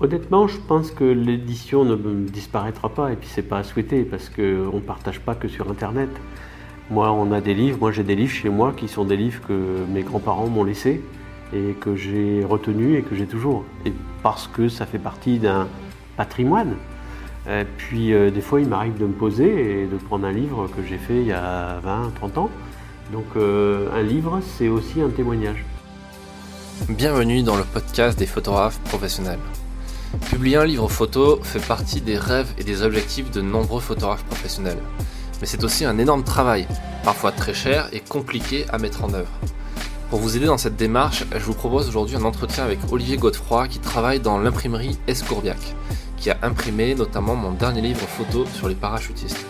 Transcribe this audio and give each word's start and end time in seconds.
Honnêtement, 0.00 0.46
je 0.46 0.58
pense 0.58 0.92
que 0.92 1.02
l'édition 1.02 1.84
ne 1.84 1.96
disparaîtra 2.28 2.88
pas 2.88 3.12
et 3.12 3.16
puis 3.16 3.28
c'est 3.28 3.42
pas 3.42 3.58
à 3.58 3.62
souhaiter 3.64 4.04
parce 4.04 4.28
qu'on 4.28 4.76
ne 4.76 4.80
partage 4.80 5.18
pas 5.18 5.34
que 5.34 5.48
sur 5.48 5.68
Internet. 5.68 6.08
Moi, 6.88 7.10
on 7.10 7.32
a 7.32 7.40
des 7.40 7.52
livres, 7.52 7.78
moi 7.80 7.90
j'ai 7.90 8.04
des 8.04 8.14
livres 8.14 8.32
chez 8.32 8.48
moi 8.48 8.72
qui 8.76 8.86
sont 8.86 9.04
des 9.04 9.16
livres 9.16 9.40
que 9.48 9.84
mes 9.92 10.02
grands-parents 10.02 10.46
m'ont 10.46 10.62
laissés 10.62 11.02
et 11.52 11.74
que 11.80 11.96
j'ai 11.96 12.44
retenus 12.44 12.96
et 12.96 13.02
que 13.02 13.16
j'ai 13.16 13.26
toujours. 13.26 13.64
Et 13.84 13.92
parce 14.22 14.46
que 14.46 14.68
ça 14.68 14.86
fait 14.86 15.00
partie 15.00 15.40
d'un 15.40 15.66
patrimoine. 16.16 16.76
Puis 17.78 18.12
euh, 18.12 18.30
des 18.30 18.42
fois, 18.42 18.60
il 18.60 18.68
m'arrive 18.68 18.98
de 18.98 19.06
me 19.06 19.12
poser 19.12 19.82
et 19.82 19.86
de 19.86 19.96
prendre 19.96 20.26
un 20.26 20.32
livre 20.32 20.68
que 20.68 20.82
j'ai 20.86 20.98
fait 20.98 21.16
il 21.16 21.26
y 21.26 21.32
a 21.32 21.80
20, 21.80 22.12
30 22.14 22.38
ans. 22.38 22.50
Donc 23.12 23.24
euh, 23.36 23.88
un 23.92 24.02
livre, 24.02 24.38
c'est 24.56 24.68
aussi 24.68 25.00
un 25.00 25.08
témoignage. 25.08 25.64
Bienvenue 26.88 27.42
dans 27.42 27.56
le 27.56 27.64
podcast 27.64 28.16
des 28.16 28.26
photographes 28.26 28.78
professionnels. 28.80 29.40
Publier 30.30 30.56
un 30.56 30.64
livre 30.64 30.88
photo 30.88 31.38
fait 31.42 31.64
partie 31.64 32.00
des 32.00 32.16
rêves 32.16 32.52
et 32.58 32.64
des 32.64 32.82
objectifs 32.82 33.30
de 33.30 33.42
nombreux 33.42 33.80
photographes 33.80 34.24
professionnels. 34.24 34.78
Mais 35.40 35.46
c'est 35.46 35.64
aussi 35.64 35.84
un 35.84 35.98
énorme 35.98 36.24
travail, 36.24 36.66
parfois 37.04 37.30
très 37.30 37.54
cher 37.54 37.88
et 37.92 38.00
compliqué 38.00 38.64
à 38.70 38.78
mettre 38.78 39.04
en 39.04 39.12
œuvre. 39.12 39.30
Pour 40.10 40.20
vous 40.20 40.36
aider 40.36 40.46
dans 40.46 40.56
cette 40.56 40.76
démarche, 40.76 41.24
je 41.30 41.44
vous 41.44 41.52
propose 41.52 41.88
aujourd'hui 41.88 42.16
un 42.16 42.24
entretien 42.24 42.64
avec 42.64 42.78
Olivier 42.90 43.18
Godefroy 43.18 43.68
qui 43.68 43.78
travaille 43.78 44.20
dans 44.20 44.38
l'imprimerie 44.38 44.98
Escourbiac, 45.06 45.58
qui 46.16 46.30
a 46.30 46.38
imprimé 46.42 46.94
notamment 46.94 47.36
mon 47.36 47.52
dernier 47.52 47.82
livre 47.82 48.06
photo 48.08 48.46
sur 48.54 48.68
les 48.68 48.74
parachutistes. 48.74 49.44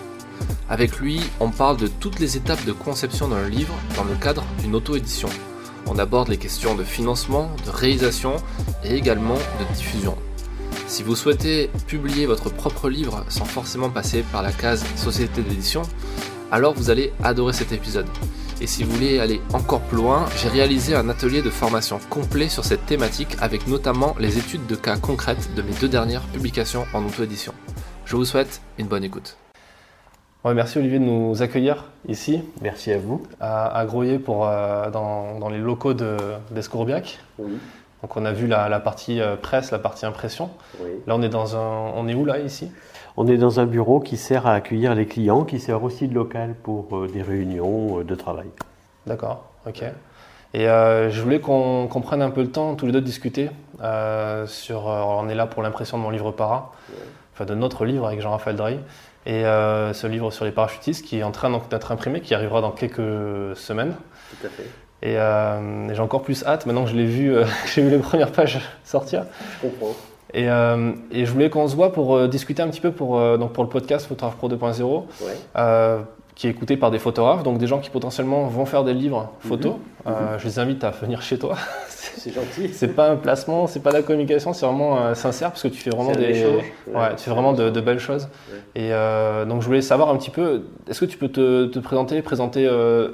Avec 0.69 0.99
lui, 0.99 1.23
on 1.39 1.51
parle 1.51 1.77
de 1.77 1.87
toutes 1.87 2.19
les 2.19 2.37
étapes 2.37 2.65
de 2.65 2.73
conception 2.73 3.29
d'un 3.29 3.49
livre 3.49 3.75
dans 3.97 4.05
le 4.05 4.15
cadre 4.17 4.45
d'une 4.61 4.75
auto-édition. 4.75 5.29
On 5.87 5.99
aborde 5.99 6.29
les 6.29 6.37
questions 6.37 6.75
de 6.75 6.85
financement, 6.85 7.51
de 7.65 7.71
réalisation 7.71 8.37
et 8.85 8.97
également 8.97 9.39
de 9.61 9.75
diffusion. 9.75 10.17
Si 10.89 11.03
vous 11.03 11.15
souhaitez 11.15 11.71
publier 11.87 12.25
votre 12.25 12.49
propre 12.49 12.89
livre 12.89 13.23
sans 13.29 13.45
forcément 13.45 13.91
passer 13.91 14.25
par 14.33 14.43
la 14.43 14.51
case 14.51 14.83
société 14.97 15.43
d'édition, 15.43 15.83
alors 16.51 16.73
vous 16.73 16.89
allez 16.89 17.13
adorer 17.23 17.53
cet 17.53 17.73
épisode. 17.73 18.07
Et 18.63 18.67
si 18.67 18.85
vous 18.85 18.93
voulez 18.93 19.21
aller 19.21 19.43
encore 19.53 19.83
plus 19.83 19.99
loin, 19.99 20.25
j'ai 20.39 20.49
réalisé 20.49 20.97
un 20.97 21.11
atelier 21.11 21.43
de 21.43 21.51
formation 21.51 22.01
complet 22.09 22.49
sur 22.49 22.65
cette 22.65 22.87
thématique 22.87 23.37
avec 23.43 23.69
notamment 23.69 24.17
les 24.19 24.39
études 24.39 24.67
de 24.67 24.77
cas 24.77 24.97
concrètes 24.97 25.55
de 25.55 25.61
mes 25.61 25.75
deux 25.79 25.89
dernières 25.89 26.27
publications 26.29 26.87
en 26.95 27.05
auto-édition. 27.05 27.53
Je 28.07 28.17
vous 28.17 28.25
souhaite 28.25 28.63
une 28.79 28.87
bonne 28.87 29.05
écoute. 29.05 29.37
merci 30.47 30.79
Olivier 30.79 31.01
de 31.01 31.05
nous 31.05 31.43
accueillir 31.43 31.85
ici. 32.09 32.41
Merci 32.63 32.93
à 32.93 32.99
vous. 32.99 33.27
À, 33.41 33.85
Groyer 33.87 34.19
pour, 34.19 34.49
euh, 34.49 34.91
dans, 34.91 35.51
les 35.51 35.59
locaux 35.59 35.93
d'Escourbiac. 35.93 37.21
oui. 37.39 37.59
Donc 38.03 38.17
on 38.17 38.25
a 38.25 38.33
vu 38.33 38.47
la, 38.47 38.81
partie 38.81 39.21
euh, 39.21 39.37
presse, 39.37 39.71
la 39.71 39.79
partie 39.79 40.07
impression. 40.07 40.51
Là 41.07 41.17
on 41.17 41.23
est 41.23 41.29
dans 41.29 41.57
un, 41.57 41.93
on 41.97 42.07
est 42.07 42.15
où 42.15 42.25
là 42.25 42.39
ici? 42.39 42.71
On 43.17 43.27
est 43.27 43.37
dans 43.37 43.59
un 43.59 43.67
bureau 43.67 43.99
qui 43.99 44.17
sert 44.17 44.47
à 44.47 44.55
accueillir 44.55 44.95
les 44.95 45.07
clients, 45.07 45.45
qui 45.45 45.59
sert 45.59 45.83
aussi 45.83 46.07
de 46.07 46.15
local 46.15 46.55
pour 46.63 46.97
euh, 46.97 47.09
des 47.09 47.23
réunions 47.23 48.01
euh, 48.01 48.05
de 48.05 48.15
travail. 48.15 48.47
D'accord, 49.07 49.47
ok. 49.67 49.83
Et 50.55 50.65
je 50.65 51.21
voulais 51.21 51.41
qu'on 51.41 51.89
prenne 52.03 52.23
un 52.23 52.31
peu 52.31 52.41
le 52.41 52.51
temps 52.51 52.75
tous 52.75 52.87
les 52.87 52.93
deux 52.93 53.03
de 53.03 53.07
discuter 53.07 53.51
sur. 54.47 54.87
on 54.87 55.29
est 55.29 55.35
là 55.35 55.47
pour 55.47 55.63
l'impression 55.63 55.99
de 55.99 56.03
mon 56.03 56.09
livre 56.09 56.31
para, 56.31 56.73
enfin 57.35 57.45
de 57.45 57.55
notre 57.55 57.85
livre 57.85 58.07
avec 58.07 58.23
Jean-Raphaël 58.23 58.57
Drey. 58.57 58.79
Et 59.27 59.43
ce 59.43 60.07
livre 60.07 60.31
sur 60.31 60.47
les 60.47 60.51
parachutistes 60.51 61.05
qui 61.05 61.19
est 61.19 61.23
en 61.23 61.33
train 61.33 61.51
d'être 61.69 61.93
imprimé, 61.93 62.23
qui 62.23 62.35
arrivera 62.35 62.63
dans 62.63 62.71
quelques 62.71 63.57
semaines. 63.59 63.95
Tout 64.31 64.47
à 64.47 64.49
fait. 64.49 64.71
Euh, 65.05 65.89
et, 65.89 65.95
j'ai 65.95 66.01
encore 66.01 66.23
plus 66.23 66.45
hâte 66.45 66.67
maintenant 66.67 66.85
que 66.85 66.91
je 66.91 66.97
l'ai 66.97 67.07
vu, 67.07 67.35
euh, 67.35 67.45
j'ai 67.75 67.83
vu 67.83 67.91
les 67.91 67.99
premières 67.99 68.33
pages 68.33 68.61
sortir. 68.85 69.25
Je 69.63 69.69
comprends. 69.69 69.95
Et, 70.35 70.51
euh, 70.51 70.93
et 71.11 71.25
je 71.25 71.33
voulais 71.33 71.49
qu'on 71.49 71.67
se 71.69 71.75
voit 71.75 71.93
pour 71.93 72.29
discuter 72.29 72.61
un 72.63 72.69
petit 72.69 72.83
peu 72.83 72.91
pour, 72.91 73.19
donc 73.39 73.55
pour 73.55 73.65
le 73.65 73.71
podcast 73.71 74.07
Photographe 74.07 74.37
Pro 74.37 74.51
2.0, 74.51 75.05
ouais. 75.23 76.05
Qui 76.39 76.47
est 76.47 76.51
écouté 76.51 76.79
par 76.79 76.91
des 76.91 76.99
photographes, 76.99 77.43
donc 77.43 77.59
des 77.59 77.67
gens 77.67 77.81
qui 77.81 77.91
potentiellement 77.91 78.47
vont 78.47 78.65
faire 78.65 78.85
des 78.85 78.95
livres 78.95 79.31
photos. 79.41 79.75
Mhm. 80.07 80.13
Mhm. 80.13 80.39
Je 80.39 80.45
les 80.47 80.59
invite 80.59 80.85
à 80.85 80.91
venir 80.91 81.21
chez 81.21 81.39
toi. 81.39 81.57
C'est 81.91 82.33
gentil. 82.33 82.71
c'est 82.73 82.97
pas 82.97 83.11
un 83.11 83.17
placement, 83.17 83.69
c'est 83.69 83.79
pas 83.79 83.91
de 83.91 83.97
la 83.99 84.03
communication, 84.03 84.53
c'est 84.53 84.67
vraiment 84.67 85.15
sincère 85.15 85.51
parce 85.51 85.63
que 85.63 85.69
tu 85.69 85.81
fais 85.81 85.91
vraiment 85.91 86.11
des, 86.11 86.45
ouais, 86.89 87.15
tu 87.17 87.23
fais 87.23 87.31
vraiment 87.31 87.53
de, 87.53 87.81
belles 87.81 88.01
choses. 88.01 88.29
Et 88.75 88.91
donc 89.49 89.63
je 89.63 89.67
voulais 89.67 89.83
savoir 89.83 90.09
un 90.09 90.17
petit 90.17 90.31
peu, 90.31 90.65
est-ce 90.89 90.99
que 90.99 91.05
tu 91.05 91.17
peux 91.17 91.29
te, 91.29 91.67
te 91.67 91.79
présenter, 91.79 92.21
présenter 92.21 92.69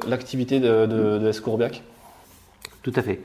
l'activité 0.08 0.58
de, 0.58 0.86
de, 0.86 1.18
de 1.18 1.28
Escourbiac 1.28 1.82
tout 2.84 2.92
à 2.94 3.02
fait. 3.02 3.20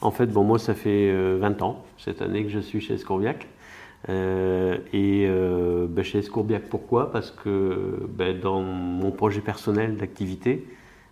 En 0.00 0.10
fait, 0.10 0.26
bon, 0.26 0.42
moi, 0.42 0.58
ça 0.58 0.74
fait 0.74 1.12
20 1.12 1.12
euh, 1.12 1.64
ans, 1.64 1.84
cette 1.98 2.22
année, 2.22 2.42
que 2.42 2.50
je 2.50 2.58
suis 2.58 2.80
chez 2.80 2.94
Escourbiac. 2.94 3.46
Euh, 4.08 4.78
et 4.92 5.26
euh, 5.28 5.86
ben, 5.88 6.02
chez 6.02 6.18
Escourbiac, 6.18 6.68
pourquoi? 6.68 7.12
Parce 7.12 7.30
que 7.30 8.06
ben, 8.08 8.38
dans 8.38 8.62
mon 8.62 9.10
projet 9.10 9.40
personnel 9.40 9.96
d'activité, 9.96 10.66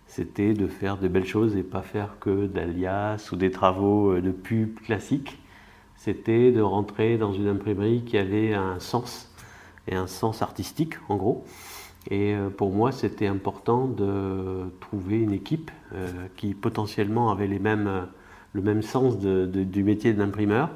c'était 0.07 0.53
de 0.53 0.67
faire 0.67 0.97
de 0.97 1.07
belles 1.07 1.25
choses 1.25 1.55
et 1.55 1.63
pas 1.63 1.81
faire 1.81 2.17
que 2.19 2.47
d'alias 2.47 3.29
ou 3.31 3.35
des 3.35 3.51
travaux 3.51 4.19
de 4.19 4.31
pub 4.31 4.79
classiques. 4.81 5.39
C'était 5.95 6.51
de 6.51 6.61
rentrer 6.61 7.17
dans 7.17 7.31
une 7.33 7.47
imprimerie 7.47 8.03
qui 8.03 8.17
avait 8.17 8.53
un 8.53 8.79
sens, 8.79 9.31
et 9.87 9.95
un 9.95 10.07
sens 10.07 10.41
artistique, 10.41 10.95
en 11.09 11.15
gros. 11.15 11.45
Et 12.09 12.35
pour 12.57 12.71
moi, 12.71 12.91
c'était 12.91 13.27
important 13.27 13.85
de 13.85 14.71
trouver 14.79 15.19
une 15.19 15.33
équipe 15.33 15.69
euh, 15.93 16.07
qui 16.37 16.53
potentiellement 16.53 17.31
avaient 17.31 17.47
les 17.47 17.59
mêmes, 17.59 17.87
euh, 17.87 18.01
le 18.53 18.61
même 18.61 18.81
sens 18.81 19.17
du 19.19 19.83
métier 19.83 20.13
d'imprimeur. 20.13 20.69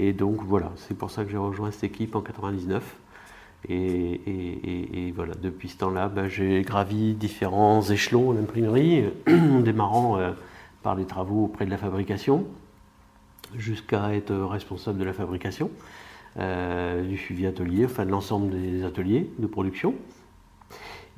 Et 0.00 0.12
donc 0.12 0.42
voilà, 0.42 0.72
c'est 0.76 0.96
pour 0.96 1.10
ça 1.10 1.24
que 1.24 1.30
j'ai 1.30 1.36
rejoint 1.36 1.70
cette 1.70 1.84
équipe 1.84 2.16
en 2.16 2.22
99. 2.22 2.96
Et, 3.68 5.12
voilà, 5.14 5.34
depuis 5.34 5.68
ce 5.68 5.76
temps-là, 5.78 6.08
ben, 6.08 6.28
j'ai 6.28 6.62
gravi 6.62 7.12
différents 7.12 7.82
échelons 7.82 8.32
l'imprimerie, 8.32 9.04
en 9.28 9.60
démarrant 9.60 10.18
euh, 10.18 10.32
par 10.82 10.94
les 10.94 11.04
travaux 11.04 11.44
auprès 11.44 11.66
de 11.66 11.70
la 11.70 11.76
fabrication, 11.76 12.46
jusqu'à 13.54 14.14
être 14.14 14.34
responsable 14.34 14.98
de 14.98 15.04
la 15.04 15.12
fabrication, 15.12 15.70
du 16.36 17.18
suivi 17.18 17.46
atelier, 17.46 17.84
enfin 17.84 18.06
de 18.06 18.10
l'ensemble 18.10 18.50
des 18.50 18.84
ateliers 18.84 19.28
de 19.38 19.46
production. 19.46 19.94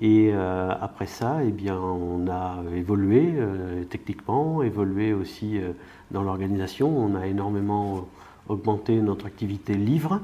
Et 0.01 0.31
euh, 0.33 0.73
après 0.81 1.07
ça, 1.07 1.45
eh 1.45 1.51
bien, 1.51 1.79
on 1.79 2.27
a 2.29 2.63
évolué 2.75 3.35
euh, 3.37 3.85
techniquement, 3.85 4.63
évolué 4.63 5.13
aussi 5.13 5.59
euh, 5.59 5.73
dans 6.11 6.23
l'organisation. 6.23 6.89
On 6.89 7.15
a 7.15 7.27
énormément 7.27 8.09
augmenté 8.53 9.01
notre 9.01 9.27
activité 9.27 9.75
livre. 9.75 10.21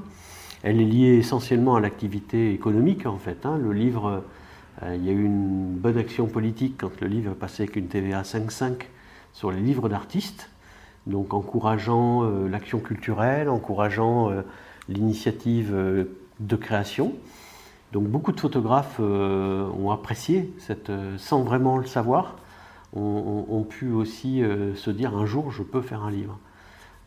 Elle 0.63 0.81
est 0.81 0.85
liée 0.85 1.17
essentiellement 1.17 1.75
à 1.75 1.79
l'activité 1.79 2.53
économique 2.53 3.05
en 3.05 3.17
fait. 3.17 3.45
Hein. 3.45 3.57
Le 3.57 3.71
livre, 3.71 4.23
il 4.85 5.03
y 5.05 5.09
a 5.09 5.11
eu 5.11 5.23
une 5.23 5.75
bonne 5.75 5.97
action 5.97 6.27
politique 6.27 6.75
quand 6.79 7.01
le 7.01 7.07
livre 7.07 7.33
passait 7.33 7.63
avec 7.63 7.75
une 7.75 7.87
TVA 7.87 8.21
5,5 8.21 8.73
sur 9.33 9.51
les 9.51 9.61
livres 9.61 9.89
d'artistes, 9.89 10.49
donc 11.07 11.33
encourageant 11.33 12.23
l'action 12.49 12.79
culturelle, 12.79 13.49
encourageant 13.49 14.31
l'initiative 14.89 15.73
de 16.39 16.55
création. 16.55 17.13
Donc 17.91 18.07
beaucoup 18.07 18.31
de 18.31 18.39
photographes 18.39 18.97
euh, 18.99 19.67
ont 19.71 19.89
apprécié, 19.89 20.53
cette, 20.59 20.91
euh, 20.91 21.17
sans 21.17 21.41
vraiment 21.41 21.77
le 21.77 21.87
savoir, 21.87 22.35
ont, 22.95 23.65
pu 23.69 23.91
aussi 23.91 24.41
euh, 24.41 24.73
se 24.75 24.89
dire 24.89 25.15
un 25.15 25.27
jour 25.27 25.51
je 25.51 25.61
peux 25.61 25.81
faire 25.81 26.03
un 26.03 26.11
livre. 26.11 26.39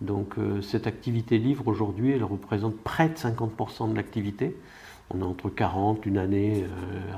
Donc 0.02 0.34
cette 0.62 0.86
activité 0.86 1.38
livre 1.38 1.68
aujourd'hui, 1.68 2.12
elle 2.12 2.24
représente 2.24 2.76
près 2.76 3.08
de 3.08 3.14
50% 3.14 3.90
de 3.90 3.96
l'activité. 3.96 4.56
On 5.10 5.20
est 5.20 5.24
entre 5.24 5.48
40 5.48 6.06
une 6.06 6.18
année 6.18 6.64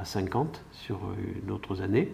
à 0.01 0.05
50 0.05 0.63
sur 0.73 1.01
d'autres 1.45 1.83
années. 1.83 2.13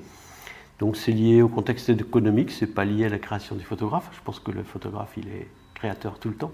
Donc 0.79 0.97
c'est 0.97 1.13
lié 1.13 1.43
au 1.43 1.49
contexte 1.49 1.89
économique, 1.91 2.51
c'est 2.51 2.67
pas 2.67 2.85
lié 2.85 3.05
à 3.07 3.09
la 3.09 3.19
création 3.19 3.57
du 3.57 3.65
photographe. 3.65 4.09
Je 4.13 4.21
pense 4.25 4.41
que 4.41 4.51
le 4.51 4.63
photographe 4.63 5.13
il 5.17 5.29
est 5.29 5.49
créateur 5.75 6.19
tout 6.19 6.29
le 6.29 6.35
temps. 6.35 6.53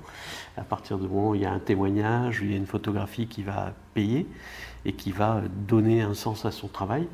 À 0.57 0.63
partir 0.63 0.99
du 0.99 1.09
moment 1.09 1.31
où 1.31 1.35
il 1.35 1.43
y 1.43 1.45
a 1.45 1.53
un 1.53 1.59
témoignage, 1.59 2.41
il 2.43 2.51
y 2.51 2.55
a 2.55 2.57
une 2.57 2.67
photographie 2.67 3.27
qui 3.27 3.43
va 3.43 3.75
payer 3.95 4.27
et 4.85 4.93
qui 4.93 5.13
va 5.13 5.43
donner 5.69 6.03
un 6.03 6.15
sens 6.15 6.45
à 6.45 6.53
son 6.53 6.69
travail, 6.69 7.09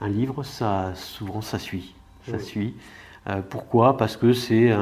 un 0.00 0.08
livre, 0.08 0.42
ça, 0.42 0.92
souvent, 0.94 1.40
ça 1.40 1.58
suit. 1.58 1.94
Ça 2.28 2.38
suit. 2.38 2.74
Euh, 3.28 3.40
pourquoi? 3.48 3.96
Parce 3.96 4.16
que 4.16 4.32
c'est 4.32 4.74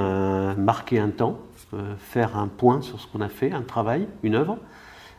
marquer 0.56 0.98
un 0.98 1.10
temps, 1.10 1.38
euh, 1.74 1.94
faire 1.98 2.36
un 2.36 2.48
point 2.48 2.80
sur 2.80 3.00
ce 3.00 3.06
qu'on 3.06 3.20
a 3.20 3.28
fait, 3.28 3.52
un 3.52 3.62
travail, 3.62 4.08
une 4.22 4.34
œuvre. 4.34 4.58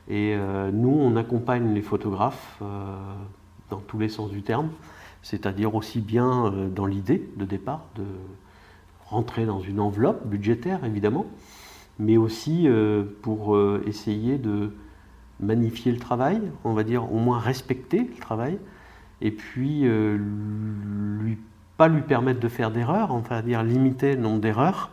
Et 0.08 0.36
euh, 0.36 0.72
nous, 0.72 0.90
on 0.90 1.16
accompagne 1.16 1.74
les 1.74 1.82
photographes 1.82 2.62
dans 3.70 3.80
tous 3.80 4.00
les 4.00 4.10
sens 4.10 4.32
du 4.32 4.42
terme, 4.42 4.70
c'est-à-dire 5.22 5.76
aussi 5.76 6.02
bien 6.02 6.52
dans 6.76 6.86
l'idée 6.86 7.30
de 7.38 7.46
départ, 7.46 7.86
de 7.96 8.04
rentrer 9.12 9.46
dans 9.46 9.60
une 9.60 9.80
enveloppe 9.80 10.26
budgétaire 10.26 10.84
évidemment, 10.86 11.26
mais 12.00 12.18
aussi 12.18 12.68
euh, 12.68 13.04
pour 13.22 13.56
euh, 13.56 13.84
essayer 13.86 14.38
de 14.38 14.72
magnifier 15.40 15.92
le 15.92 16.00
travail, 16.00 16.42
on 16.64 16.74
va 16.74 16.84
dire 16.84 17.12
au 17.12 17.18
moins 17.18 17.40
respecter 17.40 18.00
le 18.00 18.20
travail, 18.20 18.58
et 19.22 19.32
puis 19.32 19.82
euh, 19.86 20.18
lui, 20.18 21.38
pas 21.82 21.88
lui 21.88 22.04
permettre 22.04 22.40
de 22.40 22.48
faire 22.48 22.70
d'erreurs, 22.70 23.10
on 23.10 23.22
va 23.22 23.42
dire 23.42 23.64
limiter 23.64 24.14
le 24.14 24.22
nombre 24.22 24.40
d'erreurs, 24.40 24.92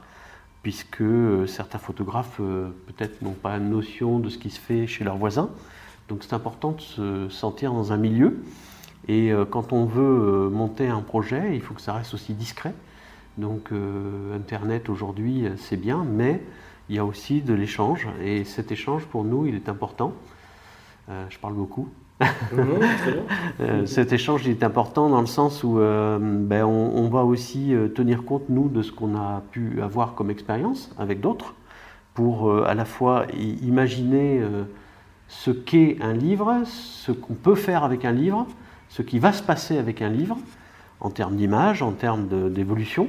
puisque 0.62 1.04
certains 1.46 1.76
photographes 1.76 2.38
peut-être 2.38 3.20
n'ont 3.20 3.32
pas 3.34 3.58
notion 3.58 4.18
de 4.18 4.30
ce 4.30 4.38
qui 4.38 4.48
se 4.48 4.58
fait 4.58 4.86
chez 4.86 5.04
leurs 5.04 5.18
voisins. 5.18 5.50
Donc 6.08 6.20
c'est 6.22 6.32
important 6.32 6.72
de 6.72 6.80
se 6.80 7.28
sentir 7.28 7.74
dans 7.74 7.92
un 7.92 7.98
milieu. 7.98 8.42
Et 9.06 9.30
quand 9.50 9.74
on 9.74 9.84
veut 9.84 10.48
monter 10.48 10.88
un 10.88 11.02
projet, 11.02 11.54
il 11.54 11.60
faut 11.60 11.74
que 11.74 11.82
ça 11.82 11.92
reste 11.92 12.14
aussi 12.14 12.32
discret. 12.32 12.72
Donc 13.36 13.70
Internet 14.34 14.88
aujourd'hui, 14.88 15.44
c'est 15.58 15.76
bien, 15.76 16.06
mais 16.10 16.42
il 16.88 16.96
y 16.96 16.98
a 16.98 17.04
aussi 17.04 17.42
de 17.42 17.52
l'échange. 17.52 18.08
Et 18.24 18.44
cet 18.44 18.72
échange, 18.72 19.04
pour 19.04 19.24
nous, 19.24 19.44
il 19.44 19.54
est 19.54 19.68
important. 19.68 20.14
Je 21.28 21.38
parle 21.38 21.54
beaucoup. 21.54 21.88
Euh, 23.60 23.86
cet 23.86 24.12
échange 24.12 24.46
est 24.46 24.62
important 24.62 25.08
dans 25.08 25.20
le 25.20 25.26
sens 25.26 25.64
où 25.64 25.80
euh, 25.80 26.18
ben, 26.20 26.64
on, 26.64 27.08
va 27.08 27.24
aussi 27.24 27.74
euh, 27.74 27.88
tenir 27.88 28.24
compte, 28.24 28.48
nous, 28.48 28.68
de 28.68 28.82
ce 28.82 28.92
qu'on 28.92 29.16
a 29.16 29.42
pu 29.50 29.82
avoir 29.82 30.14
comme 30.14 30.30
expérience 30.30 30.92
avec 30.96 31.20
d'autres, 31.20 31.54
pour 32.14 32.52
à 32.66 32.74
la 32.74 32.84
fois 32.84 33.26
imaginer 33.62 34.42
ce 35.28 35.50
qu'est 35.50 35.98
un 36.00 36.12
livre, 36.12 36.62
ce 36.64 37.12
qu'on 37.12 37.34
peut 37.34 37.54
faire 37.54 37.84
avec 37.84 38.04
un 38.04 38.12
livre, 38.12 38.46
ce 38.88 39.02
qui 39.02 39.18
va 39.18 39.32
se 39.32 39.42
passer 39.42 39.78
avec 39.78 40.02
un 40.02 40.08
livre, 40.08 40.36
en 41.00 41.10
termes 41.10 41.36
d'image, 41.36 41.82
en 41.82 41.92
termes 41.92 42.52
d'évolution 42.52 43.08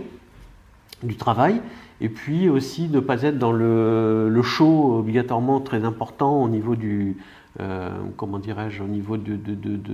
du 1.02 1.16
travail, 1.16 1.62
et 2.02 2.10
puis 2.10 2.50
aussi 2.50 2.90
ne 2.90 3.00
pas 3.00 3.24
être 3.24 3.38
dans 3.38 3.52
le, 3.52 4.30
le 4.30 4.42
show 4.42 4.98
obligatoirement 5.00 5.60
très 5.60 5.84
important 5.84 6.42
au 6.42 6.50
niveau 6.50 6.76
du, 6.76 7.18
euh, 7.60 7.90
comment 8.16 8.40
dirais-je, 8.40 8.84
au 8.84 8.88
niveau 8.88 9.18
de, 9.18 9.38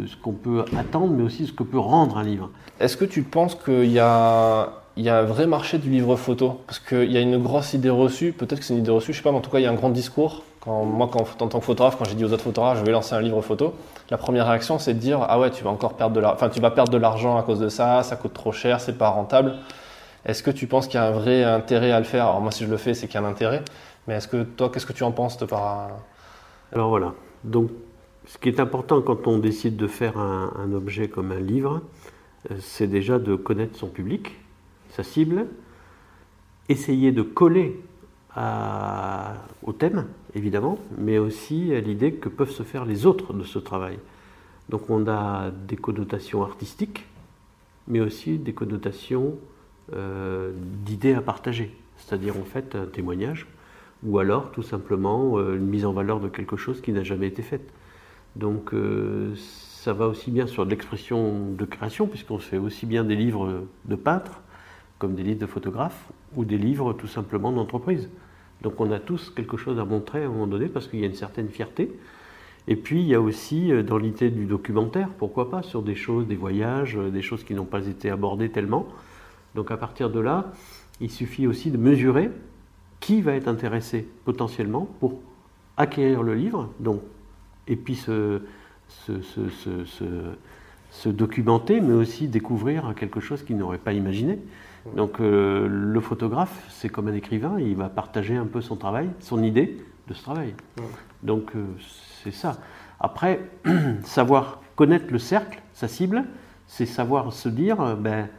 ce 0.07 0.15
qu'on 0.17 0.33
peut 0.33 0.65
attendre, 0.77 1.13
mais 1.13 1.23
aussi 1.23 1.47
ce 1.47 1.53
que 1.53 1.63
peut 1.63 1.79
rendre 1.79 2.17
un 2.17 2.23
livre. 2.23 2.49
Est-ce 2.79 2.95
que 2.97 3.05
tu 3.05 3.23
penses 3.23 3.55
qu'il 3.55 3.91
y 3.91 3.99
a, 3.99 4.69
un 4.97 5.23
vrai 5.23 5.47
marché 5.47 5.77
du 5.79 5.89
livre 5.89 6.15
photo? 6.15 6.59
Parce 6.67 6.79
qu'il 6.79 7.11
y 7.11 7.17
a 7.17 7.21
une 7.21 7.41
grosse 7.41 7.73
idée 7.73 7.89
reçue, 7.89 8.33
peut-être 8.33 8.59
que 8.59 8.65
c'est 8.65 8.73
une 8.73 8.81
idée 8.81 8.91
reçue, 8.91 9.13
je 9.13 9.17
sais 9.17 9.23
pas, 9.23 9.31
mais 9.31 9.37
en 9.37 9.41
tout 9.41 9.49
cas, 9.49 9.59
il 9.59 9.63
y 9.63 9.67
a 9.67 9.71
un 9.71 9.75
grand 9.75 9.89
discours. 9.89 10.43
Moi, 10.67 11.09
en 11.13 11.47
tant 11.47 11.59
que 11.59 11.65
photographe, 11.65 11.95
quand 11.97 12.05
j'ai 12.05 12.15
dit 12.15 12.25
aux 12.25 12.33
autres 12.33 12.43
photographes, 12.43 12.79
je 12.79 12.83
vais 12.83 12.91
lancer 12.91 13.13
un 13.13 13.21
livre 13.21 13.39
photo, 13.41 13.73
la 14.09 14.17
première 14.17 14.47
réaction, 14.47 14.79
c'est 14.79 14.95
de 14.95 14.99
dire 14.99 15.23
Ah 15.27 15.39
ouais, 15.39 15.51
tu 15.51 15.63
vas 15.63 15.69
encore 15.69 15.93
perdre 15.93 16.15
de 16.15 16.19
l'argent, 16.19 16.49
perdre 16.49 16.91
de 16.91 16.97
l'argent 16.97 17.37
à 17.37 17.43
cause 17.43 17.59
de 17.59 17.69
ça, 17.69 18.01
ça 18.01 18.15
coûte 18.15 18.33
trop 18.33 18.51
cher, 18.51 18.81
c'est 18.81 18.97
pas 18.97 19.09
rentable. 19.09 19.55
Est-ce 20.25 20.41
que 20.41 20.51
tu 20.51 20.67
penses 20.67 20.87
qu'il 20.87 20.99
y 20.99 21.03
a 21.03 21.07
un 21.07 21.11
vrai 21.11 21.43
intérêt 21.43 21.91
à 21.91 21.99
le 21.99 22.05
faire? 22.05 22.25
Alors, 22.25 22.41
moi, 22.41 22.51
si 22.51 22.65
je 22.65 22.69
le 22.69 22.77
fais, 22.77 22.93
c'est 22.93 23.07
qu'il 23.07 23.19
y 23.19 23.23
a 23.23 23.25
un 23.25 23.29
intérêt. 23.29 23.63
Mais 24.07 24.15
est-ce 24.15 24.27
que 24.27 24.43
toi, 24.43 24.69
qu'est-ce 24.69 24.85
que 24.85 24.93
tu 24.93 25.03
en 25.03 25.11
penses 25.11 25.37
par... 25.37 25.89
Alors 26.71 26.89
voilà, 26.89 27.13
donc, 27.43 27.69
ce 28.25 28.37
qui 28.39 28.49
est 28.49 28.59
important 28.59 29.01
quand 29.01 29.27
on 29.27 29.37
décide 29.37 29.77
de 29.77 29.87
faire 29.87 30.17
un, 30.17 30.71
objet 30.73 31.09
comme 31.09 31.31
un 31.31 31.39
livre, 31.39 31.81
euh, 32.49 32.55
c'est 32.59 32.87
déjà 32.87 33.19
de 33.19 33.35
connaître 33.35 33.77
son 33.77 33.87
public, 33.87 34.35
sa 34.89 35.03
cible, 35.03 35.45
essayer 36.69 37.11
de 37.11 37.21
coller 37.21 37.79
au 39.63 39.71
thème, 39.71 40.07
évidemment, 40.33 40.77
mais 40.97 41.19
aussi 41.19 41.73
à 41.73 41.79
l'idée 41.79 42.15
que 42.15 42.27
peuvent 42.27 42.51
se 42.51 42.63
faire 42.63 42.83
les 42.83 43.05
autres 43.05 43.31
de 43.31 43.43
ce 43.43 43.59
travail. 43.59 43.97
Donc 44.67 44.89
on 44.89 45.07
a 45.07 45.51
des 45.51 45.77
connotations 45.77 46.43
artistiques, 46.43 47.05
mais 47.87 48.01
aussi 48.01 48.37
des 48.37 48.51
connotations 48.51 49.35
euh, 49.93 50.51
d'idées 50.83 51.13
à 51.13 51.21
partager, 51.21 51.71
c'est-à-dire 51.97 52.35
en 52.37 52.43
fait 52.43 52.73
un 52.73 52.87
témoignage 52.87 53.45
ou 54.03 54.17
alors 54.17 54.51
tout 54.51 54.63
simplement 54.63 55.37
euh, 55.37 55.57
une 55.57 55.67
mise 55.67 55.85
en 55.85 55.93
valeur 55.93 56.19
de 56.19 56.27
quelque 56.27 56.57
chose 56.57 56.81
qui 56.81 56.91
n'a 56.91 57.03
jamais 57.03 57.27
été 57.27 57.43
fait. 57.43 57.61
Donc 58.35 58.73
euh, 58.73 59.35
ça 59.35 59.93
va 59.93 60.07
aussi 60.07 60.31
bien 60.31 60.47
sur 60.47 60.65
l'expression 60.65 61.51
de 61.51 61.65
création, 61.65 62.07
puisqu'on 62.07 62.39
fait 62.39 62.57
aussi 62.57 62.87
bien 62.87 63.03
des 63.03 63.15
livres 63.15 63.63
de 63.85 63.95
peintres, 63.95 64.41
comme 64.97 65.13
des 65.13 65.21
livres 65.21 65.41
de 65.41 65.45
photographes, 65.45 66.09
ou 66.35 66.45
des 66.45 66.57
livres 66.57 66.93
tout 66.93 67.07
simplement 67.07 67.51
d'entreprise. 67.51 68.09
Donc 68.63 68.81
on 68.81 68.91
a 68.91 68.99
tous 68.99 69.29
quelque 69.29 69.55
chose 69.55 69.77
à 69.77 69.85
montrer 69.85 70.23
à 70.23 70.25
un 70.25 70.29
moment 70.29 70.47
donné, 70.47 70.65
parce 70.65 70.87
qu'il 70.87 70.99
y 70.99 71.03
a 71.03 71.05
une 71.05 71.13
certaine 71.13 71.49
fierté. 71.49 71.91
Et 72.67 72.75
puis 72.75 73.01
il 73.01 73.07
y 73.07 73.13
a 73.13 73.21
aussi 73.21 73.71
dans 73.83 73.99
l'idée 73.99 74.31
du 74.31 74.45
documentaire, 74.45 75.09
pourquoi 75.19 75.51
pas, 75.51 75.61
sur 75.61 75.83
des 75.83 75.93
choses, 75.93 76.25
des 76.25 76.35
voyages, 76.35 76.97
des 76.97 77.21
choses 77.21 77.43
qui 77.43 77.53
n'ont 77.53 77.65
pas 77.65 77.85
été 77.85 78.09
abordées 78.09 78.49
tellement. 78.49 78.87
Donc 79.55 79.71
à 79.71 79.77
partir 79.77 80.09
de 80.09 80.19
là, 80.19 80.51
il 81.01 81.09
suffit 81.09 81.47
aussi 81.47 81.71
de 81.71 81.77
mesurer 81.77 82.29
qui 82.99 83.21
va 83.21 83.33
être 83.33 83.47
intéressé 83.47 84.07
potentiellement 84.25 84.87
pour 84.99 85.19
acquérir 85.77 86.23
le 86.23 86.35
livre, 86.35 86.69
donc, 86.79 87.01
et 87.67 87.75
puis 87.75 87.95
se, 87.95 88.41
se, 88.87 91.09
documenter, 91.09 91.81
mais 91.81 91.93
aussi 91.93 92.27
découvrir 92.27 92.93
quelque 92.95 93.19
chose 93.19 93.43
qu'il 93.43 93.57
n'aurait 93.57 93.77
pas 93.77 93.93
imaginé. 93.93 94.39
Donc 94.95 95.19
euh, 95.19 95.67
le 95.67 95.99
photographe, 95.99 96.65
c'est 96.69 96.89
comme 96.89 97.07
un 97.07 97.13
écrivain, 97.13 97.59
il 97.59 97.75
va 97.75 97.89
partager 97.89 98.35
un 98.35 98.45
peu 98.45 98.61
son 98.61 98.75
travail, 98.75 99.09
son 99.19 99.43
idée 99.43 99.77
de 100.07 100.13
ce 100.13 100.23
travail. 100.23 100.53
Donc 101.23 101.55
euh, 101.55 101.65
c'est 102.23 102.33
ça. 102.33 102.57
Après, 102.99 103.41
savoir 104.03 104.61
connaître 104.75 105.11
le 105.11 105.19
cercle, 105.19 105.61
sa 105.73 105.87
cible, 105.87 106.23
c'est 106.67 106.85
savoir 106.85 107.33
se 107.33 107.49
dire, 107.49 107.81
euh, 107.81 107.95
ben, 107.95 108.29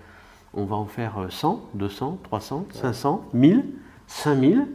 on 0.56 0.64
va 0.64 0.76
en 0.76 0.86
faire 0.86 1.26
100, 1.28 1.70
200, 1.74 2.18
300, 2.24 2.66
500, 2.72 3.24
1000 3.34 3.64
5000 4.08 4.66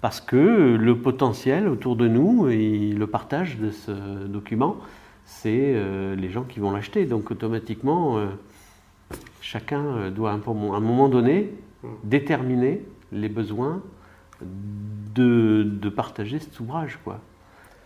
parce 0.00 0.20
que 0.20 0.76
le 0.76 0.98
potentiel 0.98 1.68
autour 1.68 1.96
de 1.96 2.08
nous 2.08 2.48
et 2.48 2.92
le 2.92 3.06
partage 3.06 3.58
de 3.58 3.70
ce 3.70 4.26
document, 4.26 4.76
c'est 5.24 5.74
euh, 5.74 6.16
les 6.16 6.30
gens 6.30 6.44
qui 6.44 6.58
vont 6.58 6.70
l'acheter. 6.70 7.04
Donc 7.04 7.30
automatiquement, 7.30 8.18
euh, 8.18 8.26
chacun 9.40 9.84
euh, 9.84 10.10
doit 10.10 10.32
à 10.32 10.34
un 10.34 10.80
moment 10.80 11.08
donné 11.08 11.52
déterminer 12.04 12.82
les 13.12 13.28
besoins 13.28 13.82
de, 15.14 15.64
de 15.64 15.88
partager 15.88 16.38
cet 16.38 16.58
ouvrage. 16.60 16.98
Quoi. 17.04 17.20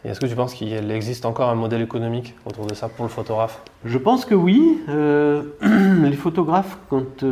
Et 0.04 0.08
est-ce 0.08 0.20
que 0.20 0.26
tu 0.26 0.34
penses 0.34 0.54
qu'il 0.54 0.90
existe 0.90 1.24
encore 1.24 1.48
un 1.48 1.54
modèle 1.54 1.80
économique 1.80 2.34
autour 2.44 2.66
de 2.66 2.74
ça 2.74 2.88
pour 2.88 3.04
le 3.04 3.10
photographe? 3.10 3.62
Je 3.84 3.96
pense 3.96 4.24
que 4.24 4.34
oui. 4.34 4.78
les 4.88 6.16
photographes, 6.16 6.76
quand... 6.90 7.22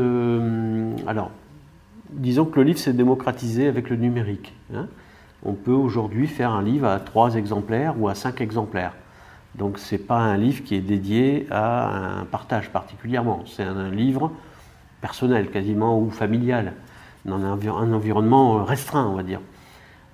alors, 1.07 1.31
disons 2.11 2.45
que 2.45 2.61
le 2.61 2.67
livre 2.67 2.79
s'est 2.79 2.93
démocratisé 2.93 3.69
avec 3.69 3.91
le 3.91 3.97
numérique. 3.97 4.55
Hein. 4.75 4.87
On 5.45 5.55
peut 5.55 5.73
aujourd'hui 5.73 6.27
faire 6.27 6.53
un 6.53 6.63
livre 6.63 6.87
à 6.87 7.01
trois 7.01 7.35
exemplaires 7.35 7.95
ou 7.99 8.09
à 8.09 8.15
cinq 8.15 8.41
exemplaires. 8.41 8.93
Donc 9.57 9.79
ce 9.79 9.95
n'est 9.95 10.01
pas 10.01 10.19
un 10.19 10.37
livre 10.37 10.63
qui 10.65 10.75
est 10.75 10.81
dédié 10.81 11.47
à 11.51 12.21
un 12.21 12.25
partage 12.25 12.71
particulièrement. 12.71 13.45
C'est 13.47 13.65
un, 13.65 13.91
livre 13.91 14.31
personnel 15.01 15.51
quasiment 15.51 15.99
ou 15.99 16.11
familial, 16.11 16.75
dans 17.25 17.45
un, 17.45 17.93
environnement 17.93 18.65
restreint, 18.65 19.07
on 19.07 19.15
va 19.15 19.23
dire. 19.23 19.41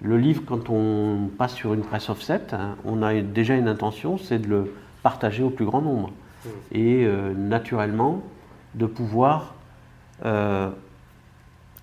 Le 0.01 0.17
livre, 0.17 0.43
quand 0.47 0.71
on 0.71 1.29
passe 1.39 1.55
sur 1.55 1.75
une 1.75 1.83
presse 1.83 2.09
offset, 2.09 2.41
hein, 2.53 2.77
on 2.85 3.03
a 3.03 3.21
déjà 3.21 3.57
une 3.57 3.67
intention, 3.67 4.17
c'est 4.17 4.39
de 4.39 4.49
le 4.49 4.75
partager 5.03 5.43
au 5.43 5.51
plus 5.51 5.65
grand 5.65 5.83
nombre. 5.83 6.11
Mmh. 6.11 6.49
Et 6.73 7.05
euh, 7.05 7.35
naturellement, 7.35 8.23
de 8.75 8.87
pouvoir 8.87 9.55
euh, 10.25 10.71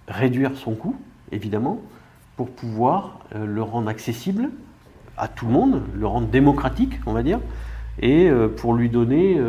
réduire 0.08 0.52
son 0.56 0.76
coût, 0.76 0.96
évidemment, 1.34 1.82
pour 2.38 2.50
pouvoir 2.50 3.20
euh, 3.36 3.46
le 3.46 3.62
rendre 3.62 3.90
accessible 3.90 4.50
à 5.18 5.28
tout 5.28 5.46
le 5.46 5.52
monde, 5.52 5.82
le 5.94 6.08
rendre 6.08 6.28
démocratique, 6.28 6.94
on 7.06 7.14
va 7.14 7.24
dire, 7.24 7.40
et 8.02 8.30
pour 8.58 8.74
lui 8.74 8.90
donner 8.90 9.40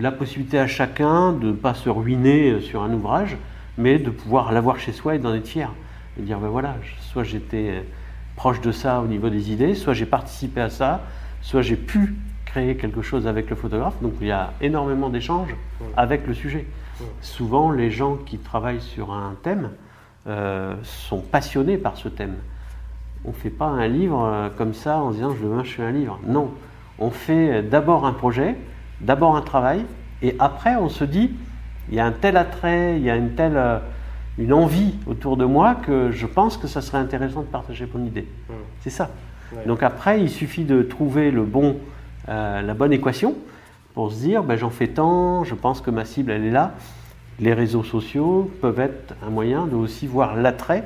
la 0.00 0.10
possibilité 0.10 0.58
à 0.58 0.66
chacun 0.66 1.34
de 1.34 1.48
ne 1.48 1.52
pas 1.52 1.74
se 1.74 1.90
ruiner 1.90 2.62
sur 2.62 2.82
un 2.82 2.90
ouvrage, 2.94 3.36
mais 3.76 3.98
de 3.98 4.08
pouvoir 4.08 4.52
l'avoir 4.52 4.80
chez 4.80 4.92
soi 4.92 5.16
et 5.16 5.18
d'en 5.18 5.34
être 5.34 5.46
fier. 5.46 5.70
Et 6.18 6.22
dire, 6.22 6.38
ben 6.38 6.48
voilà, 6.48 6.76
soit 7.00 7.24
j'étais 7.24 7.84
proche 8.36 8.60
de 8.60 8.72
ça 8.72 9.00
au 9.00 9.06
niveau 9.06 9.30
des 9.30 9.52
idées, 9.52 9.74
soit 9.74 9.94
j'ai 9.94 10.06
participé 10.06 10.60
à 10.60 10.70
ça, 10.70 11.02
soit 11.42 11.62
j'ai 11.62 11.76
pu 11.76 12.14
créer 12.44 12.76
quelque 12.76 13.02
chose 13.02 13.26
avec 13.26 13.50
le 13.50 13.56
photographe. 13.56 13.94
Donc 14.00 14.14
il 14.20 14.28
y 14.28 14.32
a 14.32 14.52
énormément 14.60 15.10
d'échanges 15.10 15.54
avec 15.96 16.26
le 16.26 16.34
sujet. 16.34 16.66
Souvent, 17.20 17.70
les 17.70 17.90
gens 17.90 18.16
qui 18.16 18.38
travaillent 18.38 18.80
sur 18.80 19.12
un 19.12 19.34
thème 19.42 19.70
euh, 20.26 20.74
sont 20.82 21.20
passionnés 21.20 21.78
par 21.78 21.96
ce 21.96 22.08
thème. 22.08 22.36
On 23.24 23.30
ne 23.30 23.34
fait 23.34 23.50
pas 23.50 23.66
un 23.66 23.86
livre 23.86 24.24
euh, 24.24 24.48
comme 24.56 24.74
ça 24.74 24.98
en 24.98 25.10
disant 25.10 25.34
je 25.34 25.44
demain 25.44 25.64
je 25.64 25.72
fais 25.72 25.82
un 25.82 25.90
livre. 25.90 26.18
Non, 26.26 26.52
on 26.98 27.10
fait 27.10 27.62
d'abord 27.62 28.06
un 28.06 28.12
projet, 28.12 28.56
d'abord 29.00 29.36
un 29.36 29.42
travail, 29.42 29.84
et 30.22 30.34
après 30.38 30.76
on 30.76 30.88
se 30.88 31.04
dit 31.04 31.30
il 31.88 31.94
y 31.94 32.00
a 32.00 32.06
un 32.06 32.12
tel 32.12 32.36
attrait, 32.36 32.96
il 32.96 33.04
y 33.04 33.10
a 33.10 33.16
une 33.16 33.34
telle 33.34 33.56
euh, 33.56 33.78
une 34.38 34.52
envie 34.52 34.94
autour 35.06 35.36
de 35.36 35.44
moi 35.44 35.74
que 35.74 36.10
je 36.10 36.26
pense 36.26 36.56
que 36.56 36.66
ça 36.66 36.80
serait 36.80 36.98
intéressant 36.98 37.40
de 37.42 37.46
partager 37.46 37.88
mon 37.92 38.04
idée. 38.04 38.26
C'est 38.80 38.90
ça. 38.90 39.10
Donc 39.66 39.82
après, 39.82 40.20
il 40.20 40.28
suffit 40.28 40.64
de 40.64 40.82
trouver 40.82 41.30
le 41.30 41.42
bon, 41.44 41.76
la 42.26 42.74
bonne 42.74 42.92
équation 42.92 43.34
pour 43.94 44.12
se 44.12 44.20
dire 44.20 44.44
ben, 44.44 44.56
j'en 44.56 44.70
fais 44.70 44.88
tant, 44.88 45.44
je 45.44 45.54
pense 45.54 45.80
que 45.80 45.90
ma 45.90 46.04
cible 46.04 46.30
elle 46.30 46.44
est 46.44 46.50
là. 46.50 46.74
Les 47.40 47.52
réseaux 47.54 47.82
sociaux 47.84 48.50
peuvent 48.60 48.80
être 48.80 49.14
un 49.26 49.30
moyen 49.30 49.66
de 49.66 49.74
aussi 49.74 50.06
voir 50.06 50.36
l'attrait 50.36 50.84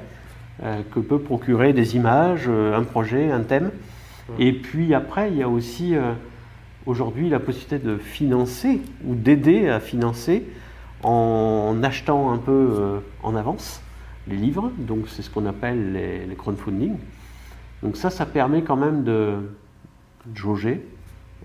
euh, 0.62 0.80
que 0.94 1.00
peut 1.00 1.18
procurer 1.18 1.72
des 1.72 1.96
images, 1.96 2.44
euh, 2.46 2.76
un 2.76 2.84
projet, 2.84 3.32
un 3.32 3.40
thème. 3.40 3.70
Et 4.38 4.52
puis 4.52 4.94
après, 4.94 5.30
il 5.30 5.38
y 5.38 5.42
a 5.42 5.48
aussi 5.48 5.96
euh, 5.96 6.12
aujourd'hui 6.86 7.28
la 7.28 7.40
possibilité 7.40 7.78
de 7.78 7.96
financer 7.96 8.80
ou 9.04 9.14
d'aider 9.14 9.68
à 9.68 9.80
financer 9.80 10.44
en 11.02 11.82
achetant 11.82 12.30
un 12.32 12.38
peu 12.38 13.00
en 13.22 13.34
avance 13.34 13.80
les 14.28 14.36
livres, 14.36 14.70
donc 14.78 15.08
c'est 15.08 15.22
ce 15.22 15.30
qu'on 15.30 15.46
appelle 15.46 15.92
les, 15.92 16.26
les 16.26 16.34
crowdfunding. 16.36 16.96
Donc 17.82 17.96
ça, 17.96 18.10
ça 18.10 18.26
permet 18.26 18.62
quand 18.62 18.76
même 18.76 19.02
de 19.02 19.38
jauger 20.34 20.86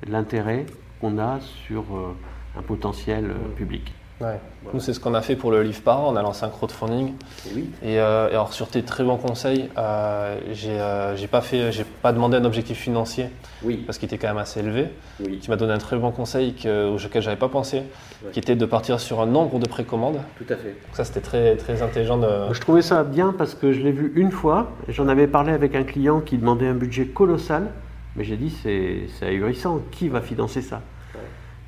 l'intérêt 0.07 0.65
qu'on 1.01 1.17
a 1.17 1.39
sur 1.39 1.83
euh, 1.95 2.15
un 2.57 2.61
potentiel 2.61 3.31
euh, 3.31 3.55
public. 3.55 3.93
Ouais. 4.19 4.39
Nous, 4.73 4.79
c'est 4.79 4.93
ce 4.93 4.99
qu'on 4.99 5.13
a 5.13 5.21
fait 5.21 5.35
pour 5.35 5.51
le 5.51 5.61
livre 5.61 5.81
par 5.81 5.99
an. 6.01 6.11
On 6.11 6.15
a 6.15 6.23
lancé 6.23 6.43
un 6.43 6.49
crowdfunding. 6.49 7.13
Oui. 7.55 7.69
Et, 7.83 7.99
euh, 7.99 8.27
et 8.29 8.31
alors, 8.31 8.51
sur 8.51 8.67
tes 8.67 8.81
très 8.81 9.03
bons 9.03 9.17
conseils, 9.17 9.69
euh, 9.77 10.37
j'ai 10.51 10.71
euh, 10.71 11.15
j'ai 11.15 11.27
pas, 11.27 11.41
fait- 11.41 11.71
j'ai 11.71 11.83
pas 11.83 12.11
demandé 12.13 12.35
un 12.37 12.43
objectif 12.43 12.79
financier 12.79 13.29
Oui, 13.61 13.77
parce 13.85 13.99
qu'il 13.99 14.07
était 14.07 14.17
quand 14.17 14.27
même 14.29 14.39
assez 14.39 14.59
élevé. 14.61 14.87
oui, 15.19 15.39
Tu 15.39 15.51
m'as 15.51 15.55
donné 15.55 15.73
un 15.73 15.77
très 15.77 15.97
bon 15.97 16.09
conseil 16.11 16.55
que, 16.55 16.89
auquel 16.95 17.21
j'avais 17.21 17.37
pas 17.37 17.47
pensé, 17.49 17.77
Ouais. 18.23 18.31
qui 18.31 18.39
était 18.39 18.55
de 18.55 18.65
partir 18.65 18.99
sur 18.99 19.21
un 19.21 19.27
nombre 19.27 19.59
de 19.59 19.67
précommandes. 19.69 20.19
tout 20.37 20.51
à 20.51 20.55
fait. 20.55 20.69
Donc 20.69 20.93
ça, 20.95 21.03
c'était 21.05 21.21
très, 21.21 21.55
très 21.55 21.83
intelligent 21.83 22.17
de. 22.17 22.27
Je 22.51 22.59
trouvais 22.59 22.81
ça 22.81 23.03
bien 23.03 23.35
parce 23.37 23.53
que 23.53 23.71
je 23.71 23.81
l'ai 23.81 23.91
vu 23.91 24.11
une 24.15 24.31
fois. 24.31 24.71
J'en 24.89 25.07
avais 25.09 25.27
parlé 25.27 25.51
avec 25.53 25.75
un 25.75 25.83
client 25.83 26.21
qui 26.21 26.39
demandait 26.39 26.67
un 26.67 26.73
budget 26.73 27.05
colossal. 27.05 27.67
Mais 28.15 28.23
j'ai 28.23 28.35
dit, 28.37 28.49
c'est 28.63 29.01
c'est 29.19 29.27
ahurissant. 29.27 29.79
Qui 29.91 30.09
va 30.09 30.21
financer 30.21 30.63
ça? 30.63 30.81
Ouais. 31.13 31.21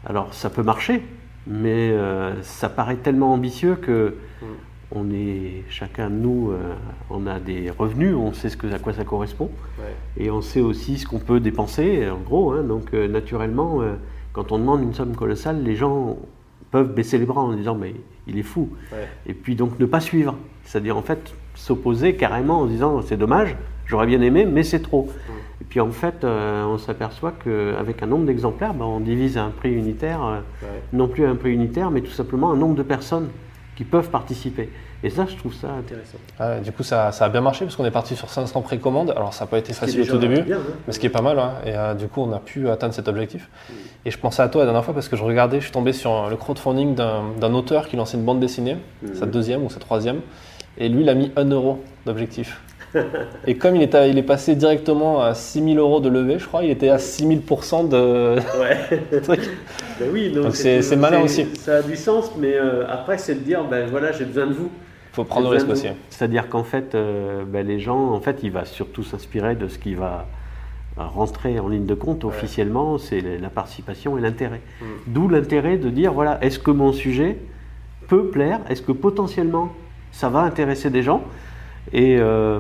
Alors, 0.10 0.34
ça 0.34 0.50
peut 0.50 0.64
marcher, 0.64 1.04
mais 1.50 1.90
euh, 1.92 2.42
ça 2.44 2.70
paraît 2.70 2.96
tellement 2.98 3.34
ambitieux 3.34 3.76
que 3.76 4.16
Mm. 4.42 4.46
on 4.96 5.12
est, 5.12 5.64
chacun 5.70 6.10
de 6.10 6.16
nous, 6.16 6.52
euh, 6.52 6.74
on 7.10 7.28
a 7.28 7.42
des 7.42 7.70
revenus, 7.70 8.16
on 8.16 8.32
sait 8.32 8.48
ce 8.48 8.56
que, 8.56 8.68
à 8.74 8.80
quoi 8.80 8.94
ça 8.94 9.04
correspond. 9.04 9.50
Et 10.18 10.32
on 10.32 10.40
sait 10.42 10.62
aussi 10.62 10.98
ce 10.98 11.06
qu'on 11.06 11.20
peut 11.20 11.42
dépenser, 11.42 12.10
en 12.10 12.20
gros. 12.20 12.54
hein. 12.54 12.64
donc, 12.64 12.94
euh, 12.94 13.10
naturellement, 13.10 13.82
euh, 13.82 13.96
quand 14.32 14.54
on 14.54 14.60
demande 14.60 14.82
une 14.82 14.94
somme 14.94 15.14
colossale, 15.16 15.62
les 15.62 15.76
gens 15.76 16.18
peuvent 16.72 16.94
baisser 16.94 17.18
les 17.18 17.26
bras 17.26 17.42
en 17.42 17.52
disant 17.54 17.76
Mais 17.76 17.94
il 18.28 18.38
est 18.40 18.44
fou. 18.44 18.70
Ouais. 18.94 19.08
Et 19.28 19.34
puis, 19.34 19.56
donc, 19.56 19.78
ne 19.78 19.86
pas 19.86 20.00
suivre. 20.00 20.36
C'est-à-dire, 20.64 20.96
en 20.96 21.02
fait, 21.02 21.34
s'opposer 21.56 22.16
carrément 22.16 22.62
en 22.62 22.66
disant 22.66 23.02
C'est 23.02 23.18
dommage, 23.18 23.58
j'aurais 23.88 24.08
bien 24.08 24.22
aimé, 24.22 24.46
mais 24.46 24.64
c'est 24.64 24.80
trop. 24.82 25.10
Et 25.10 25.49
puis, 25.70 25.80
en 25.80 25.92
fait, 25.92 26.24
euh, 26.24 26.66
on 26.66 26.78
s'aperçoit 26.78 27.32
qu'avec 27.44 28.02
un 28.04 28.08
nombre 28.08 28.26
d'exemplaires, 28.26 28.74
ben, 28.74 28.86
on 28.86 29.00
divise 29.00 29.38
un 29.38 29.50
prix 29.52 29.72
unitaire, 29.72 30.24
euh, 30.24 30.40
Ouais. 30.64 30.82
non 30.94 31.08
plus 31.08 31.26
un 31.26 31.36
prix 31.36 31.52
unitaire, 31.52 31.92
mais 31.92 32.02
tout 32.02 32.12
simplement 32.12 32.52
un 32.52 32.58
nombre 32.58 32.76
de 32.76 32.84
personnes 32.84 33.28
qui 33.76 33.84
peuvent 33.84 34.10
participer. 34.10 34.70
Et 35.02 35.10
ça, 35.10 35.26
je 35.30 35.36
trouve 35.38 35.54
ça 35.54 35.70
intéressant. 35.72 36.18
Ouais, 36.42 36.60
du 36.60 36.74
coup, 36.74 36.84
ça, 36.84 37.14
ça 37.14 37.24
a 37.26 37.30
bien 37.30 37.40
marché 37.40 37.64
parce 37.64 37.78
qu'on 37.78 37.86
est 37.86 37.92
parti 37.92 38.18
sur 38.18 38.30
500 38.30 38.62
précommandes. 38.62 39.12
Alors, 39.16 39.34
ça 39.34 39.46
n'a 39.46 39.48
pas 39.50 39.58
été 39.58 39.72
facile 39.72 40.02
au 40.02 40.06
tout 40.06 40.18
début. 40.18 40.42
Mais 40.88 40.92
ce 40.92 41.00
qui 41.00 41.06
est 41.06 41.10
pas 41.10 41.22
mal, 41.22 41.40
hein. 41.40 41.54
et 41.66 41.72
euh, 41.74 41.94
du 41.94 42.10
coup 42.10 42.22
on 42.22 42.34
a 42.34 42.40
pu 42.40 42.68
atteindre 42.70 42.94
cet 42.94 43.08
objectif. 43.08 43.48
Et 44.04 44.12
je 44.12 44.18
pensais 44.20 44.42
à 44.42 44.50
toi 44.50 44.60
la 44.62 44.66
dernière 44.66 44.84
fois 44.84 44.94
parce 44.94 45.08
que 45.08 45.16
je 45.16 45.24
regardais, 45.24 45.60
je 45.60 45.64
suis 45.66 45.72
tombé 45.72 45.94
sur 45.94 46.30
le 46.30 46.36
crowdfunding 46.36 46.96
d'un 46.96 47.54
auteur 47.54 47.88
qui 47.88 47.96
lançait 47.96 48.18
une 48.18 48.26
bande 48.26 48.42
dessinée, 48.42 48.76
Mhm. 49.02 49.14
sa 49.16 49.26
deuxième 49.26 49.64
ou 49.64 49.70
sa 49.70 49.80
troisième, 49.80 50.20
et 50.78 50.90
lui 50.90 51.04
il 51.04 51.10
a 51.10 51.14
mis 51.14 51.32
1 51.38 51.50
euro 51.50 51.82
d'objectif. 52.06 52.60
Et 53.48 53.56
comme 53.56 53.76
il 53.76 53.82
est, 53.82 53.94
à- 53.96 54.08
il 54.08 54.18
est 54.18 54.24
passé 54.24 54.56
directement 54.56 55.22
à 55.22 55.34
6000 55.36 55.78
euros 55.78 56.00
de 56.00 56.10
levée, 56.10 56.40
je 56.40 56.46
crois, 56.48 56.64
il 56.64 56.72
était 56.72 56.90
à 56.90 56.98
6000% 56.98 57.88
de 57.90 58.36
Ouais. 58.60 59.22
truc. 59.24 59.42
Ben 60.00 60.10
oui, 60.12 60.32
Donc 60.32 60.56
c'est- 60.56 60.96
malin 60.96 61.22
aussi. 61.22 61.46
Ça 61.56 61.78
a 61.78 61.82
du 61.82 61.96
sens, 61.96 62.32
mais 62.38 62.54
euh, 62.56 62.86
après, 62.90 63.18
c'est 63.18 63.36
de 63.36 63.40
dire, 63.42 63.64
ben 63.66 63.88
voilà, 63.90 64.12
j'ai 64.12 64.26
besoin 64.26 64.48
de 64.48 64.54
vous. 64.54 64.70
faut 65.12 65.24
prendre 65.24 65.50
le 65.50 65.56
risque 65.58 65.70
aussi. 65.70 65.88
C'est-à-dire 66.10 66.48
qu'en 66.50 66.64
fait, 66.64 66.96
euh, 66.96 67.44
ben, 67.46 67.66
les 67.66 67.80
gens, 67.80 68.12
en 68.14 68.20
fait, 68.22 68.40
il 68.44 68.52
va 68.52 68.66
surtout 68.66 69.04
s'inspirer 69.04 69.56
de 69.56 69.68
ce 69.68 69.78
qui 69.78 69.94
va 69.96 70.26
rentrer 70.98 71.60
en 71.60 71.70
ligne 71.70 71.86
de 71.86 71.94
compte 71.96 72.26
officiellement, 72.26 72.98
c'est 72.98 73.22
la 73.22 73.38
la 73.38 73.50
participation 73.50 74.18
et 74.18 74.22
l'intérêt. 74.22 74.60
Mm. 74.82 74.86
D'où 75.08 75.30
l'intérêt 75.30 75.78
de 75.78 75.90
dire, 75.90 76.12
voilà, 76.14 76.38
est-ce 76.42 76.60
que 76.60 76.72
mon 76.72 76.92
sujet 76.92 77.38
peut 78.10 78.26
plaire? 78.28 78.60
Est-ce 78.70 78.82
que 78.82 78.92
potentiellement 78.92 79.70
ça 80.12 80.28
va 80.30 80.40
intéresser 80.42 80.90
des 80.90 81.02
gens? 81.04 81.22
Et 81.94 82.18
euh, 82.20 82.60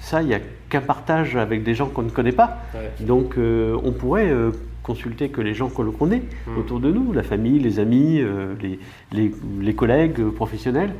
ça, 0.00 0.22
il 0.22 0.28
n'y 0.28 0.34
a 0.34 0.40
qu'un 0.68 0.80
partage 0.80 1.36
avec 1.36 1.62
des 1.64 1.74
gens 1.74 1.86
qu'on 1.88 2.02
ne 2.02 2.10
connaît 2.10 2.32
pas. 2.32 2.58
Ouais. 2.74 2.90
Donc 3.06 3.36
euh, 3.38 3.76
on 3.84 3.92
pourrait 3.92 4.28
euh, 4.30 4.50
consulter 4.82 5.28
que 5.28 5.40
les 5.40 5.54
gens 5.54 5.68
que 5.68 5.82
l'on 5.82 5.92
connaît 5.92 6.22
Mm. 6.46 6.58
autour 6.58 6.80
de 6.80 6.90
nous, 6.90 7.12
la 7.12 7.22
famille, 7.22 7.58
les 7.58 7.78
amis, 7.78 8.22
les, 8.62 8.78
les- 9.12 9.34
les 9.60 9.74
collègues 9.74 10.22
professionnels, 10.30 10.92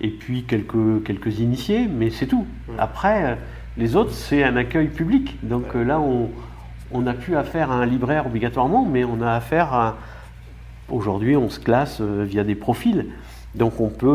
et 0.00 0.08
puis 0.08 0.44
quelques, 0.44 1.02
quelques 1.04 1.38
initiés, 1.40 1.86
mais 1.88 2.10
c'est 2.10 2.26
tout. 2.26 2.46
Mm. 2.68 2.72
Après, 2.78 3.38
les 3.76 3.96
autres, 3.96 4.12
c'est 4.12 4.42
un 4.44 4.56
accueil 4.56 4.88
public. 4.88 5.36
Donc 5.42 5.74
Ouais. 5.74 5.84
là, 5.84 6.00
on 6.00 6.30
on 6.92 7.00
n'a 7.00 7.14
plus 7.14 7.34
affaire 7.34 7.72
à 7.72 7.76
un 7.76 7.86
libraire 7.86 8.26
obligatoirement, 8.26 8.84
mais 8.88 9.04
on 9.04 9.20
a 9.20 9.32
affaire 9.32 9.72
à... 9.72 9.96
Aujourd'hui, 10.88 11.34
on 11.36 11.48
se 11.48 11.58
classe 11.58 12.00
via 12.00 12.44
des 12.44 12.54
profils. 12.54 13.06
Donc 13.54 13.80
on 13.80 13.88
peut, 13.88 14.08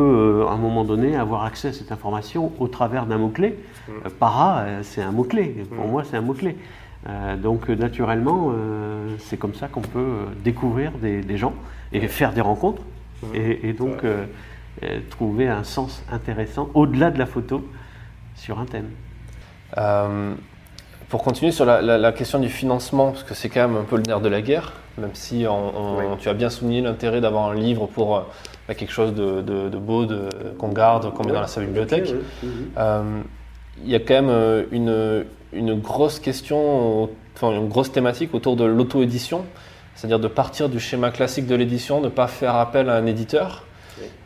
euh, 0.44 0.48
à 0.48 0.52
un 0.52 0.58
moment 0.58 0.84
donné, 0.84 1.16
avoir 1.16 1.44
accès 1.46 1.70
à 1.70 1.74
cette 1.74 1.92
information 1.92 2.52
au 2.60 2.68
travers 2.68 3.06
d'un 3.06 3.18
mot-clé. 3.18 3.58
Mm. 3.88 3.92
Euh, 4.06 4.10
para, 4.20 4.60
euh, 4.60 4.80
c'est 4.84 5.02
un 5.02 5.12
mot-clé. 5.12 5.66
Pour 5.76 5.86
Mm. 5.88 5.92
moi, 5.92 6.04
c'est 6.04 6.18
un 6.18 6.22
mot-clé. 6.22 6.58
Euh, 7.08 7.38
donc 7.38 7.70
naturellement, 7.70 8.52
euh, 8.54 9.08
c'est 9.20 9.38
comme 9.38 9.54
ça 9.54 9.68
qu'on 9.70 9.80
peut 9.82 10.26
découvrir 10.44 10.92
des, 10.94 11.22
des 11.22 11.38
gens 11.38 11.54
et 11.94 12.08
faire 12.08 12.34
des 12.34 12.42
rencontres 12.42 12.82
Mm. 13.24 13.36
et, 13.36 13.70
et 13.70 13.74
donc 13.74 14.04
euh, 14.04 14.26
trouver 15.10 15.48
un 15.48 15.64
sens 15.64 16.04
intéressant 16.12 16.70
au-delà 16.74 17.10
de 17.12 17.20
la 17.20 17.26
photo 17.26 17.66
sur 18.36 18.60
un 18.60 18.66
thème. 18.66 18.90
Pour 21.10 21.24
continuer 21.24 21.52
sur 21.52 21.66
la, 21.66 21.82
la- 21.82 21.98
la 21.98 22.12
question 22.12 22.40
du 22.40 22.50
financement, 22.50 23.12
parce 23.12 23.24
que 23.24 23.34
c'est 23.34 23.50
quand 23.50 23.68
même 23.68 23.78
un 23.78 23.84
peu 23.84 23.96
le 23.98 24.04
nerf 24.04 24.22
de 24.22 24.30
la 24.30 24.42
guerre, 24.42 24.74
même 25.00 25.10
si 25.14 25.46
on- 25.50 25.76
on- 25.76 25.98
Oui. 25.98 26.06
tu 26.20 26.30
as 26.30 26.34
bien 26.36 26.50
souligné 26.52 26.82
l'intérêt 26.82 27.20
d'avoir 27.20 27.50
un 27.50 27.56
livre 27.56 27.88
pour 27.88 28.26
bah, 28.70 28.76
quelque 28.76 28.92
chose 28.94 29.16
de, 29.16 29.42
de- 29.42 29.68
de 29.68 29.78
beau, 29.80 30.06
qu'on 30.60 30.70
garde, 30.70 31.12
qu'on 31.14 31.24
met 31.24 31.34
dans 31.34 31.48
sa 31.48 31.62
bibliothèque. 31.62 32.14
Euh, 32.78 33.02
Il 33.84 33.90
y 33.90 33.96
a 33.96 34.00
quand 34.00 34.14
même 34.14 34.30
euh, 34.30 34.64
une, 34.72 35.26
une 35.54 35.80
grosse 35.80 36.20
question, 36.20 37.10
enfin 37.36 37.52
une 37.52 37.68
grosse 37.68 37.92
thématique 37.92 38.34
autour 38.36 38.56
de 38.56 38.66
l'auto-édition, 38.66 39.44
c'est-à-dire 39.96 40.20
de 40.20 40.28
partir 40.28 40.70
du 40.70 40.80
schéma 40.80 41.10
classique 41.10 41.48
de 41.48 41.56
l'édition, 41.56 42.00
de 42.00 42.06
ne 42.06 42.10
pas 42.12 42.28
faire 42.28 42.56
appel 42.56 42.90
à 42.90 42.96
un 42.96 43.06
éditeur 43.08 43.64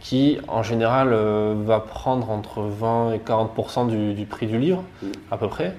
qui, 0.02 0.38
en 0.50 0.62
général, 0.62 1.10
euh, 1.14 1.56
va 1.66 1.80
prendre 1.80 2.30
entre 2.30 2.62
20 2.64 3.14
et 3.14 3.20
40 3.20 3.88
du, 3.88 4.14
du 4.14 4.26
prix 4.26 4.46
du 4.48 4.58
livre, 4.60 4.84
Mhm. 5.02 5.12
à 5.32 5.38
peu 5.38 5.48
près. 5.48 5.74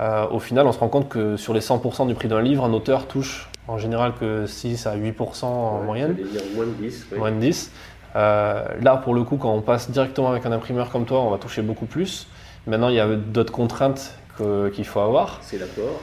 Euh, 0.00 0.26
au 0.30 0.38
final, 0.40 0.66
on 0.66 0.72
se 0.72 0.78
rend 0.78 0.88
compte 0.88 1.08
que 1.10 1.36
sur 1.36 1.52
les 1.52 1.60
100% 1.60 2.06
du 2.06 2.14
prix 2.14 2.28
d'un 2.28 2.40
livre, 2.40 2.64
un 2.64 2.72
auteur 2.72 3.06
touche 3.06 3.50
en 3.68 3.76
général 3.76 4.12
que 4.18 4.46
6 4.46 4.86
à 4.86 4.96
8% 4.96 5.44
en 5.44 5.82
moyenne 5.82 6.16
Moins 6.56 6.66
de 6.66 6.72
10. 6.72 7.06
moins 7.18 7.30
de 7.32 7.36
10. 7.38 7.70
Euh, 8.18 8.64
là, 8.80 8.96
pour 8.96 9.14
le 9.14 9.22
coup, 9.22 9.36
quand 9.36 9.52
on 9.52 9.60
passe 9.60 9.90
directement 9.90 10.30
avec 10.30 10.44
un 10.44 10.52
imprimeur 10.52 10.90
comme 10.90 11.04
toi, 11.04 11.20
on 11.20 11.30
va 11.30 11.38
toucher 11.38 11.62
beaucoup 11.62 11.86
plus. 11.86 12.26
Maintenant, 12.66 12.88
il 12.88 12.96
y 12.96 13.00
a 13.00 13.06
d'autres 13.06 13.52
contraintes 13.52 14.18
qu'il 14.74 14.84
faut 14.84 15.00
avoir. 15.00 15.38
C'est 15.40 15.58
l'apport. 15.58 16.00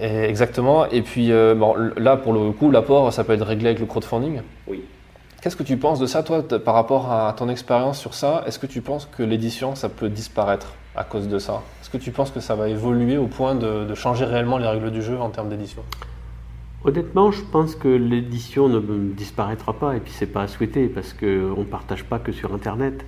Et 0.00 0.24
exactement. 0.24 0.86
Et 0.86 1.02
puis, 1.02 1.32
euh, 1.32 1.54
bon, 1.54 1.74
là, 1.96 2.16
pour 2.16 2.32
le 2.32 2.52
coup, 2.52 2.70
l'apport, 2.70 3.12
ça 3.12 3.24
peut 3.24 3.32
être 3.32 3.44
réglé 3.44 3.66
avec 3.66 3.80
le 3.80 3.86
crowdfunding. 3.86 4.42
Oui. 4.68 4.84
Qu'est-ce 5.42 5.56
que 5.56 5.62
tu 5.62 5.76
penses 5.76 5.98
de 5.98 6.06
ça, 6.06 6.22
toi, 6.22 6.42
par 6.64 6.74
rapport 6.74 7.12
à 7.12 7.32
ton 7.36 7.48
expérience 7.48 7.98
sur 7.98 8.14
ça? 8.14 8.44
Est-ce 8.46 8.58
que 8.58 8.66
tu 8.66 8.80
penses 8.80 9.08
que 9.16 9.22
l'édition, 9.22 9.74
ça 9.74 9.88
peut 9.88 10.08
disparaître 10.08 10.74
à 10.96 11.04
cause 11.04 11.28
de 11.28 11.38
ça? 11.38 11.62
Est-ce 11.82 11.90
que 11.90 11.98
tu 11.98 12.12
penses 12.12 12.30
que 12.30 12.40
ça 12.40 12.54
va 12.54 12.68
évoluer 12.68 13.18
au 13.18 13.26
point 13.26 13.54
de, 13.54 13.84
de 13.84 13.94
changer 13.94 14.24
réellement 14.24 14.58
les 14.58 14.68
règles 14.68 14.90
du 14.90 15.02
jeu 15.02 15.18
en 15.18 15.30
termes 15.30 15.48
d'édition? 15.48 15.82
Honnêtement, 16.86 17.32
je 17.32 17.40
pense 17.40 17.76
que 17.76 17.88
l'édition 17.88 18.68
ne 18.68 18.78
disparaîtra 19.14 19.72
pas 19.72 19.96
et 19.96 20.00
puis 20.00 20.12
c'est 20.12 20.26
pas 20.26 20.42
à 20.42 20.48
souhaiter 20.48 20.86
parce 20.88 21.14
qu'on 21.14 21.26
ne 21.60 21.64
partage 21.64 22.04
pas 22.04 22.18
que 22.18 22.30
sur 22.30 22.52
Internet. 22.52 23.06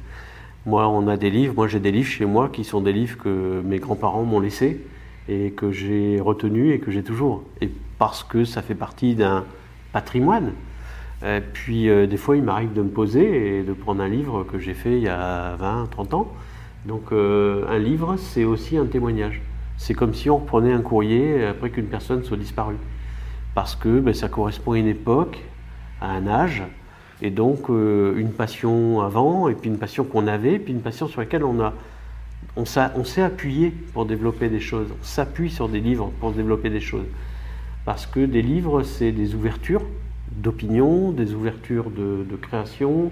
Moi, 0.65 0.89
on 0.89 1.07
a 1.09 1.19
des 1.19 1.29
livres, 1.29 1.53
moi 1.55 1.69
j'ai 1.69 1.79
des 1.79 1.93
livres 1.93 2.09
chez 2.09 2.25
moi 2.25 2.49
qui 2.49 2.65
sont 2.65 2.81
des 2.81 2.95
livres 2.95 3.19
que 3.19 3.61
mes 3.63 3.79
grands-parents 3.79 4.25
m'ont 4.25 4.41
laissés 4.41 4.81
et 5.29 5.51
que 5.51 5.73
j'ai 5.73 6.19
retenus 6.21 6.75
et 6.75 6.79
que 6.79 6.91
j'ai 6.91 7.03
toujours. 7.03 7.45
Et 7.61 7.71
parce 7.99 8.25
que 8.25 8.47
ça 8.47 8.63
fait 8.63 8.75
partie 8.75 9.15
d'un 9.15 9.45
patrimoine. 9.93 10.53
Puis 11.53 11.91
euh, 11.91 12.07
des 12.07 12.17
fois, 12.17 12.37
il 12.37 12.43
m'arrive 12.43 12.73
de 12.73 12.81
me 12.81 12.89
poser 12.89 13.59
et 13.59 13.63
de 13.63 13.75
prendre 13.75 14.03
un 14.03 14.09
livre 14.09 14.45
que 14.45 14.59
j'ai 14.59 14.75
fait 14.75 14.97
il 14.97 15.03
y 15.03 15.09
a 15.09 15.55
20, 15.57 15.89
30 15.91 16.15
ans. 16.15 16.33
Donc 16.87 17.13
euh, 17.13 17.67
un 17.69 17.79
livre, 17.79 18.17
c'est 18.17 18.45
aussi 18.45 18.79
un 18.79 18.87
témoignage. 18.87 19.43
C'est 19.77 19.93
comme 19.93 20.15
si 20.15 20.31
on 20.31 20.39
reprenait 20.39 20.73
un 20.73 20.81
courrier 20.81 21.45
après 21.45 21.69
qu'une 21.69 21.89
personne 21.89 22.25
soit 22.25 22.39
disparue 22.39 22.79
parce 23.57 23.75
que 23.75 24.01
ben, 24.01 24.13
ça 24.13 24.29
correspond 24.29 24.73
à 24.73 24.79
une 24.79 24.87
époque, 24.87 25.39
à 26.03 26.11
un 26.11 26.27
âge, 26.27 26.63
et 27.23 27.31
donc 27.31 27.71
euh, 27.71 28.15
une 28.19 28.31
passion 28.31 29.01
avant, 29.01 29.49
et 29.49 29.55
puis 29.55 29.71
une 29.71 29.79
passion 29.79 30.05
qu'on 30.05 30.27
avait, 30.27 30.53
et 30.53 30.59
puis 30.59 30.75
une 30.75 30.83
passion 30.83 31.09
sur 31.09 31.23
laquelle 31.23 31.43
on 31.43 31.59
a, 31.61 31.73
on, 32.55 32.65
on 32.65 33.05
s'est 33.05 33.23
appuyé 33.23 33.71
pour 33.95 34.05
développer 34.05 34.51
des 34.51 34.61
choses. 34.61 34.89
On 34.91 35.03
s'appuie 35.03 35.51
sur 35.51 35.71
des 35.71 35.81
livres 35.81 36.13
pour 36.21 36.33
développer 36.33 36.69
des 36.69 36.83
choses, 36.83 37.07
parce 37.87 38.05
que 38.05 38.27
des 38.27 38.43
livres, 38.43 38.83
c'est 38.83 39.11
des 39.11 39.35
ouvertures 39.35 39.87
d'opinion, 40.33 41.13
des 41.13 41.33
ouvertures 41.33 41.91
de, 41.91 42.27
de 42.29 42.37
création, 42.37 43.11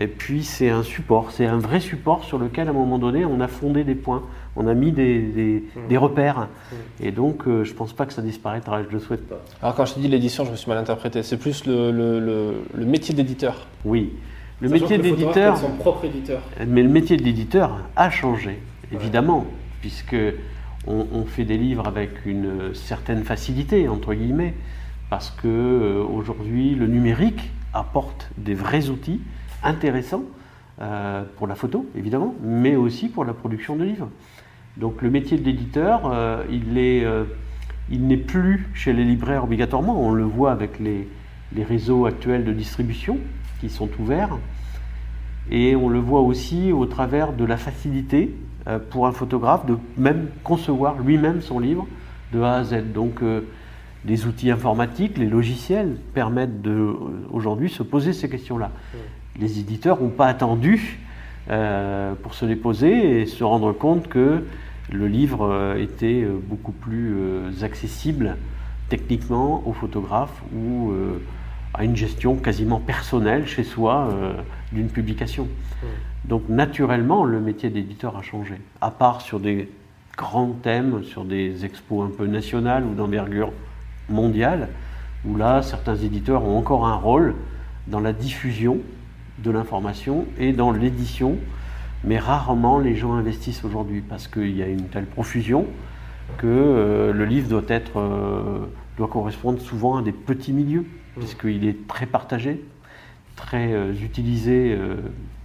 et 0.00 0.06
puis 0.06 0.44
c'est 0.44 0.70
un 0.70 0.82
support, 0.84 1.32
c'est 1.32 1.46
un 1.46 1.58
vrai 1.58 1.80
support 1.80 2.22
sur 2.24 2.38
lequel 2.38 2.68
à 2.68 2.70
un 2.70 2.74
moment 2.74 2.98
donné 2.98 3.24
on 3.24 3.40
a 3.40 3.48
fondé 3.48 3.82
des 3.84 3.96
points, 3.96 4.22
on 4.56 4.66
a 4.68 4.74
mis 4.74 4.92
des, 4.92 5.20
des- 5.20 5.64
des 5.88 5.96
repères, 5.96 6.48
et 7.00 7.10
donc 7.10 7.46
euh, 7.48 7.64
je 7.64 7.74
pense 7.74 7.92
pas 7.92 8.06
que 8.06 8.12
ça 8.12 8.22
disparaîtra, 8.22 8.82
je 8.84 8.88
le 8.88 9.00
souhaite 9.00 9.28
pas. 9.28 9.40
Alors, 9.62 9.74
quand 9.74 9.84
je 9.86 9.94
te 9.94 10.00
dis 10.00 10.08
l'édition, 10.08 10.44
je 10.44 10.50
me 10.52 10.56
suis 10.56 10.68
mal 10.68 10.78
interprété. 10.78 11.22
C'est 11.22 11.36
plus 11.36 11.66
le, 11.66 11.90
le- 11.90 12.20
le- 12.20 12.54
le 12.74 12.84
métier 12.86 13.14
d'éditeur. 13.14 13.66
Oui, 13.84 14.12
Le 14.60 14.68
métier 14.68 14.98
d'éditeur. 14.98 15.56
son 15.58 15.70
propre 15.72 16.04
éditeur. 16.04 16.42
Mais 16.66 16.82
le 16.82 16.88
métier 16.88 17.16
d'éditeur 17.16 17.78
a 17.96 18.10
changé, 18.10 18.60
évidemment, 18.92 19.46
puisque 19.80 20.16
on, 20.86 21.24
fait 21.26 21.44
des 21.44 21.58
livres 21.58 21.86
avec 21.86 22.24
une 22.24 22.72
certaine 22.74 23.22
facilité, 23.24 23.88
entre 23.88 24.14
guillemets, 24.14 24.54
parce 25.10 25.30
que 25.30 25.46
euh, 25.48 26.02
aujourd'hui 26.02 26.74
le 26.74 26.86
numérique 26.86 27.50
apporte 27.74 28.30
des 28.38 28.54
vrais 28.54 28.88
outils 28.88 29.20
intéressants 29.62 30.24
euh, 30.80 31.24
pour 31.36 31.46
la 31.46 31.54
photo, 31.54 31.86
évidemment, 31.96 32.34
mais 32.42 32.76
aussi 32.76 33.08
pour 33.08 33.24
la 33.24 33.32
production 33.32 33.76
de 33.76 33.84
livres. 33.84 34.08
Donc 34.76 35.02
le 35.02 35.10
métier 35.10 35.38
de 35.38 35.44
l'éditeur, 35.44 36.02
euh, 36.04 36.44
il 36.50 36.78
est, 36.78 37.04
il 37.90 38.06
n'est 38.06 38.16
plus 38.16 38.68
chez 38.74 38.92
les 38.92 39.04
libraires 39.04 39.44
obligatoirement. 39.44 40.00
On 40.00 40.12
le 40.12 40.24
voit 40.24 40.52
avec 40.52 40.78
les, 40.78 41.08
les 41.54 41.64
réseaux 41.64 42.06
actuels 42.06 42.44
de 42.44 42.52
distribution 42.52 43.18
qui 43.60 43.70
sont 43.70 43.88
ouverts. 43.98 44.36
Et 45.50 45.76
on 45.76 45.88
le 45.88 45.98
voit 45.98 46.20
aussi 46.20 46.72
au 46.72 46.86
travers 46.86 47.32
de 47.32 47.44
la 47.44 47.56
facilité 47.56 48.34
euh, 48.66 48.78
pour 48.78 49.06
un 49.06 49.12
photographe 49.12 49.64
de 49.66 49.78
même 49.96 50.28
concevoir 50.44 50.98
lui-même 51.00 51.40
son 51.40 51.58
livre 51.58 51.86
de 52.32 52.40
A 52.40 52.56
à 52.56 52.64
Z. 52.64 52.92
Donc 52.92 53.22
euh, 53.22 53.42
les 54.04 54.26
outils 54.26 54.50
informatiques, 54.50 55.16
les 55.16 55.26
logiciels 55.26 55.96
permettent 56.12 56.60
de 56.60 56.70
euh, 56.70 56.94
aujourd'hui 57.30 57.70
se 57.70 57.82
poser 57.82 58.12
ces 58.12 58.28
questions-là. 58.28 58.70
Les 59.38 59.58
éditeurs 59.58 60.00
n'ont 60.00 60.08
pas 60.08 60.26
attendu 60.26 60.98
pour 61.46 62.34
se 62.34 62.44
les 62.44 62.56
poser 62.56 63.20
et 63.20 63.26
se 63.26 63.44
rendre 63.44 63.72
compte 63.72 64.08
que 64.08 64.44
le 64.90 65.06
livre 65.06 65.76
était 65.78 66.26
beaucoup 66.48 66.72
plus 66.72 67.14
accessible 67.62 68.36
techniquement 68.88 69.62
aux 69.66 69.72
photographes 69.72 70.42
ou 70.54 70.92
à 71.74 71.84
une 71.84 71.96
gestion 71.96 72.36
quasiment 72.36 72.80
personnelle 72.80 73.46
chez 73.46 73.64
soi 73.64 74.08
d'une 74.72 74.88
publication. 74.88 75.46
Donc 76.24 76.48
naturellement, 76.48 77.24
le 77.24 77.40
métier 77.40 77.70
d'éditeur 77.70 78.16
a 78.16 78.22
changé, 78.22 78.54
à 78.80 78.90
part 78.90 79.20
sur 79.20 79.40
des 79.40 79.70
grands 80.16 80.52
thèmes, 80.62 81.04
sur 81.04 81.24
des 81.24 81.64
expos 81.64 82.04
un 82.04 82.10
peu 82.14 82.26
nationales 82.26 82.84
ou 82.84 82.94
d'envergure 82.94 83.52
mondiale, 84.08 84.68
où 85.24 85.36
là, 85.36 85.62
certains 85.62 85.96
éditeurs 85.96 86.44
ont 86.44 86.58
encore 86.58 86.86
un 86.86 86.96
rôle 86.96 87.34
dans 87.86 88.00
la 88.00 88.12
diffusion 88.12 88.78
de 89.42 89.50
l'information 89.50 90.26
et 90.38 90.52
dans 90.52 90.72
l'édition, 90.72 91.36
mais 92.04 92.18
rarement 92.18 92.78
les 92.78 92.94
gens 92.94 93.14
investissent 93.14 93.64
aujourd'hui 93.64 94.00
parce 94.00 94.28
qu'il 94.28 94.56
y 94.56 94.62
a 94.62 94.66
une 94.66 94.88
telle 94.88 95.06
profusion 95.06 95.66
que 96.36 96.46
euh, 96.46 97.12
le 97.12 97.24
livre 97.24 97.48
doit, 97.48 97.62
être, 97.68 97.98
euh, 97.98 98.66
doit 98.96 99.08
correspondre 99.08 99.60
souvent 99.60 99.96
à 99.96 100.02
des 100.02 100.12
petits 100.12 100.52
milieux, 100.52 100.82
mmh. 100.82 101.20
puisqu'il 101.20 101.66
est 101.66 101.86
très 101.86 102.06
partagé, 102.06 102.62
très 103.36 103.72
euh, 103.72 103.92
utilisé 103.92 104.76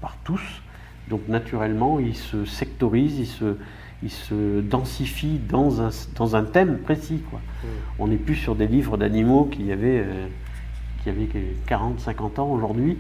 par 0.02 0.18
tous. 0.24 0.62
Donc 1.10 1.28
naturellement, 1.28 2.00
il 2.00 2.16
se 2.16 2.46
sectorise, 2.46 3.20
il 3.20 3.28
se, 3.28 3.58
il 4.04 4.12
se 4.12 4.62
densifie 4.62 5.40
dans 5.50 5.82
un, 5.82 5.90
dans 6.16 6.36
un 6.36 6.44
thème 6.44 6.80
précis. 6.80 7.22
Quoi. 7.30 7.40
Mm. 7.40 7.68
On 8.00 8.08
n'est 8.08 8.18
plus 8.18 8.36
sur 8.36 8.56
des 8.56 8.68
livres 8.68 8.98
d'animaux 8.98 9.46
qui 9.52 9.70
avaient, 9.72 10.06
qui 11.04 11.10
avaient 11.10 11.28
40, 11.68 12.00
50 12.00 12.40
ans 12.40 12.50
aujourd'hui, 12.50 12.98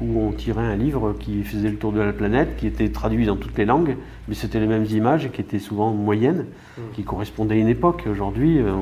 où 0.00 0.20
on 0.20 0.32
tirait 0.32 0.64
un 0.64 0.76
livre 0.76 1.14
qui 1.18 1.42
faisait 1.42 1.70
le 1.70 1.76
tour 1.76 1.92
de 1.92 2.00
la 2.00 2.12
planète, 2.12 2.56
qui 2.56 2.66
était 2.66 2.90
traduit 2.90 3.26
dans 3.26 3.36
toutes 3.36 3.56
les 3.58 3.64
langues, 3.64 3.96
mais 4.28 4.34
c'était 4.34 4.60
les 4.60 4.66
mêmes 4.66 4.84
images 4.84 5.26
et 5.26 5.30
qui 5.30 5.40
étaient 5.40 5.58
souvent 5.58 5.92
moyennes, 5.92 6.46
mm. 6.76 6.82
qui 6.94 7.04
correspondaient 7.04 7.56
à 7.56 7.58
une 7.58 7.68
époque. 7.68 8.04
Aujourd'hui, 8.10 8.58
euh, 8.58 8.72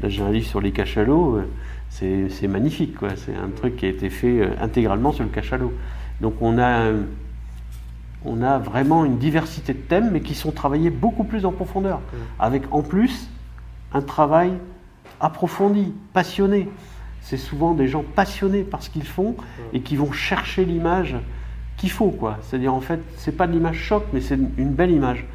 là 0.00 0.08
j'ai 0.08 0.22
un 0.22 0.30
livre 0.30 0.46
sur 0.46 0.60
les 0.60 0.72
cachalots, 0.72 1.36
euh, 1.36 2.28
c'est 2.28 2.48
magnifique. 2.48 2.96
C'est 3.16 3.34
un 3.34 3.48
truc 3.48 3.76
qui 3.76 3.86
a 3.86 3.88
été 3.88 4.10
fait 4.10 4.50
intégralement 4.60 5.12
sur 5.12 5.24
le 5.24 5.30
cachalot. 5.30 5.72
Donc 6.20 6.34
on 6.40 6.58
a 6.58 6.92
on 8.24 8.42
a 8.42 8.58
vraiment 8.58 9.04
une 9.04 9.18
diversité 9.18 9.72
de 9.72 9.78
thèmes, 9.78 10.10
mais 10.12 10.20
qui 10.20 10.34
sont 10.34 10.50
travaillés 10.50 10.90
beaucoup 10.90 11.24
plus 11.24 11.46
en 11.46 11.52
profondeur, 11.52 11.98
mm. 11.98 12.16
avec 12.40 12.62
en 12.72 12.82
plus 12.82 13.30
un 13.92 14.02
travail 14.02 14.52
approfondi, 15.20 15.92
passionné. 16.12 16.68
C'est 17.28 17.36
souvent 17.36 17.74
des 17.74 17.88
gens 17.88 18.04
passionnés 18.14 18.62
par 18.62 18.82
ce 18.82 18.90
qu'ils 18.90 19.06
font 19.06 19.32
mm. 19.32 19.76
et 19.76 19.80
qui 19.80 19.96
vont 19.96 20.12
chercher 20.12 20.64
l'image 20.64 21.16
qu'il 21.76 21.90
faut, 21.90 22.10
quoi. 22.10 22.38
C'est-à-dire 22.42 22.72
en 22.72 22.80
fait, 22.80 23.00
c'est 23.16 23.36
pas 23.36 23.46
de 23.46 23.52
l'image 23.52 23.78
choc, 23.78 24.04
mais 24.12 24.20
c'est 24.20 24.38
une 24.56 24.72
belle 24.72 24.92
image, 24.92 25.26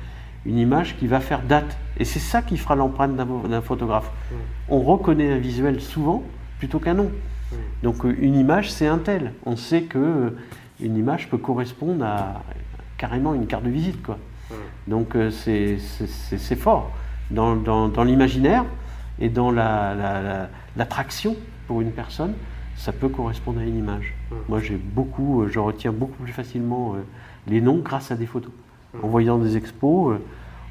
une 0.45 0.57
image 0.57 0.97
qui 0.97 1.07
va 1.07 1.19
faire 1.19 1.41
date. 1.41 1.77
Et 1.97 2.05
c'est 2.05 2.19
ça 2.19 2.41
qui 2.41 2.57
fera 2.57 2.75
l'empreinte 2.75 3.15
d'un 3.15 3.61
photographe. 3.61 4.09
Mm. 4.31 4.35
On 4.69 4.79
reconnaît 4.79 5.33
un 5.33 5.37
visuel 5.37 5.81
souvent 5.81 6.23
plutôt 6.59 6.79
qu'un 6.79 6.93
nom. 6.93 7.11
Donc 7.83 8.05
euh, 8.05 8.15
une 8.19 8.35
image, 8.35 8.71
c'est 8.71 8.87
un 8.87 8.97
tel. 8.97 9.33
On 9.45 9.57
sait 9.57 9.81
que 9.83 9.97
euh, 9.97 10.29
une 10.79 10.95
image 10.95 11.29
peut 11.29 11.37
correspondre 11.37 12.05
à 12.05 12.43
carrément 12.97 13.33
une 13.33 13.47
carte 13.47 13.63
de 13.63 13.69
visite. 13.69 14.01
Quoi. 14.01 14.17
Donc 14.87 15.15
euh, 15.15 15.29
c'est 15.31 16.55
fort 16.55 16.91
dans, 17.29 17.55
dans, 17.55 18.03
l'imaginaire 18.03 18.65
et 19.19 19.29
dans 19.29 19.51
l'attraction 19.51 21.31
la, 21.31 21.37
pour 21.67 21.81
une 21.81 21.91
personne, 21.91 22.33
ça 22.75 22.91
peut 22.91 23.09
correspondre 23.09 23.59
à 23.59 23.63
une 23.63 23.77
image. 23.77 24.13
Moi 24.49 24.59
j'ai 24.59 24.75
beaucoup, 24.75 25.41
euh, 25.41 25.49
je 25.49 25.59
retiens 25.59 25.91
beaucoup 25.91 26.23
plus 26.23 26.33
facilement 26.33 26.93
euh, 26.93 26.97
les 27.47 27.61
noms 27.61 27.77
grâce 27.77 28.11
à 28.11 28.15
des 28.15 28.25
photos. 28.25 28.51
En 29.01 29.07
voyant 29.07 29.37
des 29.37 29.55
expos, 29.55 30.19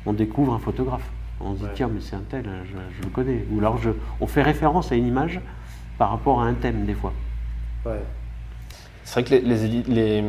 on 0.05 0.13
découvre 0.13 0.53
un 0.53 0.59
photographe. 0.59 1.09
On 1.41 1.55
se 1.55 1.61
dit 1.61 1.67
tiens 1.75 1.89
mais 1.93 2.01
c'est 2.01 2.17
un 2.17 2.23
tel, 2.29 2.45
je, 2.65 3.03
le 3.03 3.11
connais. 3.11 3.45
Ou 3.51 3.59
alors 3.59 3.79
je, 3.79 3.91
on 4.21 4.27
fait 4.27 4.43
référence 4.43 4.93
à 4.93 4.95
une 4.95 5.07
image 5.07 5.41
par 5.97 6.11
rapport 6.11 6.43
à 6.43 6.47
un 6.47 6.55
thème 6.55 6.85
des 6.85 6.95
fois. 6.95 7.13
C'est 9.05 9.21
vrai 9.21 9.25
que 9.25 9.35
les, 9.35 9.41
les, 9.41 9.83
les, 9.83 10.25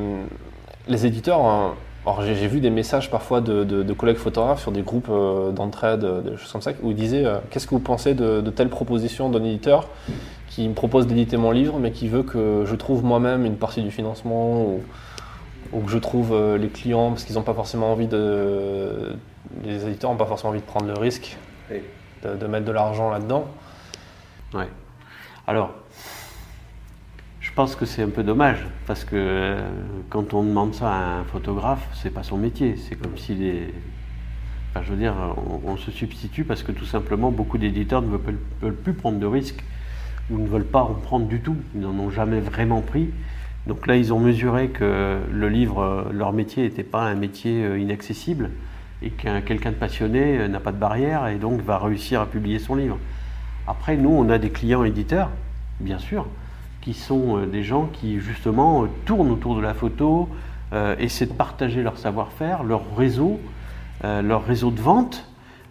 les 0.88 1.06
éditeurs 1.06 1.46
hein, 1.46 1.74
alors 2.06 2.24
j'ai 2.24 2.48
vu 2.48 2.62
des 2.62 2.72
messages 2.72 3.12
parfois 3.12 3.42
de, 3.42 3.94
collègues 3.94 4.18
photographes 4.18 4.62
sur 4.62 4.72
des 4.72 4.82
groupes 4.82 5.10
euh, 5.10 5.52
d'entraide, 5.52 6.04
euh, 6.04 6.22
des 6.22 6.38
choses 6.38 6.52
comme 6.52 6.62
ça, 6.62 6.72
où 6.82 6.90
ils 6.90 6.96
disaient 6.96 7.26
euh, 7.26 7.38
Qu'est-ce 7.52 7.68
que 7.68 7.76
vous 7.76 7.80
pensez 7.80 8.16
de, 8.16 8.42
telle 8.50 8.70
proposition 8.70 9.30
d'un 9.30 9.44
éditeur? 9.44 9.88
Qui 10.52 10.68
me 10.68 10.74
propose 10.74 11.08
d'éditer 11.08 11.38
mon 11.38 11.52
livre, 11.52 11.80
mais 11.80 11.92
qui 11.92 12.08
veut 12.08 12.24
que 12.24 12.66
je 12.66 12.76
trouve 12.76 13.04
moi-même 13.04 13.46
une 13.46 13.56
partie 13.56 13.82
du 13.82 13.92
financement 13.92 14.66
ou, 14.66 14.82
que 15.86 15.90
je 15.90 15.98
trouve 15.98 16.36
les 16.58 16.68
clients 16.68 17.10
parce 17.12 17.24
qu'ils 17.24 17.36
n'ont 17.36 17.44
pas 17.44 17.54
forcément 17.54 17.92
envie 17.92 18.08
de. 18.08 19.16
Les 19.64 19.86
éditeurs 19.86 20.12
n'ont 20.12 20.18
pas 20.18 20.26
forcément 20.26 20.50
envie 20.50 20.60
de 20.60 20.66
prendre 20.66 20.88
le 20.88 21.00
risque 21.00 21.38
de, 21.70 22.36
de 22.36 22.48
mettre 22.48 22.66
de 22.66 22.72
l'argent 22.72 23.10
là-dedans. 23.10 23.46
Ouais. 24.54 24.68
Alors, 25.48 25.72
je 27.52 27.56
pense 27.56 27.76
que 27.76 27.86
c'est 27.86 28.02
un 28.02 28.10
peu 28.10 28.24
dommage 28.24 28.66
parce 28.88 29.04
que 29.04 29.16
euh, 29.18 29.62
quand 30.10 30.34
on 30.34 30.42
demande 30.42 30.74
ça 30.74 30.90
à 30.90 31.20
un 31.20 31.24
photographe, 31.26 31.86
c'est 31.94 32.10
pas 32.10 32.24
son 32.24 32.38
métier. 32.38 32.78
C'est 32.78 32.96
comme 32.96 33.18
s'il 33.18 33.44
est. 33.44 33.74
Enfin, 34.70 34.86
je 34.86 34.92
veux 34.92 34.98
dire, 34.98 35.14
on, 35.66 35.76
se 35.76 35.92
substitue 35.92 36.46
parce 36.46 36.64
que 36.64 36.72
tout 36.72 36.86
simplement 36.86 37.30
beaucoup 37.30 37.58
d'éditeurs 37.58 38.02
ne 38.02 38.16
veulent, 38.16 38.76
plus 38.76 38.94
prendre 38.94 39.20
de 39.20 39.26
risques 39.26 39.62
ou 40.32 40.38
ne 40.40 40.48
veulent 40.48 40.66
pas 40.66 40.82
en 40.82 40.94
prendre 40.94 41.28
du 41.28 41.42
tout. 41.42 41.58
Ils 41.76 41.82
n'en 41.82 41.98
ont 42.00 42.10
jamais 42.10 42.40
vraiment 42.40 42.82
pris. 42.82 43.10
Donc 43.68 43.88
là, 43.88 43.96
ils 43.96 44.14
ont 44.14 44.20
mesuré 44.20 44.70
que 44.70 45.20
le 45.32 45.50
livre, 45.50 45.82
euh, 45.82 46.04
leur 46.12 46.34
métier 46.34 46.64
n'était 46.64 46.84
pas 46.84 47.04
un 47.04 47.16
métier 47.16 47.64
euh, 47.64 47.80
inaccessible 47.80 48.50
et 49.04 49.10
qu'un 49.10 49.42
quelqu'un 49.42 49.72
de 49.72 49.76
passionné 49.76 50.48
n'a 50.48 50.60
pas 50.60 50.72
de 50.72 50.78
barrière 50.78 51.28
et 51.28 51.36
donc 51.36 51.62
va 51.62 51.78
réussir 51.78 52.22
à 52.22 52.26
publier 52.26 52.60
son 52.60 52.76
livre. 52.76 52.98
Après, 53.68 53.96
nous, 53.96 54.10
on 54.10 54.30
a 54.30 54.38
des 54.38 54.50
clients 54.50 54.84
éditeurs, 54.84 55.30
bien 55.80 56.00
sûr, 56.00 56.28
qui 56.82 56.94
sont 56.94 57.38
euh, 57.38 57.46
des 57.46 57.64
gens 57.64 57.86
qui 57.86 58.20
justement 58.20 58.84
euh, 58.84 58.88
tournent 59.06 59.32
autour 59.32 59.56
de 59.56 59.62
la 59.62 59.74
photo, 59.74 60.28
euh, 60.74 60.96
essaient 61.00 61.28
de 61.28 61.34
partager 61.34 61.84
leur 61.84 61.98
savoir-faire, 61.98 62.64
leur 62.64 62.96
réseau, 62.96 63.40
leur 64.04 64.44
réseau 64.44 64.72
de 64.72 64.82
vente 64.82 65.28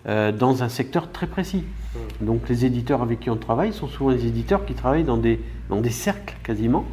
dans 0.06 0.62
un 0.62 0.68
secteur 0.68 1.10
très 1.10 1.26
précis. 1.26 1.64
Mmh. 1.94 2.24
Donc 2.24 2.48
les 2.48 2.64
éditeurs 2.64 3.02
avec 3.02 3.20
qui 3.20 3.30
on 3.30 3.36
travaille 3.36 3.72
sont 3.72 3.88
souvent 3.88 4.12
des 4.12 4.26
éditeurs 4.26 4.64
qui 4.64 4.74
travaillent 4.74 5.04
dans 5.04 5.16
des, 5.16 5.40
dans 5.68 5.80
des 5.80 5.90
cercles 5.90 6.36
quasiment 6.42 6.84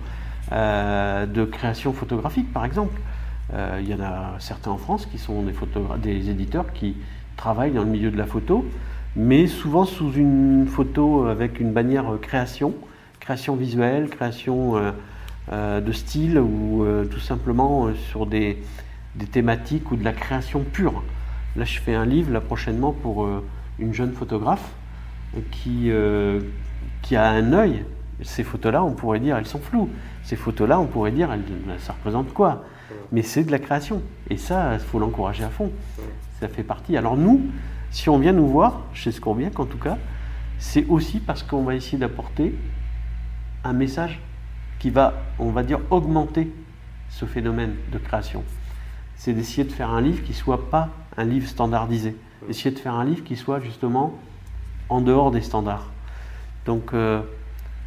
de 0.50 1.44
création 1.44 1.92
photographique 1.92 2.54
par 2.54 2.64
exemple. 2.64 2.98
Il 3.54 3.90
y 3.90 3.94
en 3.94 4.00
a 4.00 4.36
certains 4.40 4.72
en 4.72 4.78
France 4.78 5.06
qui 5.06 5.18
sont 5.18 5.44
des, 5.44 5.54
des 6.02 6.30
éditeurs 6.30 6.72
qui 6.72 6.96
travaillent 7.36 7.74
dans 7.74 7.84
le 7.84 7.90
milieu 7.90 8.12
de 8.12 8.18
la 8.18 8.26
photo, 8.26 8.66
mais 9.18 9.48
souvent 9.48 9.84
sous 9.84 10.14
une 10.14 10.66
photo 10.66 11.26
avec 11.26 11.60
une 11.60 11.74
bannière 11.74 12.06
création 12.22 12.74
création 13.28 13.58
visuelle, 13.58 14.08
création 14.08 14.78
euh, 14.78 14.92
euh, 15.52 15.82
de 15.82 15.92
style 15.92 16.40
ou 16.40 16.86
euh, 16.86 17.04
tout 17.04 17.20
simplement 17.20 17.94
sur 18.10 18.26
des, 18.26 18.64
thématiques 19.34 19.92
ou 19.92 19.98
de 19.98 20.04
la 20.06 20.14
création 20.14 20.64
pure. 20.64 21.04
Là, 21.58 21.66
je 21.66 21.78
fais 21.82 21.94
un 21.94 22.06
livre 22.06 22.32
là 22.32 22.40
prochainement 22.40 22.94
pour 22.94 23.28
une 23.80 23.94
jeune 23.94 24.14
photographe 24.14 24.72
qui, 25.52 25.92
qui 27.02 27.16
a 27.16 27.30
un 27.30 27.54
œil. 27.54 27.86
Ces 28.24 28.44
photos-là, 28.44 28.84
on 28.84 28.94
pourrait 28.94 29.20
dire, 29.20 29.38
elles 29.38 29.46
sont 29.46 29.60
floues. 29.60 29.90
Ces 30.24 30.36
photos-là, 30.36 30.80
on 30.80 30.86
pourrait 30.86 31.12
dire, 31.12 31.30
ça 31.80 31.94
représente 31.94 32.34
quoi? 32.34 32.64
Mais 33.12 33.22
c'est 33.22 33.44
de 33.44 33.52
la 33.52 33.60
création. 33.60 34.02
Et 34.30 34.38
ça, 34.38 34.74
il 34.74 34.80
faut 34.80 35.00
l'encourager 35.00 35.44
à 35.44 35.50
fond. 35.50 35.72
Ça 36.40 36.48
fait 36.48 36.64
partie. 36.64 36.98
Alors 36.98 37.18
nous, 37.18 37.42
si 37.92 38.10
on 38.10 38.18
vient 38.18 38.34
nous 38.34 38.48
voir, 38.48 38.82
chez 38.94 39.12
Scourbiac 39.12 39.60
en 39.60 39.66
tout 39.66 39.78
cas, 39.78 39.98
c'est 40.60 40.86
aussi 40.88 41.20
parce 41.20 41.44
qu'on 41.44 41.64
va 41.64 41.76
essayer 41.76 41.98
d'apporter 41.98 42.56
un 43.64 43.74
message 43.74 44.20
qui 44.80 44.90
va, 44.90 45.14
on 45.40 45.50
va 45.50 45.64
dire, 45.64 45.80
augmenter 45.90 46.52
ce 47.10 47.26
phénomène 47.26 47.76
de 47.92 47.98
création. 47.98 48.44
C'est 49.16 49.34
d'essayer 49.34 49.64
de 49.64 49.72
faire 49.72 49.92
un 49.92 50.02
livre 50.02 50.24
qui 50.24 50.34
soit 50.34 50.70
pas 50.70 50.90
un 51.16 51.24
livre 51.24 51.48
standardisé. 51.48 52.16
Essayer 52.50 52.72
de 52.72 52.80
faire 52.80 52.94
un 52.94 53.06
livre 53.06 53.24
qui 53.24 53.36
soit 53.36 53.60
justement 53.60 54.14
en 54.90 55.02
dehors 55.02 55.32
des 55.32 55.42
standards. 55.42 55.88
Donc 56.66 56.94
euh, 56.94 57.22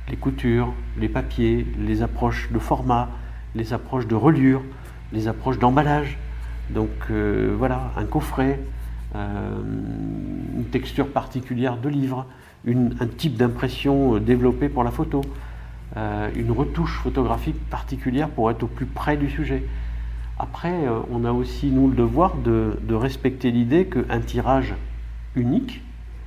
les 0.08 0.16
coutures, 0.16 0.72
les 0.98 1.08
papiers, 1.08 1.66
les 1.78 2.02
approches 2.02 2.50
de 2.50 2.58
format, 2.58 3.08
les 3.54 3.72
approches 3.72 4.06
de 4.06 4.14
reliure, 4.14 4.62
les 5.12 5.28
approches 5.28 5.58
d'emballage. 5.58 6.18
Donc 6.70 6.90
euh, 7.10 7.54
voilà, 7.58 7.92
un 7.96 8.04
coffret, 8.04 8.60
euh, 9.14 9.60
une 10.56 10.64
texture 10.64 11.08
particulière 11.08 11.76
de 11.76 11.88
livre, 11.88 12.26
un 12.66 13.06
type 13.06 13.36
d'impression 13.36 14.18
développé 14.18 14.68
pour 14.68 14.84
la 14.84 14.90
photo, 14.90 15.22
une 15.96 16.50
retouche 16.50 17.00
photographique 17.02 17.56
particulière 17.70 18.28
pour 18.28 18.50
être 18.50 18.62
au 18.64 18.66
plus 18.66 18.84
près 18.84 19.16
du 19.16 19.30
sujet. 19.30 19.64
Après, 20.38 20.74
on 21.10 21.24
a 21.24 21.32
aussi, 21.32 21.70
nous, 21.70 21.88
le 21.88 21.96
devoir 21.96 22.36
de, 22.36 22.78
de 22.82 22.94
respecter 22.94 23.50
l'idée 23.50 23.86
qu'un 23.86 24.20
tirage 24.20 24.74
unique 25.34 25.80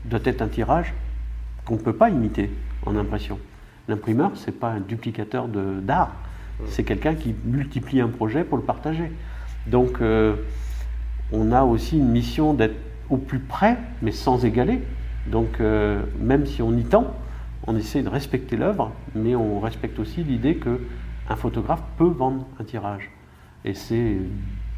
doit 0.06 0.20
être 0.26 0.42
un 0.42 0.48
tirage 0.48 0.94
qu'on 1.66 1.76
ne 1.76 1.82
peut 1.82 1.94
pas 1.94 2.10
imiter 2.10 2.52
en 2.86 2.96
impression. 2.96 3.40
L'imprimeur, 3.88 4.32
ce 4.36 4.48
n'est 4.48 4.58
pas 4.58 4.70
un 4.70 4.80
duplicateur 4.80 5.48
d'art, 5.48 6.14
c'est 6.68 6.84
quelqu'un 6.84 7.16
qui 7.16 7.36
multiplie 7.46 8.02
un 8.02 8.08
projet 8.08 8.44
pour 8.44 8.58
le 8.58 8.64
partager. 8.64 9.12
Donc, 9.68 10.02
euh, 10.02 10.36
on 11.32 11.52
a 11.52 11.64
aussi 11.64 11.98
une 11.98 12.10
mission 12.10 12.54
d'être 12.54 12.76
au 13.10 13.18
plus 13.18 13.40
près, 13.40 13.78
mais 14.02 14.12
sans 14.12 14.46
égaler. 14.46 14.82
Donc, 15.28 15.60
euh, 15.60 16.04
même 16.20 16.46
si 16.46 16.62
on 16.62 16.76
y 16.76 16.84
tend, 16.84 17.14
on 17.68 17.76
essaie 17.76 18.02
de 18.02 18.10
respecter 18.10 18.58
l'œuvre, 18.58 18.92
mais 19.16 19.36
on 19.36 19.60
respecte 19.60 20.00
aussi 20.00 20.24
l'idée 20.24 20.58
qu'un 20.58 21.36
photographe 21.36 21.84
peut 21.98 22.08
vendre 22.08 22.46
un 22.60 22.64
tirage. 22.64 23.10
Et 23.66 23.74
c'est 23.74 24.18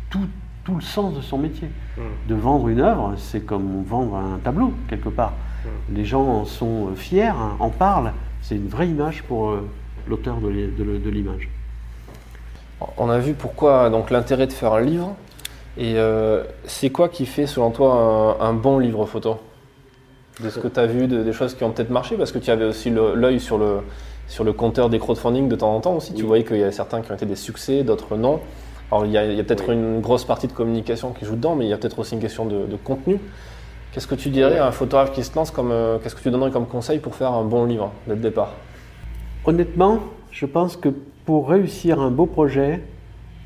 tout, 0.09 0.27
tout, 0.65 0.75
le 0.75 0.81
sens 0.81 1.15
de 1.15 1.21
son 1.21 1.37
métier. 1.37 1.69
Mmh. 1.97 2.01
De 2.27 2.35
vendre 2.35 2.67
une 2.67 2.81
œuvre, 2.81 3.13
c'est 3.17 3.41
comme 3.41 3.83
vendre 3.83 4.15
un 4.15 4.39
tableau, 4.43 4.73
quelque 4.89 5.09
part. 5.09 5.31
Mmh. 5.31 5.95
Les 5.95 6.05
gens 6.05 6.23
en 6.23 6.45
sont 6.45 6.89
fiers, 6.95 7.23
hein, 7.23 7.55
en 7.59 7.69
parlent, 7.69 8.11
c'est 8.41 8.55
une 8.55 8.67
vraie 8.67 8.87
image 8.87 9.23
pour 9.23 9.49
euh, 9.49 9.67
l'auteur 10.07 10.37
de 10.37 10.49
l'image. 11.09 11.49
On 12.97 13.09
a 13.09 13.19
vu 13.19 13.33
pourquoi 13.33 13.89
donc 13.89 14.11
l'intérêt 14.11 14.47
de 14.47 14.53
faire 14.53 14.73
un 14.73 14.81
livre. 14.81 15.15
Et 15.77 15.95
euh, 15.97 16.43
c'est 16.65 16.89
quoi 16.89 17.09
qui 17.09 17.25
fait 17.25 17.47
selon 17.47 17.71
toi 17.71 18.37
un, 18.39 18.53
bon 18.53 18.79
livre 18.79 19.05
photo? 19.05 19.37
De 20.41 20.49
ce 20.49 20.59
que 20.59 20.67
tu 20.67 20.79
as 20.79 20.85
vu, 20.85 21.07
des 21.07 21.33
choses 21.33 21.55
qui 21.55 21.63
ont 21.63 21.71
peut-être 21.71 21.89
marché 21.89 22.17
Parce 22.17 22.31
que 22.31 22.39
tu 22.39 22.51
avais 22.51 22.65
aussi 22.65 22.89
l'œil 22.89 23.39
sur 23.39 23.57
le, 23.57 23.79
sur 24.27 24.43
le 24.43 24.53
compteur 24.53 24.89
des 24.89 24.99
crowdfunding 24.99 25.47
de 25.47 25.55
temps 25.55 25.73
en 25.73 25.79
temps 25.79 25.95
aussi. 25.95 26.13
Tu 26.13 26.23
voyais 26.23 26.43
qu'il 26.43 26.57
y 26.57 26.63
a 26.63 26.71
certains 26.71 27.01
qui 27.01 27.11
ont 27.11 27.15
été 27.15 27.25
des 27.25 27.35
succès, 27.35 27.83
d'autres 27.83 28.17
non. 28.17 28.41
Alors 28.91 29.05
il 29.05 29.11
y 29.11 29.17
a, 29.17 29.43
peut-être 29.43 29.71
une 29.71 29.99
grosse 29.99 30.25
partie 30.25 30.47
de 30.47 30.53
communication 30.53 31.11
qui 31.11 31.25
joue 31.25 31.35
dedans, 31.35 31.55
mais 31.55 31.65
il 31.65 31.69
y 31.69 31.73
a 31.73 31.77
peut-être 31.77 31.99
aussi 31.99 32.13
une 32.13 32.21
question 32.21 32.45
de, 32.45 32.65
de 32.65 32.75
contenu. 32.75 33.19
Qu'est-ce 33.91 34.07
que 34.07 34.15
tu 34.15 34.29
dirais 34.29 34.57
à 34.57 34.67
un 34.67 34.71
photographe 34.71 35.13
qui 35.13 35.23
se 35.23 35.33
lance 35.35 35.51
comme 35.51 35.71
euh, 35.71 35.97
qu'est-ce 35.99 36.15
que 36.15 36.21
tu 36.21 36.29
donnerais 36.29 36.51
comme 36.51 36.67
conseil 36.67 36.99
pour 36.99 37.15
faire 37.15 37.31
un 37.31 37.43
bon 37.43 37.65
livre 37.65 37.91
dès 38.07 38.15
le 38.15 38.21
départ? 38.21 38.53
Honnêtement, 39.45 39.99
je 40.31 40.45
pense 40.45 40.75
que 40.75 40.89
pour 41.25 41.49
réussir 41.49 41.99
un 41.99 42.11
beau 42.11 42.25
projet, 42.25 42.83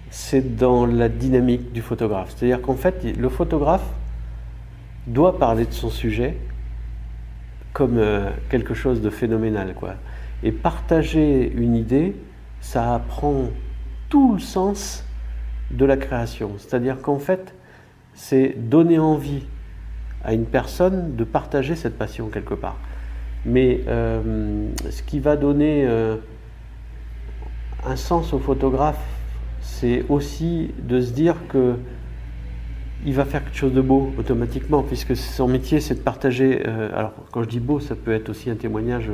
c'est 0.09 0.55
dans 0.55 0.85
la 0.85 1.07
dynamique 1.07 1.71
du 1.71 1.81
photographe. 1.81 2.33
C'est-à-dire 2.35 2.61
qu'en 2.61 2.75
fait, 2.75 3.03
le 3.17 3.29
photographe 3.29 3.85
doit 5.07 5.37
parler 5.37 5.65
de 5.65 5.73
son 5.73 5.89
sujet 5.89 6.37
comme 7.73 7.97
euh, 7.97 8.29
quelque 8.49 8.73
chose 8.73 9.01
de 9.01 9.09
phénoménal, 9.09 9.73
quoi. 9.75 9.95
Et 10.41 10.51
partager 10.51 11.51
une 11.55 11.75
idée, 11.75 12.15
ça 12.59 13.01
prend 13.07 13.49
tout 14.09 14.33
le 14.33 14.39
sens 14.39 15.05
de 15.71 15.85
la 15.85 15.97
création. 15.97 16.51
C'est-à-dire 16.57 17.01
qu'en 17.01 17.19
fait, 17.19 17.53
c'est 18.13 18.55
donner 18.57 18.99
envie 18.99 19.43
à 20.23 20.33
une 20.33 20.45
personne 20.45 21.15
de 21.15 21.23
partager 21.23 21.75
cette 21.75 21.97
passion 21.97 22.27
quelque 22.27 22.53
part. 22.53 22.77
Mais 23.45 23.81
euh, 23.87 24.67
ce 24.89 25.01
qui 25.03 25.19
va 25.19 25.37
donner 25.37 25.85
euh, 25.87 26.17
un 27.85 27.95
sens 27.95 28.33
au 28.33 28.39
photographe, 28.39 29.01
c'est 29.61 30.03
aussi 30.09 30.71
de 30.81 30.99
se 30.99 31.13
dire 31.13 31.35
que 31.47 31.75
il 33.05 33.13
va 33.13 33.23
faire 33.23 33.45
quelque 33.45 33.55
chose 33.55 33.73
de 33.73 33.79
beau 33.79 34.11
automatiquement, 34.19 34.83
puisque 34.83 35.15
son 35.15 35.47
métier 35.47 35.79
c'est 35.79 35.95
de 35.95 36.01
partager. 36.01 36.63
Euh, 36.67 36.89
alors 36.93 37.13
quand 37.31 37.43
je 37.43 37.47
dis 37.47 37.61
beau, 37.61 37.79
ça 37.79 37.95
peut 37.95 38.11
être 38.11 38.27
aussi 38.27 38.49
un 38.49 38.55
témoignage 38.55 39.09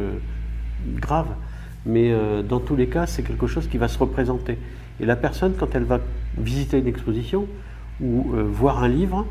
grave, 0.96 1.28
mais 1.86 2.12
dans 2.44 2.60
tous 2.60 2.76
les 2.76 2.88
cas, 2.88 3.06
c'est 3.06 3.22
quelque 3.22 3.46
chose 3.46 3.68
qui 3.68 3.78
va 3.78 3.88
se 3.88 4.00
représenter. 4.00 4.58
Et 5.00 5.06
la 5.06 5.16
personne, 5.16 5.54
quand 5.54 5.76
elle 5.76 5.84
va 5.84 6.00
visiter 6.38 6.80
une 6.80 6.88
exposition 6.88 7.48
ou 8.02 8.34
voir 8.52 8.84
un 8.84 8.88
livre, 8.90 9.26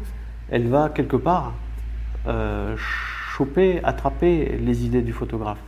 elle 0.51 0.69
va 0.69 0.89
quelque 0.89 1.17
part 1.17 1.53
euh, 2.27 2.75
choper, 2.77 3.81
attraper 3.83 4.59
les 4.65 4.87
idées 4.87 5.03
du 5.03 5.13
photographe, 5.13 5.59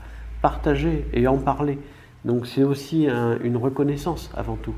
partager 0.41 1.05
et 1.13 1.27
en 1.27 1.39
parler. 1.39 1.79
Donc 2.25 2.47
c'est 2.47 2.63
aussi 2.63 3.09
une 3.43 3.57
reconnaissance 3.57 4.31
avant 4.35 4.57
tout. 4.57 4.75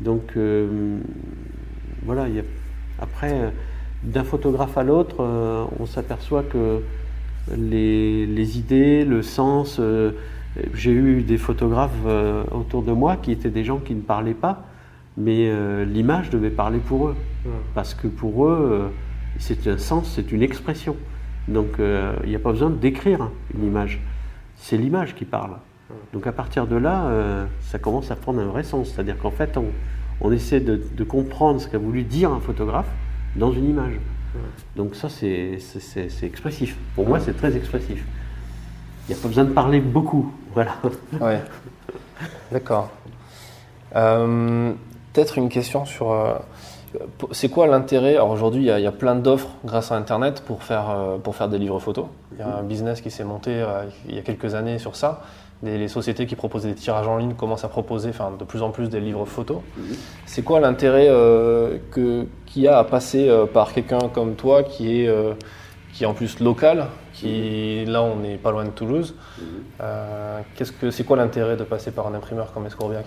Donc 0.00 0.32
euh, 0.36 0.98
voilà, 2.04 2.26
après, 2.98 3.52
d'un 4.02 4.24
photographe 4.24 4.76
à 4.78 4.82
l'autre, 4.82 5.16
euh, 5.20 5.64
on 5.78 5.86
s'aperçoit 5.86 6.42
que 6.42 6.80
les, 7.56 8.58
idées, 8.58 9.04
le 9.04 9.22
sens, 9.22 9.80
j'ai 10.74 10.92
eu 10.92 11.22
des 11.22 11.38
photographes 11.38 12.06
autour 12.52 12.82
de 12.82 12.92
moi 12.92 13.16
qui 13.16 13.32
étaient 13.32 13.50
des 13.50 13.64
gens 13.64 13.78
qui 13.78 13.94
ne 13.94 14.02
parlaient 14.02 14.34
pas, 14.34 14.64
mais 15.16 15.52
l'image 15.84 16.30
devait 16.30 16.50
parler 16.50 16.78
pour 16.78 17.08
eux. 17.08 17.16
Parce 17.74 17.94
que 17.94 18.06
pour 18.06 18.46
eux, 18.46 18.90
c'est 19.38 19.66
un 19.66 19.78
sens, 19.78 20.12
c'est 20.14 20.32
une 20.32 20.42
expression. 20.42 20.96
Donc 21.48 21.78
euh, 21.78 22.14
il 22.24 22.30
n'y 22.30 22.36
a 22.36 22.38
pas 22.38 22.52
besoin 22.52 22.70
de 22.70 22.76
décrire 22.76 23.30
une 23.54 23.64
image. 23.64 24.00
C'est 24.56 24.76
l'image 24.76 25.14
qui 25.14 25.24
parle. 25.24 25.56
Donc 26.12 26.26
à 26.26 26.32
partir 26.32 26.66
de 26.66 26.76
là, 26.76 27.06
euh, 27.06 27.46
ça 27.60 27.78
commence 27.78 28.10
à 28.10 28.16
prendre 28.16 28.40
un 28.40 28.46
vrai 28.46 28.62
sens. 28.62 28.90
C'est-à-dire 28.90 29.18
qu'en 29.18 29.30
fait, 29.30 29.58
on, 30.20 30.32
essaie 30.32 30.60
de, 30.60 31.04
comprendre 31.04 31.60
ce 31.60 31.68
qu'a 31.68 31.78
voulu 31.78 32.04
dire 32.04 32.30
un 32.30 32.40
photographe 32.40 32.90
dans 33.36 33.52
une 33.52 33.68
image. 33.68 33.94
Donc 34.76 34.94
ça, 34.94 35.08
c'est 35.08 35.58
expressif. 36.22 36.76
Pour 36.94 37.08
moi, 37.08 37.18
c'est 37.18 37.36
très 37.36 37.56
expressif. 37.56 38.04
Il 39.08 39.14
n'y 39.14 39.18
a 39.18 39.22
pas 39.22 39.28
besoin 39.28 39.44
de 39.44 39.52
parler 39.52 39.80
beaucoup. 39.80 40.32
Voilà. 40.54 40.76
D'accord. 42.52 42.92
Euh, 45.10 45.12
peut-être 45.12 45.38
une 45.38 45.48
question 45.48 45.84
sur 45.84 46.14
c'est 47.30 47.48
quoi 47.48 47.66
l'intérêt 47.66 48.16
Alors 48.16 48.30
aujourd'hui, 48.30 48.62
il, 48.62 48.80
y, 48.80 48.86
a 48.86 48.92
plein 48.92 49.14
d'offres 49.14 49.50
grâce 49.64 49.92
à 49.92 49.96
Internet 49.96 50.42
pour 50.44 50.62
faire, 50.62 50.90
euh, 50.90 51.18
pour 51.18 51.36
faire 51.36 51.48
des 51.48 51.58
livres 51.58 51.78
photos. 51.78 52.06
Il 52.32 52.38
y 52.38 52.42
a 52.42 52.56
un 52.56 52.62
business 52.62 53.00
qui 53.00 53.10
s'est 53.10 53.24
monté 53.24 53.50
euh, 53.52 53.84
il 54.08 54.16
y 54.16 54.18
a 54.18 54.22
quelques 54.22 54.54
années 54.54 54.78
sur 54.78 54.96
ça. 54.96 55.22
Les, 55.62 55.88
sociétés 55.88 56.26
qui 56.26 56.36
proposent 56.36 56.62
des 56.62 56.74
tirages 56.74 57.06
en 57.06 57.18
ligne 57.18 57.34
commencent 57.34 57.64
à 57.64 57.68
proposer 57.68 58.12
de 58.38 58.44
plus 58.44 58.62
en 58.62 58.70
plus 58.70 58.88
des 58.88 58.98
livres 58.98 59.26
photos. 59.26 59.58
C'est 60.24 60.42
quoi 60.42 60.58
l'intérêt 60.58 61.06
euh, 61.08 61.76
qu'il 61.92 62.62
y 62.62 62.66
a 62.66 62.78
à 62.78 62.84
passer 62.84 63.30
par 63.52 63.74
quelqu'un 63.74 64.08
comme 64.12 64.36
toi 64.36 64.62
qui 64.62 65.02
est, 65.02 65.14
qui 65.92 66.04
est 66.04 66.06
en 66.06 66.14
plus 66.14 66.40
local 66.40 66.86
qui, 67.12 67.84
Là, 67.84 68.02
on 68.02 68.16
n'est 68.16 68.38
pas 68.38 68.52
loin 68.52 68.64
de 68.64 68.70
Toulouse. 68.70 69.14
Qu'est-ce 70.56 70.72
que, 70.72 70.90
c'est 70.90 71.04
quoi 71.04 71.18
l'intérêt 71.18 71.58
de 71.58 71.64
passer 71.64 71.90
par 71.90 72.06
un 72.06 72.14
imprimeur 72.14 72.54
comme 72.54 72.64
Escourbiac? 72.64 73.04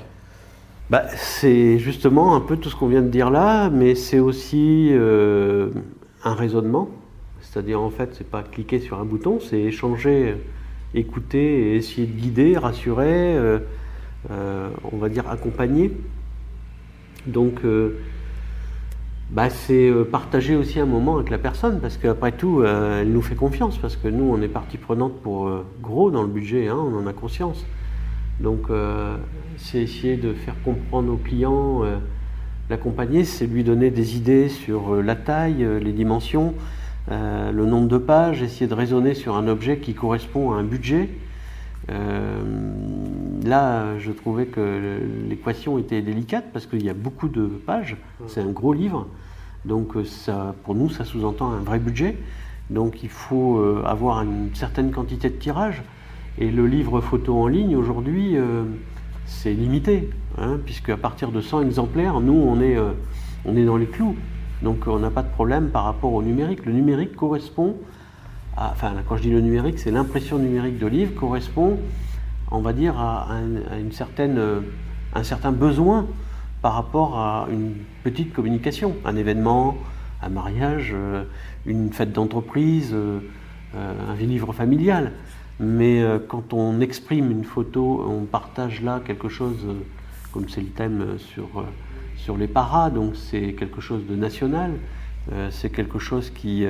Bah, 0.93 1.07
C'est 1.15 1.79
justement 1.79 2.35
un 2.35 2.39
peu 2.39 2.55
tout 2.55 2.69
ce 2.69 2.75
qu'on 2.75 2.87
vient 2.87 3.01
de 3.01 3.07
dire 3.07 3.31
là, 3.31 3.71
mais 3.71 3.95
c'est 3.95 4.19
aussi 4.19 4.89
euh, 4.91 5.71
un 6.23 6.35
raisonnement. 6.35 6.87
C'est-à-dire, 7.41 7.81
en 7.81 7.89
fait, 7.89 8.13
c'est 8.13 8.29
pas 8.29 8.43
cliquer 8.43 8.79
sur 8.79 8.99
un 8.99 9.03
bouton, 9.03 9.39
c'est 9.39 9.59
échanger, 9.59 10.35
écouter 10.93 11.71
et 11.71 11.75
essayer 11.77 12.05
de 12.05 12.11
guider, 12.11 12.57
rassurer, 12.59 13.35
euh, 13.35 13.57
euh, 14.29 14.69
on 14.91 14.97
va 14.97 15.09
dire 15.09 15.27
accompagner. 15.31 15.91
Donc, 17.25 17.61
bah, 19.31 19.49
c'est 19.49 19.91
partager 20.11 20.55
aussi 20.55 20.79
un 20.79 20.85
moment 20.85 21.15
avec 21.15 21.31
la 21.31 21.39
personne, 21.39 21.79
parce 21.79 21.97
qu'après 21.97 22.33
tout, 22.33 22.63
elle 22.63 23.11
nous 23.11 23.23
fait 23.23 23.33
confiance, 23.33 23.79
parce 23.79 23.95
que 23.95 24.09
nous, 24.09 24.25
on 24.25 24.39
est 24.43 24.47
partie 24.47 24.77
prenante 24.77 25.19
pour 25.23 25.49
gros 25.81 26.11
dans 26.11 26.21
le 26.21 26.27
budget, 26.27 26.67
hein, 26.67 26.77
on 26.77 26.95
en 26.95 27.07
a 27.07 27.13
conscience. 27.13 27.65
Donc, 28.39 28.69
euh, 28.69 29.17
c'est 29.57 29.81
essayer 29.81 30.17
de 30.17 30.33
faire 30.33 30.55
comprendre 30.63 31.13
aux 31.13 31.17
clients, 31.17 31.83
euh, 31.83 31.97
l'accompagner, 32.69 33.25
c'est 33.25 33.45
lui 33.45 33.63
donner 33.63 33.91
des 33.91 34.17
idées 34.17 34.49
sur 34.49 34.95
euh, 34.95 35.01
la 35.01 35.15
taille, 35.15 35.65
les 35.81 35.91
dimensions, 35.91 36.53
le 37.09 37.65
nombre 37.65 37.89
de 37.89 37.97
pages, 37.97 38.41
essayer 38.41 38.65
de 38.65 38.73
raisonner 38.73 39.13
sur 39.13 39.35
un 39.35 39.49
objet 39.49 39.79
qui 39.79 39.93
correspond 39.93 40.53
à 40.53 40.55
un 40.55 40.63
budget. 40.63 41.09
là, 43.43 43.99
je 43.99 44.11
trouvais 44.13 44.45
que 44.45 45.01
l'équation 45.27 45.77
était 45.77 46.01
délicate 46.01 46.45
parce 46.53 46.65
qu'il 46.65 46.81
y 46.81 46.89
a 46.89 46.93
beaucoup 46.93 47.27
de 47.27 47.45
pages, 47.45 47.97
c'est 48.27 48.39
un 48.39 48.51
gros 48.51 48.71
livre, 48.71 49.07
donc 49.65 49.95
ça, 50.05 50.55
pour 50.63 50.75
nous, 50.75 50.89
ça 50.89 51.03
sous-entend 51.03 51.51
un 51.51 51.59
vrai 51.59 51.77
budget. 51.77 52.15
Donc 52.69 53.03
il 53.03 53.09
faut 53.09 53.61
avoir 53.85 54.21
une 54.21 54.55
certaine 54.55 54.91
quantité 54.91 55.29
de 55.29 55.35
tirage. 55.35 55.83
Et 56.39 56.49
le 56.49 56.65
livre 56.65 56.99
photo 56.99 57.39
en 57.39 57.47
ligne, 57.47 57.75
aujourd'hui, 57.75 58.37
euh, 58.37 58.63
c'est 59.25 59.53
limité, 59.53 60.09
hein, 60.39 60.59
puisque 60.65 60.89
à 60.89 60.97
partir 60.97 61.31
de 61.31 61.41
100 61.41 61.61
exemplaires, 61.61 62.19
nous, 62.21 62.33
on 62.33 62.59
est, 62.59 62.75
euh, 62.75 62.91
on 63.45 63.55
est 63.55 63.65
dans 63.65 63.77
les 63.77 63.85
clous. 63.85 64.15
Donc 64.63 64.87
on 64.87 64.97
n'a 64.97 65.11
pas 65.11 65.21
de 65.21 65.29
problème 65.29 65.69
par 65.69 65.83
rapport 65.83 66.11
au 66.13 66.23
numérique. 66.23 66.65
Le 66.65 66.71
numérique 66.71 67.15
correspond, 67.15 67.75
à, 68.57 68.71
enfin 68.71 68.93
quand 69.07 69.17
je 69.17 69.23
dis 69.23 69.29
le 69.29 69.41
numérique, 69.41 69.77
c'est 69.77 69.91
l'impression 69.91 70.39
numérique 70.39 70.79
de 70.79 70.87
livre 70.87 71.13
correspond, 71.13 71.77
on 72.49 72.61
va 72.61 72.73
dire, 72.73 72.97
à, 72.97 73.27
certaine, 73.91 74.37
euh, 74.39 74.61
un 75.13 75.23
certain 75.23 75.51
besoin 75.51 76.07
par 76.63 76.73
rapport 76.73 77.19
à 77.19 77.47
une 77.51 77.73
petite 78.03 78.33
communication, 78.33 78.95
un 79.05 79.17
événement, 79.17 79.77
un 80.21 80.29
mariage, 80.29 80.95
une 81.65 81.91
fête 81.91 82.13
d'entreprise, 82.13 82.95
un 83.75 84.15
livre 84.15 84.53
familial. 84.53 85.11
Mais 85.59 86.01
euh, 86.01 86.19
quand 86.19 86.53
on 86.53 86.81
exprime 86.81 87.31
une 87.31 87.43
photo, 87.43 88.05
on 88.07 88.25
partage 88.25 88.81
là 88.81 89.01
quelque 89.05 89.29
chose, 89.29 89.57
euh, 89.65 89.73
comme 90.31 90.49
c'est 90.49 90.61
le 90.61 90.67
thème 90.67 91.01
euh, 91.01 91.17
sur, 91.17 91.65
sur 92.17 92.37
les 92.37 92.47
paras, 92.47 92.89
donc 92.89 93.15
c'est 93.15 93.53
quelque 93.53 93.81
chose 93.81 94.05
de 94.07 94.15
national, 94.15 94.71
c'est 95.51 95.69
quelque 95.69 95.99
chose 95.99 96.29
qui 96.31 96.65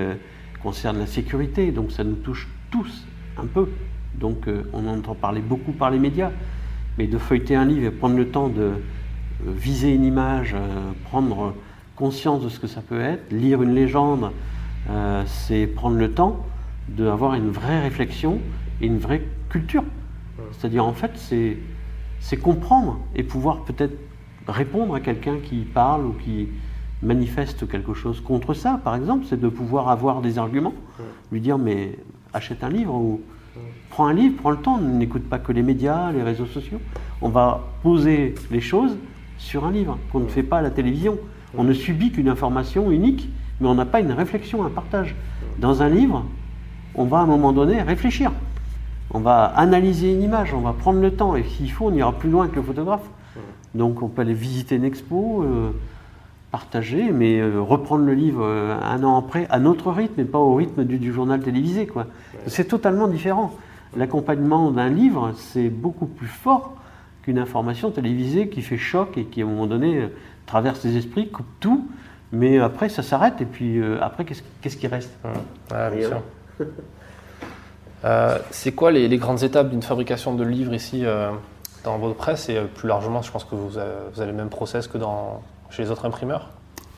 concerne 0.62 1.00
la 1.00 1.08
sécurité, 1.08 1.72
donc 1.72 1.92
ça 1.92 2.04
nous 2.04 2.14
touche 2.14 2.48
tous 2.70 3.08
un 3.36 3.48
peu. 3.48 3.68
Donc 4.14 4.48
on 4.74 4.88
entend 4.88 5.16
parler 5.16 5.42
beaucoup 5.42 5.72
par 5.72 5.90
les 5.90 5.98
médias, 5.98 6.30
mais 7.00 7.08
de 7.08 7.18
feuilleter 7.18 7.56
un 7.56 7.66
livre 7.66 7.88
et 7.88 7.90
prendre 7.90 8.16
le 8.16 8.28
temps 8.28 8.50
de 8.50 8.74
viser 9.44 9.92
une 9.92 10.04
image, 10.04 10.56
prendre 11.06 11.56
conscience 11.96 12.44
de 12.44 12.50
ce 12.50 12.60
que 12.60 12.68
ça 12.68 12.82
peut 12.82 13.02
être, 13.02 13.32
lire 13.32 13.64
une 13.64 13.74
légende, 13.74 14.32
c'est 15.26 15.66
prendre 15.66 15.98
le 15.98 16.12
temps 16.12 16.46
d'avoir 16.90 17.34
une 17.34 17.50
vraie 17.50 17.82
réflexion 17.82 18.40
une 18.82 18.98
vraie 18.98 19.22
culture. 19.50 19.84
C'est-à-dire, 20.52 20.86
en 20.86 20.94
fait, 20.94 21.12
c'est 22.20 22.38
comprendre 22.38 23.00
et 23.16 23.24
pouvoir 23.24 23.64
peut-être 23.64 23.96
répondre 24.48 24.96
à 24.96 25.00
quelqu'un 25.00 25.38
qui 25.44 25.60
parle 25.62 26.06
ou 26.06 26.14
qui 26.14 26.50
manifeste 27.02 27.68
quelque 27.68 27.94
chose 27.94 28.22
contre 28.22 28.54
ça, 28.54 28.80
par 28.84 28.96
exemple, 28.96 29.26
c'est 29.30 29.40
de 29.40 29.50
pouvoir 29.50 29.90
avoir 29.90 30.22
des 30.22 30.38
arguments, 30.38 30.74
lui 31.32 31.42
dire 31.42 31.58
mais 31.58 31.98
achète 32.34 32.64
un 32.64 32.70
livre 32.70 32.94
ou 32.96 33.22
prends 33.90 34.08
un 34.08 34.14
livre, 34.14 34.36
prends 34.42 34.52
le 34.52 34.58
temps, 34.58 34.80
n'écoute 34.80 35.24
pas 35.30 35.38
que 35.38 35.52
les 35.52 35.62
médias, 35.62 36.12
les 36.12 36.24
réseaux 36.24 36.46
sociaux. 36.46 36.80
On 37.22 37.30
va 37.30 37.62
poser 37.84 38.36
les 38.52 38.62
choses 38.62 38.98
sur 39.38 39.66
un 39.66 39.72
livre 39.72 39.98
qu'on 40.12 40.22
ne 40.22 40.28
fait 40.28 40.44
pas 40.44 40.60
à 40.60 40.62
la 40.62 40.72
télévision. 40.72 41.18
On 41.58 41.64
ne 41.64 41.74
subit 41.74 42.12
qu'une 42.12 42.30
information 42.30 42.90
unique, 42.90 43.30
mais 43.60 43.68
on 43.68 43.76
n'a 43.76 43.86
pas 43.86 44.00
une 44.00 44.12
réflexion, 44.12 44.64
un 44.66 44.70
partage. 44.70 45.16
Dans 45.60 45.84
un 45.84 45.90
livre, 45.90 46.26
on 46.96 47.06
va 47.06 47.20
à 47.20 47.22
un 47.22 47.28
moment 47.28 47.54
donné 47.54 47.82
réfléchir 47.82 48.32
on 49.14 49.20
va 49.20 49.46
analyser 49.46 50.12
une 50.12 50.24
image, 50.24 50.54
on 50.54 50.62
va 50.62 50.74
prendre 50.74 51.00
le 51.00 51.12
temps, 51.12 51.36
et 51.36 51.44
s'il 51.44 51.72
faut, 51.72 51.88
on 51.88 51.94
ira 51.94 52.12
plus 52.12 52.30
loin 52.30 52.48
que 52.48 52.56
le 52.56 52.64
photographe. 52.64 53.08
Donc 53.76 54.02
on 54.02 54.08
peut 54.08 54.22
aller 54.22 54.34
visiter 54.34 54.76
une 54.76 54.84
expo, 54.84 55.44
euh, 55.44 55.72
partager, 56.52 57.12
mais 57.12 57.40
euh, 57.40 57.60
reprendre 57.60 58.06
le 58.06 58.14
livre 58.14 58.44
euh, 58.44 58.78
un 58.80 59.04
an 59.04 59.18
après 59.18 59.48
à 59.50 59.60
notre 59.60 59.92
rythme 59.92 60.20
et 60.20 60.26
pas 60.26 60.38
au 60.38 60.54
rythme 60.56 60.84
du, 60.84 61.12
journal 61.12 61.42
télévisé. 61.42 61.88
Quoi. 61.88 62.08
C'est 62.48 62.68
totalement 62.68 63.08
différent. 63.08 63.54
L'accompagnement 63.96 64.72
d'un 64.72 64.90
livre, 64.90 65.34
c'est 65.36 65.70
beaucoup 65.70 66.06
plus 66.06 66.28
fort 66.28 66.76
qu'une 67.24 67.40
information 67.40 67.90
télévisée 67.90 68.50
qui 68.50 68.62
fait 68.62 68.78
choc 68.78 69.18
et 69.18 69.26
qui, 69.26 69.42
à 69.42 69.46
un 69.46 69.48
moment 69.48 69.68
donné, 69.68 70.10
traverse 70.46 70.84
les 70.84 70.98
esprits, 70.98 71.30
coupe 71.30 71.46
tout, 71.60 71.88
mais 72.32 72.60
après, 72.60 72.90
ça 72.90 73.02
s'arrête, 73.04 73.40
et 73.40 73.46
puis 73.46 73.82
après, 74.02 74.26
qu'est-ce 74.26 74.78
qui 74.78 74.88
reste? 74.88 75.16
Ah, 75.72 75.90
bien 75.90 76.08
sûr. 76.10 76.22
Euh, 78.06 78.38
c'est 78.52 78.74
quoi 78.74 78.92
les, 78.92 79.18
grandes 79.18 79.44
étapes 79.44 79.70
d'une 79.70 79.82
fabrication 79.82 80.36
de 80.36 80.44
livres 80.44 80.74
ici 80.74 81.06
euh, 81.06 81.30
dans 81.84 81.98
votre 81.98 82.16
presse 82.16 82.50
et 82.50 82.58
euh, 82.58 82.66
plus 82.66 82.88
largement, 82.88 83.22
je 83.22 83.32
pense 83.32 83.46
que 83.46 83.56
vous 83.56 83.78
avez, 83.78 84.28
le 84.32 84.34
même 84.34 84.50
process 84.50 84.88
que 84.88 84.98
chez 85.70 85.84
les 85.84 85.92
autres 85.92 86.06
imprimeurs? 86.06 86.50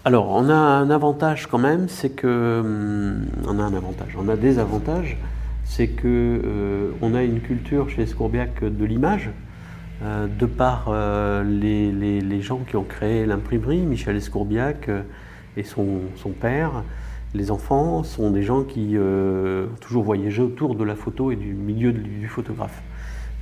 Alors, 0.03 0.29
on 0.29 0.49
a 0.49 0.55
un 0.55 0.89
avantage 0.89 1.47
quand 1.47 1.57
même, 1.57 1.87
c'est 1.89 2.09
que 2.09 2.61
hum, 2.63 3.25
on 3.47 3.59
a 3.59 3.63
un 3.63 3.73
avantage, 3.73 4.15
on 4.19 4.29
a 4.29 4.35
des 4.35 4.59
avantages, 4.59 5.17
c'est 5.63 5.87
que 5.87 6.91
on 7.01 7.15
a 7.15 7.23
une 7.23 7.41
culture 7.41 7.89
chez 7.89 8.05
Scourbiac 8.05 8.63
de 8.63 8.85
l'image. 8.85 9.31
de 10.03 10.45
par 10.45 10.93
les, 11.43 12.41
gens 12.41 12.59
qui 12.67 12.75
ont 12.75 12.83
créé 12.83 13.25
l'imprimerie, 13.25 13.79
Michel 13.79 14.15
Escourbiac 14.15 14.91
et 15.57 15.63
son 15.63 16.29
père, 16.39 16.83
les 17.35 17.51
enfants 17.51 18.03
sont 18.03 18.31
des 18.31 18.43
gens 18.43 18.63
qui 18.63 18.91
euh, 18.93 19.65
ont 19.65 19.77
toujours 19.81 20.03
voyagé 20.03 20.41
autour 20.41 20.75
de 20.75 20.83
la 20.83 20.95
photo 20.95 21.31
et 21.31 21.35
du 21.35 21.53
milieu 21.53 21.91
du 21.91 22.27
photographe. 22.27 22.81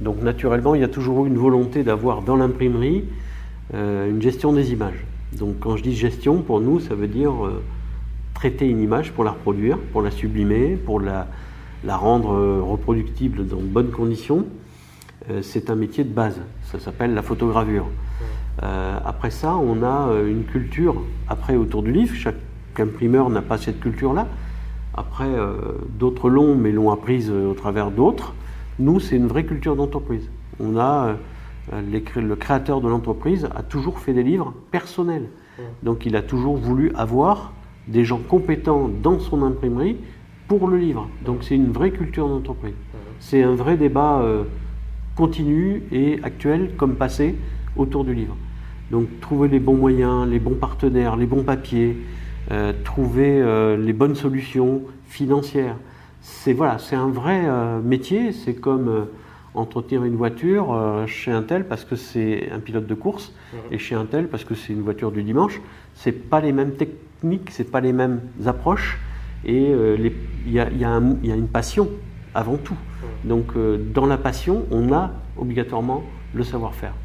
Donc 0.02 0.22
naturellement, 0.22 0.76
il 0.76 0.82
y 0.82 0.84
a 0.84 0.90
toujours 0.90 1.26
eu 1.26 1.28
une 1.28 1.38
volonté 1.38 1.84
d'avoir 1.84 2.24
dans 2.24 2.36
l'imprimerie 2.36 3.06
euh, 3.74 4.10
une 4.10 4.22
gestion 4.22 4.52
des 4.52 4.72
images. 4.72 5.06
Donc 5.38 5.60
quand 5.60 5.78
je 5.78 5.84
dis 5.84 5.96
gestion, 5.96 6.42
pour 6.42 6.60
nous, 6.60 6.80
ça 6.80 6.96
veut 6.96 7.08
dire 7.08 7.46
euh, 7.46 7.62
traiter 8.34 8.68
une 8.68 8.82
image 8.82 9.12
pour 9.12 9.24
la 9.24 9.32
reproduire, 9.32 9.78
pour 9.78 10.02
la 10.02 10.12
sublimer, 10.12 10.76
pour 10.76 11.00
la, 11.00 11.28
rendre 11.88 12.62
reproductible 12.62 13.46
dans 13.46 13.58
de 13.58 13.62
bonnes 13.62 13.92
conditions. 13.92 14.46
c'est 15.42 15.70
un 15.70 15.76
métier 15.76 16.06
de 16.06 16.14
base, 16.14 16.40
ça 16.64 16.80
s'appelle 16.80 17.14
la 17.14 17.22
photogravure. 17.22 17.88
après 18.62 19.32
ça, 19.32 19.58
on 19.58 19.84
a 19.84 20.14
une 20.26 20.46
culture 20.46 20.96
après 21.28 21.58
autour 21.58 21.84
du 21.84 21.92
livre. 21.92 22.16
Imprimeur 22.80 23.30
n'a 23.30 23.42
pas 23.42 23.58
cette 23.58 23.80
culture-là. 23.80 24.28
Après, 24.96 25.28
euh, 25.28 25.56
d'autres 25.98 26.30
l'ont, 26.30 26.56
mais 26.56 26.72
l'ont 26.72 26.92
apprise 26.92 27.30
euh, 27.32 27.50
au 27.50 27.54
travers 27.54 27.90
d'autres. 27.90 28.34
Nous, 28.80 29.00
c'est 29.00 29.16
une 29.16 29.28
vraie 29.28 29.46
culture 29.46 29.76
d'entreprise. 29.76 30.30
On 30.60 30.78
a 30.78 31.16
euh, 31.74 31.82
le 31.82 32.36
créateur 32.36 32.82
de 32.82 32.90
l'entreprise 32.90 33.48
a 33.56 33.64
toujours 33.64 34.00
fait 34.00 34.14
des 34.14 34.24
livres 34.24 34.54
personnels. 34.72 35.30
Donc, 35.84 36.06
il 36.06 36.16
a 36.16 36.24
toujours 36.24 36.58
voulu 36.58 36.92
avoir 36.96 37.54
des 37.88 38.04
gens 38.04 38.18
compétents 38.18 38.90
dans 39.02 39.20
son 39.20 39.44
imprimerie 39.44 39.98
pour 40.48 40.68
le 40.68 40.78
livre. 40.78 41.08
Donc, 41.24 41.44
c'est 41.44 41.56
une 41.56 41.72
vraie 41.72 41.92
culture 41.92 42.28
d'entreprise. 42.28 42.74
C'est 43.20 43.44
un 43.44 43.54
vrai 43.54 43.78
débat 43.78 44.26
continu 45.16 45.84
et 45.92 46.20
actuel 46.24 46.72
comme 46.76 46.96
passé 46.96 47.36
autour 47.78 48.04
du 48.04 48.16
livre. 48.16 48.36
Donc, 48.90 49.08
trouver 49.22 49.48
les 49.48 49.60
bons 49.60 49.78
moyens, 49.78 50.28
les 50.28 50.40
bons 50.40 50.56
partenaires, 50.56 51.16
les 51.16 51.28
bons 51.28 51.44
papiers, 51.44 51.96
euh, 52.52 52.74
trouver 52.84 53.42
euh, 53.42 53.78
les 53.78 53.94
bonnes 53.94 54.16
solutions 54.16 54.82
financières. 55.08 55.78
C'est 56.22 56.54
voilà, 56.54 56.78
c'est 56.78 56.96
un 56.96 57.08
vrai 57.08 57.44
euh, 57.46 57.80
métier. 57.82 58.34
C'est 58.34 58.56
comme 58.56 59.08
entretenir 59.54 60.04
une 60.04 60.16
voiture 60.16 60.76
chez 61.06 61.32
un 61.32 61.44
tel 61.44 61.68
parce 61.68 61.86
que 61.86 61.96
c'est 61.96 62.50
un 62.52 62.60
pilote 62.60 62.88
de 62.88 62.96
course 62.96 63.34
et 63.70 63.78
chez 63.78 63.94
un 63.94 64.06
tel 64.06 64.28
parce 64.28 64.44
que 64.44 64.56
c'est 64.56 64.74
une 64.74 64.82
voiture 64.82 65.12
du 65.12 65.22
dimanche. 65.22 65.62
C'est 65.94 66.12
pas 66.12 66.42
les 66.42 66.52
mêmes 66.52 66.72
techniques, 66.72 67.52
c'est 67.52 67.70
pas 67.70 67.80
les 67.80 67.94
mêmes 67.94 68.22
approches 68.48 68.98
et 69.46 69.72
il 69.72 70.12
y, 70.48 70.54
y, 70.54 70.86
a 70.86 70.98
une 70.98 71.48
passion 71.48 71.88
avant 72.34 72.58
tout. 72.58 72.78
Donc 73.26 73.54
dans 73.94 74.08
la 74.08 74.18
passion, 74.18 74.66
on 74.72 74.92
a 74.92 75.12
obligatoirement 75.38 76.04
le 76.34 76.44
savoir-faire, 76.44 76.96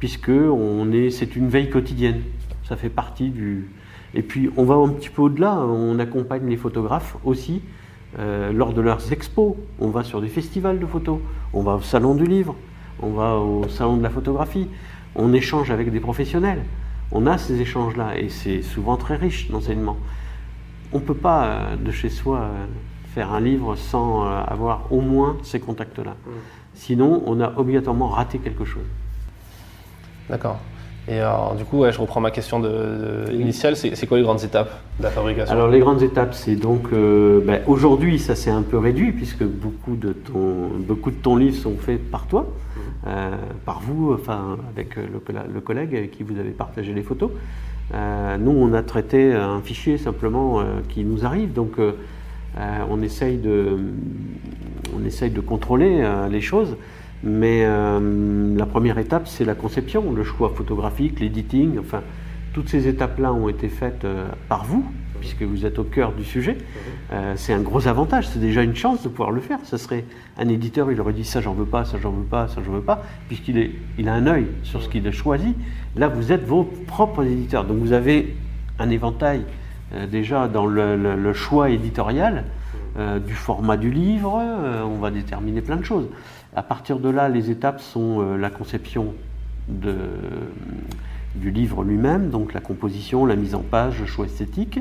puisque 0.00 0.28
on 0.28 0.92
est, 0.92 1.08
c'est 1.08 1.34
une 1.34 1.48
veille 1.48 1.70
quotidienne. 1.70 2.20
Ça 2.68 2.76
fait 2.76 2.90
partie 2.90 3.30
du, 3.30 3.70
et 4.14 4.22
puis 4.22 4.50
on 4.56 4.64
va 4.64 4.74
un 4.74 4.88
petit 4.88 5.08
peu 5.08 5.22
au-delà, 5.22 5.56
on 5.58 5.98
accompagne 5.98 6.48
les 6.48 6.56
photographes 6.56 7.16
aussi 7.24 7.62
euh, 8.18 8.52
lors 8.52 8.72
de 8.72 8.80
leurs 8.80 9.12
expos. 9.12 9.54
On 9.80 9.88
va 9.88 10.04
sur 10.04 10.20
des 10.20 10.28
festivals 10.28 10.78
de 10.78 10.86
photos, 10.86 11.18
on 11.52 11.62
va 11.62 11.74
au 11.74 11.80
salon 11.80 12.14
du 12.14 12.24
livre, 12.24 12.54
on 13.00 13.10
va 13.10 13.36
au 13.36 13.68
salon 13.68 13.96
de 13.96 14.02
la 14.02 14.10
photographie, 14.10 14.68
on 15.16 15.32
échange 15.32 15.70
avec 15.70 15.90
des 15.90 16.00
professionnels. 16.00 16.62
On 17.10 17.26
a 17.26 17.38
ces 17.38 17.60
échanges-là 17.60 18.18
et 18.18 18.28
c'est 18.28 18.62
souvent 18.62 18.96
très 18.96 19.16
riche 19.16 19.50
d'enseignement. 19.50 19.96
On 20.92 20.98
ne 20.98 21.04
peut 21.04 21.14
pas 21.14 21.44
euh, 21.44 21.76
de 21.76 21.90
chez 21.90 22.08
soi 22.08 22.38
euh, 22.38 22.66
faire 23.14 23.32
un 23.32 23.40
livre 23.40 23.76
sans 23.76 24.24
avoir 24.24 24.92
au 24.92 25.00
moins 25.00 25.36
ces 25.42 25.60
contacts-là. 25.60 26.12
Mmh. 26.12 26.30
Sinon, 26.74 27.22
on 27.26 27.40
a 27.40 27.52
obligatoirement 27.56 28.08
raté 28.08 28.38
quelque 28.38 28.64
chose. 28.64 28.86
D'accord. 30.28 30.58
Et 31.06 31.18
alors, 31.18 31.54
du 31.54 31.64
coup, 31.64 31.84
je 31.90 31.98
reprends 31.98 32.20
ma 32.20 32.30
question 32.30 32.60
de, 32.60 33.30
initiale. 33.32 33.76
C'est 33.76 34.06
quoi 34.06 34.16
les 34.16 34.22
grandes 34.22 34.42
étapes 34.42 34.80
de 34.98 35.04
la 35.04 35.10
fabrication? 35.10 35.54
Alors, 35.54 35.68
les 35.68 35.80
grandes 35.80 36.02
étapes, 36.02 36.34
c'est 36.34 36.56
donc 36.56 36.86
euh, 36.92 37.40
ben, 37.44 37.60
aujourd'hui, 37.66 38.18
ça 38.18 38.34
s'est 38.34 38.50
un 38.50 38.62
peu 38.62 38.78
réduit 38.78 39.12
puisque 39.12 39.44
beaucoup 39.44 39.96
de 39.96 40.12
ton, 40.12 40.70
beaucoup 40.78 41.10
de 41.10 41.16
ton 41.16 41.36
livre 41.36 41.56
sont 41.56 41.76
faits 41.76 42.10
par 42.10 42.26
toi, 42.26 42.46
mhm. 42.76 42.82
euh, 43.08 43.30
par 43.66 43.80
vous, 43.80 44.14
enfin 44.14 44.56
avec 44.74 44.96
le, 44.96 45.04
le, 45.52 45.60
collègue 45.60 45.94
avec 45.94 46.12
qui 46.12 46.22
vous 46.22 46.38
avez 46.38 46.50
partagé 46.50 46.94
les 46.94 47.02
photos. 47.02 47.30
Euh, 47.92 48.38
nous, 48.38 48.52
on 48.52 48.72
a 48.72 48.82
traité 48.82 49.34
un 49.34 49.60
fichier 49.60 49.98
simplement 49.98 50.62
qui 50.88 51.04
nous 51.04 51.26
arrive, 51.26 51.52
donc 51.52 51.72
on 52.56 53.02
essaye 53.02 53.36
de, 53.36 53.76
on 54.96 55.04
essaye 55.04 55.30
de 55.30 55.40
contrôler 55.42 56.02
les 56.30 56.40
choses. 56.40 56.76
Mais 57.24 57.62
euh, 57.64 58.54
la 58.54 58.66
première 58.66 58.98
étape, 58.98 59.26
c'est 59.26 59.46
la 59.46 59.54
conception, 59.54 60.12
le 60.12 60.24
choix 60.24 60.52
photographique, 60.54 61.20
l'editing, 61.20 61.78
enfin, 61.78 62.02
toutes 62.52 62.68
ces 62.68 62.86
étapes-là 62.86 63.32
ont 63.32 63.48
été 63.48 63.70
faites 63.70 64.04
euh, 64.04 64.28
par 64.50 64.64
vous, 64.66 64.84
puisque 65.20 65.42
vous 65.42 65.64
êtes 65.64 65.78
au 65.78 65.84
cœur 65.84 66.12
du 66.12 66.22
sujet. 66.22 66.58
Euh, 67.12 67.32
c'est 67.36 67.54
un 67.54 67.62
gros 67.62 67.88
avantage, 67.88 68.28
c'est 68.28 68.38
déjà 68.38 68.62
une 68.62 68.76
chance 68.76 69.02
de 69.02 69.08
pouvoir 69.08 69.30
le 69.30 69.40
faire. 69.40 69.58
Ce 69.64 69.78
serait 69.78 70.04
un 70.36 70.50
éditeur, 70.50 70.92
il 70.92 71.00
aurait 71.00 71.14
dit 71.14 71.24
ça 71.24 71.40
j'en 71.40 71.54
veux 71.54 71.64
pas, 71.64 71.86
ça 71.86 71.96
j'en 71.98 72.10
veux 72.10 72.24
pas, 72.24 72.46
ça 72.48 72.60
j'en 72.62 72.72
veux 72.72 72.82
pas, 72.82 73.02
puisqu'il 73.28 73.56
est, 73.56 73.70
il 73.96 74.10
a 74.10 74.12
un 74.12 74.26
œil 74.26 74.46
sur 74.62 74.82
ce 74.82 74.90
qu'il 74.90 75.08
a 75.08 75.12
choisi. 75.12 75.54
Là, 75.96 76.08
vous 76.08 76.30
êtes 76.30 76.44
vos 76.44 76.64
propres 76.64 77.24
éditeurs, 77.24 77.64
donc 77.64 77.78
vous 77.78 77.92
avez 77.92 78.36
un 78.78 78.90
éventail 78.90 79.46
euh, 79.94 80.06
déjà 80.06 80.46
dans 80.46 80.66
le, 80.66 81.32
choix 81.32 81.70
éditorial 81.70 82.44
euh, 82.98 83.18
du 83.18 83.32
format 83.32 83.78
du 83.78 83.90
livre. 83.90 84.42
on 84.84 84.98
va 84.98 85.10
déterminer 85.10 85.62
plein 85.62 85.76
de 85.76 85.84
choses. 85.84 86.06
À 86.56 86.62
partir 86.62 86.98
de 86.98 87.08
là, 87.08 87.28
les 87.28 87.50
étapes 87.50 87.80
sont 87.80 88.36
la 88.36 88.50
conception 88.50 89.14
de 89.68 89.96
du 91.34 91.50
livre 91.50 91.82
lui-même, 91.82 92.30
donc 92.30 92.52
la 92.52 92.60
composition, 92.60 93.26
la 93.26 93.36
mise 93.36 93.54
en 93.54 93.62
page, 93.62 94.00
le 94.00 94.06
choix 94.06 94.26
esthétique, 94.26 94.80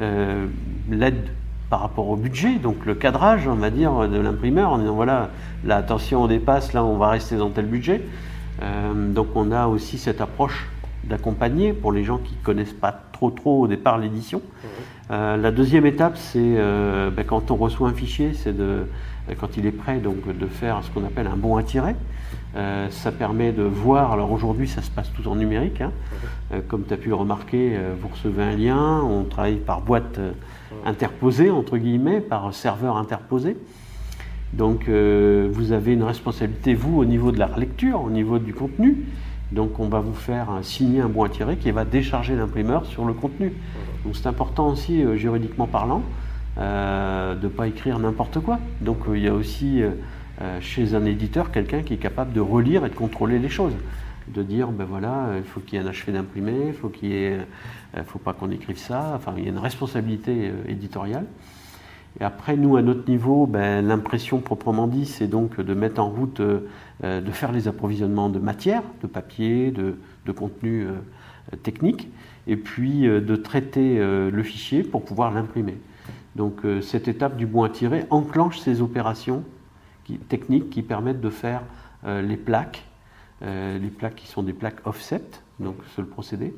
euh, 0.00 0.46
l'aide 0.90 1.28
par 1.70 1.80
rapport 1.80 2.08
au 2.08 2.16
budget, 2.16 2.56
donc 2.56 2.86
le 2.86 2.94
cadrage, 2.94 3.46
on 3.48 3.54
va 3.54 3.70
dire, 3.70 4.08
de 4.08 4.18
l'imprimeur, 4.18 4.72
en 4.72 4.78
disant 4.78 4.94
voilà, 4.94 5.30
là 5.64 5.76
attention 5.76 6.22
on 6.22 6.26
dépasse, 6.26 6.72
là 6.72 6.84
on 6.84 6.96
va 6.96 7.10
rester 7.10 7.36
dans 7.36 7.50
tel 7.50 7.66
budget. 7.66 8.02
Euh, 8.62 9.12
donc 9.12 9.28
on 9.34 9.50
a 9.50 9.66
aussi 9.66 9.98
cette 9.98 10.20
approche 10.20 10.68
d'accompagner 11.04 11.72
pour 11.72 11.92
les 11.92 12.04
gens 12.04 12.18
qui 12.18 12.34
connaissent 12.36 12.72
pas 12.72 12.92
trop 13.12 13.30
trop 13.30 13.62
au 13.62 13.66
départ 13.66 13.98
l'édition. 13.98 14.40
Euh, 15.10 15.36
la 15.36 15.50
deuxième 15.50 15.84
étape, 15.84 16.16
c'est 16.16 16.54
ben, 17.14 17.24
quand 17.26 17.50
on 17.50 17.56
reçoit 17.56 17.88
un 17.88 17.92
fichier, 17.92 18.32
c'est 18.32 18.56
de 18.56 18.86
quand 19.40 19.56
il 19.56 19.66
est 19.66 19.72
prêt 19.72 19.98
donc 19.98 20.36
de 20.36 20.46
faire 20.46 20.82
ce 20.82 20.90
qu'on 20.90 21.04
appelle 21.04 21.26
un 21.26 21.36
bon 21.36 21.60
tirer. 21.62 21.94
Euh, 22.56 22.88
ça 22.90 23.10
permet 23.10 23.52
de 23.52 23.62
voir, 23.62 24.12
alors 24.12 24.30
aujourd'hui 24.30 24.68
ça 24.68 24.80
se 24.80 24.90
passe 24.90 25.12
tout 25.12 25.26
en 25.28 25.34
numérique, 25.34 25.80
hein. 25.80 25.90
euh, 26.52 26.60
comme 26.66 26.84
tu 26.84 26.94
as 26.94 26.96
pu 26.96 27.12
remarquer, 27.12 27.72
euh, 27.74 27.94
vous 28.00 28.08
recevez 28.08 28.44
un 28.44 28.56
lien, 28.56 29.00
on 29.02 29.24
travaille 29.24 29.56
par 29.56 29.80
boîte 29.80 30.20
interposée, 30.86 31.50
entre 31.50 31.78
guillemets, 31.78 32.20
par 32.20 32.54
serveur 32.54 32.96
interposé. 32.96 33.56
Donc 34.52 34.88
vous 34.88 35.72
avez 35.72 35.94
une 35.94 36.04
responsabilité, 36.04 36.74
vous, 36.74 36.96
au 36.96 37.04
niveau 37.04 37.32
de 37.32 37.40
la 37.40 37.50
lecture, 37.56 38.00
au 38.02 38.10
niveau 38.10 38.38
du 38.38 38.54
contenu. 38.54 39.04
Donc 39.50 39.80
on 39.80 39.88
va 39.88 39.98
vous 39.98 40.14
faire 40.14 40.46
signer 40.62 41.00
un 41.00 41.08
bon 41.08 41.26
tirer 41.28 41.56
qui 41.56 41.72
va 41.72 41.84
décharger 41.84 42.36
l'imprimeur 42.36 42.86
sur 42.86 43.04
le 43.04 43.14
contenu. 43.14 43.52
Donc 44.04 44.14
c'est 44.14 44.28
important 44.28 44.68
aussi, 44.68 45.02
juridiquement 45.16 45.66
parlant, 45.66 46.02
de 46.56 47.42
ne 47.42 47.48
pas 47.48 47.66
écrire 47.66 47.98
n'importe 47.98 48.40
quoi. 48.40 48.58
Donc 48.80 48.98
il 49.12 49.20
y 49.20 49.28
a 49.28 49.34
aussi 49.34 49.82
euh, 50.42 50.60
chez 50.60 50.96
un 50.96 51.04
éditeur 51.04 51.52
quelqu'un 51.52 51.82
qui 51.82 51.94
est 51.94 51.98
capable 51.98 52.32
de 52.32 52.40
relire 52.40 52.84
et 52.84 52.88
de 52.88 52.94
contrôler 52.94 53.38
les 53.38 53.48
choses. 53.48 53.74
De 54.26 54.42
dire, 54.42 54.72
ben 54.72 54.84
voilà, 54.84 55.28
il 55.36 55.44
faut 55.44 55.60
qu'il 55.60 55.78
y 55.78 55.82
ait 55.82 55.84
un 55.84 55.88
achevé 55.88 56.10
d'imprimer, 56.10 56.68
il 56.68 56.72
faut 56.72 56.88
qu'il 56.88 57.12
euh, 57.12 57.44
faut 58.06 58.18
pas 58.18 58.32
qu'on 58.32 58.50
écrive 58.50 58.78
ça. 58.78 59.12
Enfin, 59.14 59.34
il 59.36 59.44
y 59.44 59.46
a 59.46 59.50
une 59.50 59.58
responsabilité 59.58 60.48
euh, 60.48 60.70
éditoriale. 60.70 61.26
Et 62.18 62.24
après, 62.24 62.56
nous, 62.56 62.76
à 62.76 62.82
notre 62.82 63.08
niveau, 63.08 63.46
ben, 63.46 63.86
l'impression 63.86 64.40
proprement 64.40 64.88
dit, 64.88 65.06
c'est 65.06 65.28
donc 65.28 65.60
de 65.60 65.74
mettre 65.74 66.00
en 66.00 66.08
route, 66.08 66.40
de 66.40 67.30
faire 67.32 67.50
les 67.50 67.66
approvisionnements 67.66 68.28
de 68.28 68.38
matière, 68.38 68.84
de 69.02 69.08
papier, 69.08 69.72
de, 69.72 69.96
de 70.24 70.32
contenu 70.32 70.86
technique, 71.64 72.08
et 72.46 72.54
puis 72.54 73.00
de 73.00 73.34
traiter 73.34 73.98
le 73.98 74.42
fichier 74.44 74.84
pour 74.84 75.04
pouvoir 75.04 75.32
l'imprimer. 75.32 75.74
Donc 76.36 76.62
cette 76.82 77.06
étape 77.06 77.36
du 77.36 77.46
bon 77.46 77.62
à 77.62 77.68
tirer 77.68 78.06
enclenche 78.10 78.58
ces 78.58 78.82
opérations 78.82 79.44
techniques 80.28 80.70
qui 80.70 80.82
permettent 80.82 81.20
de 81.20 81.30
faire 81.30 81.62
euh, 82.04 82.22
les 82.22 82.36
plaques, 82.36 82.84
euh, 83.42 83.78
les 83.78 83.88
plaques 83.88 84.16
qui 84.16 84.26
sont 84.26 84.42
des 84.42 84.52
plaques 84.52 84.86
offset, 84.86 85.24
donc 85.58 85.76
c'est 85.94 86.02
le 86.02 86.08
procédé. 86.08 86.54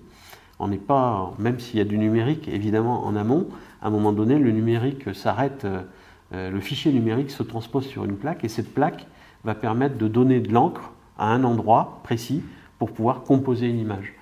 On 0.58 0.68
n'est 0.68 0.78
pas, 0.78 1.34
même 1.38 1.60
s'il 1.60 1.78
y 1.78 1.82
a 1.82 1.84
du 1.84 1.98
numérique 1.98 2.48
évidemment 2.48 3.06
en 3.06 3.14
amont, 3.14 3.48
à 3.82 3.88
un 3.88 3.90
moment 3.90 4.12
donné 4.12 4.38
le 4.38 4.50
numérique 4.50 5.14
s'arrête, 5.14 5.64
euh, 5.64 6.50
le 6.50 6.60
fichier 6.60 6.92
numérique 6.92 7.30
se 7.30 7.42
transpose 7.42 7.86
sur 7.86 8.04
une 8.04 8.16
plaque 8.16 8.44
et 8.44 8.48
cette 8.48 8.72
plaque 8.72 9.06
va 9.44 9.54
permettre 9.54 9.96
de 9.96 10.08
donner 10.08 10.40
de 10.40 10.52
l'encre 10.52 10.90
à 11.18 11.32
un 11.32 11.44
endroit 11.44 12.00
précis 12.02 12.42
pour 12.78 12.90
pouvoir 12.90 13.22
composer 13.22 13.68
une 13.68 13.78
image. 13.78 14.14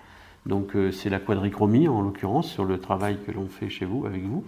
Donc 0.44 0.76
c'est 0.92 1.08
la 1.08 1.18
quadrichromie 1.18 1.88
en 1.88 2.02
l'occurrence 2.02 2.50
sur 2.50 2.66
le 2.66 2.78
travail 2.78 3.16
que 3.26 3.32
l'on 3.32 3.46
fait 3.46 3.70
chez 3.70 3.86
vous, 3.86 4.04
avec 4.04 4.22
vous. 4.22 4.44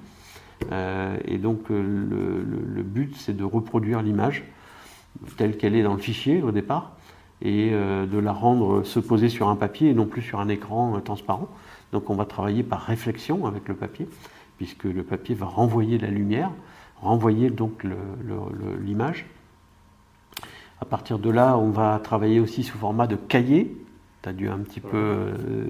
Et 0.71 1.39
donc 1.39 1.69
le 1.69 2.83
but 2.83 3.15
c'est 3.17 3.37
de 3.37 3.45
reproduire 3.45 4.03
l'image 4.03 4.45
telle 5.37 5.57
qu'elle 5.57 5.75
est 5.75 5.83
dans 5.83 5.95
le 5.95 6.01
fichier 6.01 6.43
au 6.43 6.51
départ, 6.51 6.93
et 7.43 7.71
euh, 7.73 8.07
de 8.07 8.19
la 8.19 8.33
rendre 8.33 8.83
se 8.83 8.99
poser 8.99 9.29
sur 9.29 9.49
un 9.49 9.57
papier 9.57 9.91
et 9.91 9.95
non 9.95 10.07
plus 10.07 10.23
sur 10.23 10.41
un 10.41 10.49
écran 10.49 10.97
euh, 10.97 11.01
transparent. 11.01 11.49
Donc 11.93 12.11
on 12.11 12.15
va 12.15 12.25
travailler 12.25 12.63
par 12.63 12.81
réflexion 12.81 13.47
avec 13.47 13.69
le 13.69 13.75
papier, 13.75 14.09
puisque 14.57 14.85
le 14.85 15.03
papier 15.03 15.35
va 15.35 15.47
renvoyer 15.47 15.99
la 15.99 16.09
lumière, 16.09 16.51
renvoyer 17.01 17.51
donc 17.51 17.85
l'image. 18.81 19.27
À 20.81 20.85
partir 20.85 21.19
de 21.19 21.31
là, 21.31 21.57
on 21.57 21.71
va 21.71 21.99
travailler 22.03 22.41
aussi 22.41 22.63
sous 22.63 22.77
format 22.79 23.07
de 23.07 23.17
cahier. 23.17 23.77
Tu 24.23 24.29
as 24.29 24.33
dû 24.33 24.49
un 24.49 24.59
petit 24.59 24.81
peu 24.81 24.97
euh, 24.97 25.67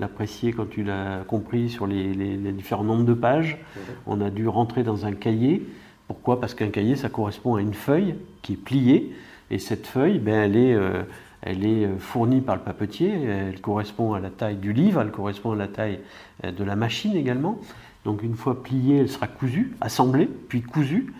l'apprécier 0.00 0.52
quand 0.52 0.68
tu 0.68 0.82
l'as 0.82 1.24
compris 1.26 1.68
sur 1.68 1.86
les, 1.86 2.12
les, 2.14 2.52
différents 2.52 2.84
nombres 2.84 3.04
de 3.04 3.14
pages. 3.14 3.58
On 4.06 4.20
a 4.20 4.30
dû 4.30 4.48
rentrer 4.48 4.82
dans 4.82 5.06
un 5.06 5.12
cahier 5.12 5.62
pourquoi? 6.10 6.40
Parce 6.40 6.54
qu'un 6.54 6.70
cahier, 6.70 6.96
ça 6.96 7.08
correspond 7.08 7.54
à 7.54 7.60
une 7.60 7.72
feuille 7.72 8.16
qui 8.42 8.54
est 8.54 8.56
pliée, 8.56 9.14
et 9.48 9.60
cette 9.60 9.86
feuille, 9.86 10.18
ben, 10.18 10.42
elle, 10.42 10.56
est, 10.56 10.74
euh, 10.74 11.04
elle 11.40 11.64
est 11.64 11.86
euh, 11.86 11.98
fournie 12.00 12.40
par 12.40 12.56
le 12.56 12.62
papetier, 12.62 13.12
elle 13.12 13.60
correspond 13.60 14.14
à 14.14 14.18
la 14.18 14.28
taille 14.28 14.56
du 14.56 14.72
livre, 14.72 15.00
elle 15.00 15.12
correspond 15.12 15.52
à 15.52 15.54
la 15.54 15.68
taille 15.68 16.00
euh, 16.42 16.50
de 16.50 16.64
la 16.64 16.74
machine 16.74 17.14
également. 17.14 17.60
Donc 18.04 18.24
une 18.24 18.34
fois 18.34 18.60
pliée, 18.60 18.96
elle 18.96 19.08
sera 19.08 19.28
cousue, 19.28 19.76
assemblée, 19.80 20.26
puis 20.26 20.62
cousue 20.62 21.14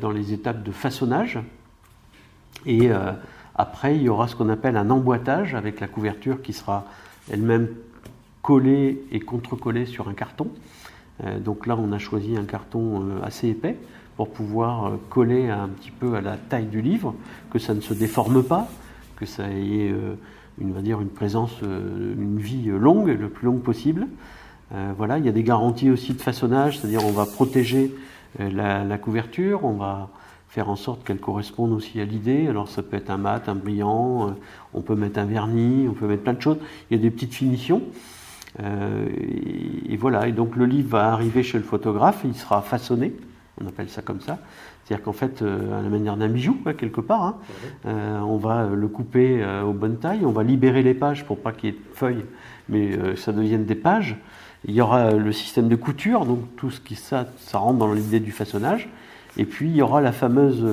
dans 0.00 0.10
les 0.10 0.32
étapes 0.32 0.64
de 0.64 0.72
façonnage. 0.72 1.38
Et 2.64 2.88
après, 3.54 3.94
il 3.94 4.02
y 4.02 4.08
aura 4.08 4.26
ce 4.26 4.34
qu'on 4.34 4.48
appelle 4.48 4.78
un 4.78 4.88
emboîtage 4.88 5.54
avec 5.54 5.80
la 5.80 5.86
couverture 5.86 6.40
qui 6.40 6.54
sera 6.54 6.86
elle-même 7.30 7.68
collée 8.42 9.02
et 9.10 9.20
contre-collée 9.20 9.86
sur 9.86 10.08
un 10.08 10.14
carton. 10.14 10.48
Euh, 11.24 11.38
donc 11.38 11.66
là, 11.66 11.76
on 11.78 11.92
a 11.92 11.98
choisi 11.98 12.36
un 12.36 12.44
carton 12.44 13.02
euh, 13.02 13.22
assez 13.22 13.48
épais 13.48 13.76
pour 14.16 14.30
pouvoir 14.30 14.86
euh, 14.86 14.90
coller 15.10 15.48
un 15.48 15.68
petit 15.68 15.90
peu 15.90 16.14
à 16.14 16.20
la 16.20 16.36
taille 16.36 16.66
du 16.66 16.82
livre, 16.82 17.14
que 17.50 17.58
ça 17.58 17.74
ne 17.74 17.80
se 17.80 17.94
déforme 17.94 18.42
pas, 18.42 18.68
que 19.16 19.26
ça 19.26 19.48
ait 19.48 19.92
une, 20.60 20.72
va 20.72 20.82
dire, 20.82 21.00
une 21.00 21.08
présence, 21.08 21.52
une 21.62 22.38
vie 22.38 22.64
longue, 22.66 23.08
le 23.08 23.28
plus 23.28 23.46
longue 23.46 23.62
possible. 23.62 24.08
voilà, 24.96 25.18
il 25.18 25.24
y 25.24 25.28
a 25.28 25.32
des 25.32 25.44
garanties 25.44 25.88
aussi 25.88 26.14
de 26.14 26.20
façonnage, 26.20 26.78
c'est-à-dire 26.78 27.04
on 27.06 27.12
va 27.12 27.24
protéger 27.24 27.94
la, 28.40 28.98
couverture, 28.98 29.64
on 29.64 29.74
va 29.74 30.10
faire 30.54 30.70
en 30.70 30.76
sorte 30.76 31.02
qu'elle 31.04 31.18
corresponde 31.18 31.72
aussi 31.72 32.00
à 32.00 32.04
l'idée. 32.04 32.46
Alors 32.46 32.68
ça 32.68 32.82
peut 32.82 32.96
être 32.96 33.10
un 33.10 33.18
mat, 33.18 33.48
un 33.48 33.56
brillant, 33.56 34.36
on 34.72 34.80
peut 34.82 34.94
mettre 34.94 35.18
un 35.18 35.24
vernis, 35.24 35.88
on 35.88 35.94
peut 35.94 36.06
mettre 36.06 36.22
plein 36.22 36.34
de 36.34 36.40
choses. 36.40 36.58
Il 36.90 36.96
y 36.96 37.00
a 37.00 37.02
des 37.02 37.10
petites 37.10 37.34
finitions. 37.34 37.82
Euh, 38.60 39.08
et, 39.88 39.96
voilà, 39.96 40.28
et 40.28 40.32
donc 40.32 40.54
le 40.54 40.66
livre 40.66 40.90
va 40.90 41.12
arriver 41.12 41.42
chez 41.42 41.58
le 41.58 41.64
photographe, 41.64 42.20
il 42.24 42.36
sera 42.36 42.62
façonné, 42.62 43.12
on 43.60 43.66
appelle 43.66 43.88
ça 43.88 44.00
comme 44.00 44.20
ça. 44.20 44.38
C'est-à-dire 44.84 45.04
qu'en 45.04 45.12
fait, 45.12 45.42
euh, 45.42 45.78
à 45.78 45.82
la 45.82 45.88
manière 45.88 46.16
d'un 46.16 46.28
bijou, 46.28 46.58
quelque 46.78 47.00
part, 47.00 47.22
hein, 47.22 47.36
euh, 47.86 48.20
on 48.20 48.36
va 48.36 48.68
le 48.68 48.86
couper 48.86 49.44
aux 49.66 49.72
bonnes 49.72 49.98
tailles, 49.98 50.24
on 50.24 50.30
va 50.30 50.44
libérer 50.44 50.82
les 50.82 50.94
pages 50.94 51.24
pour 51.24 51.38
pas 51.38 51.50
qu'il 51.52 51.70
y 51.70 51.72
ait 51.72 51.76
de 51.76 51.96
feuilles, 51.96 52.24
mais 52.68 53.16
ça 53.16 53.32
devienne 53.32 53.64
des 53.64 53.74
pages. 53.74 54.16
Il 54.66 54.74
y 54.74 54.80
aura 54.80 55.10
le 55.10 55.32
système 55.32 55.68
de 55.68 55.76
couture, 55.76 56.24
donc 56.24 56.40
tout 56.56 56.70
ce 56.70 56.80
qui 56.80 56.94
ça, 56.94 57.26
ça 57.38 57.58
rentre 57.58 57.78
dans 57.78 57.92
l'idée 57.92 58.20
du 58.20 58.30
façonnage. 58.30 58.88
Et 59.36 59.44
puis 59.44 59.68
il 59.68 59.76
y 59.76 59.82
aura 59.82 60.00
la 60.00 60.12
fameuse 60.12 60.64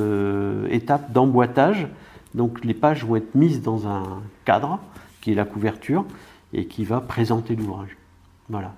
étape 0.69 1.11
d'emboîtage. 1.11 1.87
Donc 2.35 2.63
les 2.63 2.73
pages 2.73 3.05
vont 3.05 3.15
être 3.15 3.35
mises 3.35 3.61
dans 3.61 3.87
un 3.87 4.21
cadre 4.45 4.79
qui 5.21 5.31
est 5.31 5.35
la 5.35 5.45
couverture 5.45 6.05
et 6.53 6.65
qui 6.65 6.83
va 6.83 7.01
présenter 7.01 7.55
l'ouvrage. 7.55 7.97
Voilà. 8.49 8.73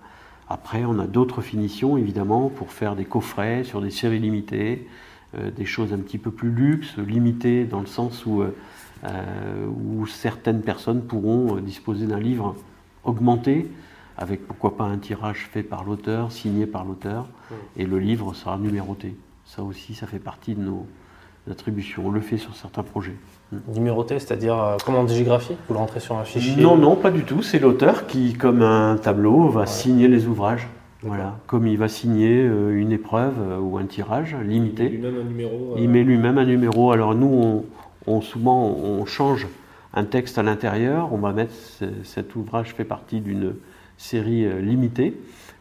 Après, 0.50 0.86
on 0.86 1.00
a 1.00 1.08
d'autres 1.08 1.41
finitions, 1.41 1.98
évidemment, 1.98 2.50
pour 2.50 2.72
faire 2.72 2.96
des 2.96 3.06
coffrets 3.06 3.63
sur 3.63 3.82
des 3.82 3.89
séries 3.89 4.19
limitées, 4.19 4.88
euh, 5.36 5.50
des 5.50 5.65
choses 5.65 5.93
un 5.93 5.98
petit 5.98 6.17
peu 6.17 6.32
plus 6.32 6.52
luxe, 6.52 6.98
limitées 6.98 7.65
dans 7.65 7.80
le 7.80 7.88
sens 7.88 8.26
où, 8.26 8.41
euh, 8.41 8.56
euh, 9.06 9.65
où 9.67 10.06
certaines 10.06 10.62
personnes 10.62 11.02
pourront 11.02 11.56
disposer 11.56 12.06
d'un 12.06 12.19
livre 12.19 12.56
augmenté, 13.04 13.69
avec 14.17 14.46
pourquoi 14.46 14.77
pas 14.77 14.84
un 14.84 14.98
tirage 14.98 15.50
fait 15.52 15.63
par 15.63 15.84
l'auteur, 15.84 16.31
signé 16.31 16.67
par 16.67 16.86
l'auteur, 16.86 17.27
et 17.75 17.86
le 17.86 17.98
livre 17.98 18.34
sera 18.34 18.58
numéroté. 18.58 19.15
Ça 19.56 19.62
aussi, 19.62 19.93
ça 19.93 20.08
fait 20.08 20.17
partie 20.17 20.56
de 20.56 20.62
nos 20.62 20.87
attributions. 21.49 22.08
On 22.08 22.12
le 22.12 22.21
fait 22.21 22.37
sur 22.37 22.56
certains 22.56 22.81
projets. 22.81 23.15
Numéroté, 23.67 24.17
c'est-à-dire 24.17 24.60
euh, 24.60 24.77
comme 24.83 24.95
en 24.95 25.04
digigraphie 25.04 25.56
Vous 25.67 25.75
le 25.75 25.79
rentrez 25.79 25.99
sur 25.99 26.17
un 26.17 26.23
fichier 26.23 26.60
Non, 26.60 26.75
non, 26.75 26.95
pas 26.95 27.12
du 27.12 27.23
tout. 27.23 27.43
C'est 27.43 27.60
l'auteur 27.60 28.08
qui, 28.08 28.33
comme 28.33 28.63
un 28.63 28.97
tableau, 28.97 29.49
va 29.49 29.67
signer 29.67 30.08
les 30.08 30.25
ouvrages. 30.25 30.67
Voilà, 31.04 31.37
comme 31.45 31.67
il 31.67 31.77
va 31.77 31.87
signer 31.87 32.41
euh, 32.41 32.75
une 32.75 32.91
épreuve 32.91 33.35
euh, 33.39 33.60
ou 33.60 33.77
un 33.77 33.85
tirage 33.85 34.35
limité. 34.43 34.85
Il 34.91 35.01
met 35.01 35.10
lui-même 35.12 35.21
un 35.21 35.23
numéro. 35.29 35.75
Il 35.77 35.89
met 35.89 36.04
lui-même 36.04 36.37
un 36.39 36.45
numéro. 36.45 36.91
Alors 36.91 37.13
nous, 37.13 37.63
on, 38.08 38.21
souvent, 38.21 38.65
on 38.65 39.06
change 39.06 39.47
un 39.93 40.06
texte 40.06 40.39
à 40.39 40.43
l'intérieur. 40.43 41.13
On 41.13 41.17
va 41.17 41.31
mettre 41.31 41.54
cet 42.04 42.35
ouvrage 42.35 42.73
fait 42.73 42.85
partie 42.85 43.19
d'une 43.19 43.54
série 43.97 44.45
euh, 44.45 44.62
limitée, 44.62 45.15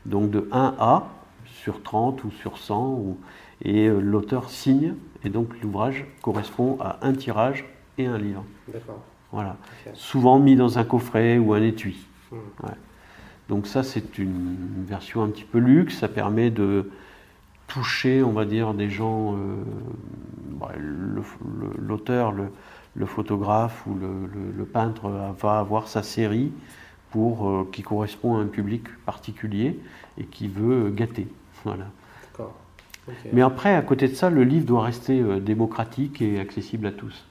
donc 0.07 0.31
de 0.31 0.49
1A 0.51 1.03
sur 1.63 1.83
30 1.83 2.25
ou 2.25 2.31
sur 2.31 2.57
100, 2.57 2.87
ou- 2.89 3.19
et 3.65 3.87
euh, 3.89 4.01
l'auteur 4.01 4.51
signe, 4.51 4.95
et 5.25 5.29
donc 5.31 5.49
l'ouvrage 5.63 6.05
correspond 6.21 6.79
à 6.81 6.99
un 7.03 7.13
tirage 7.13 7.65
et 7.99 8.07
un 8.07 8.19
livre. 8.19 8.45
D'accord. 8.73 9.01
Voilà. 9.33 9.57
Souvent 9.95 10.39
mis 10.39 10.57
dans 10.57 10.79
un 10.79 10.85
coffret 10.85 11.39
ou 11.39 11.55
un 11.55 11.63
étui. 11.63 11.97
Hmm. 12.31 12.37
Ouais. 12.65 12.73
Donc 13.49 13.67
ça, 13.67 13.83
c'est 13.83 14.19
une 14.19 14.57
version 14.87 15.23
un 15.23 15.29
petit 15.29 15.45
peu 15.45 15.59
luxe. 15.59 15.99
Ça 15.99 16.09
permet 16.09 16.51
de 16.51 16.91
toucher, 17.67 18.23
on 18.23 18.33
va 18.33 18.45
dire, 18.45 18.75
des 18.75 18.91
gens, 18.91 19.35
euh, 19.35 19.37
bah, 20.61 20.73
le- 20.79 21.23
le- 21.61 21.73
l'auteur, 21.87 22.33
le, 22.33 23.07
photographe 23.07 23.85
ou 23.87 23.95
le, 23.95 24.07
le- 24.35 24.53
le 24.57 24.65
peintre 24.65 25.09
va 25.39 25.59
avoir 25.59 25.89
sa 25.89 26.03
série 26.03 26.53
pour, 27.11 27.49
euh, 27.49 27.69
qui 27.73 27.83
correspond 27.83 28.37
à 28.37 28.41
un 28.41 28.47
public 28.47 28.85
particulier 29.07 29.79
et 30.19 30.25
qui 30.25 30.49
veut 30.49 30.91
gâter. 30.91 31.27
Voilà. 31.65 31.87
Mais 33.33 33.43
après, 33.43 33.75
à 33.75 33.83
côté 33.83 34.09
de 34.09 34.15
ça, 34.15 34.31
le 34.31 34.45
livre 34.45 34.65
doit 34.67 34.83
rester 34.85 35.21
euh, 35.21 35.41
démocratique 35.41 36.23
et 36.23 36.39
accessible 36.41 36.87
à 36.87 36.93
tous. 36.93 37.25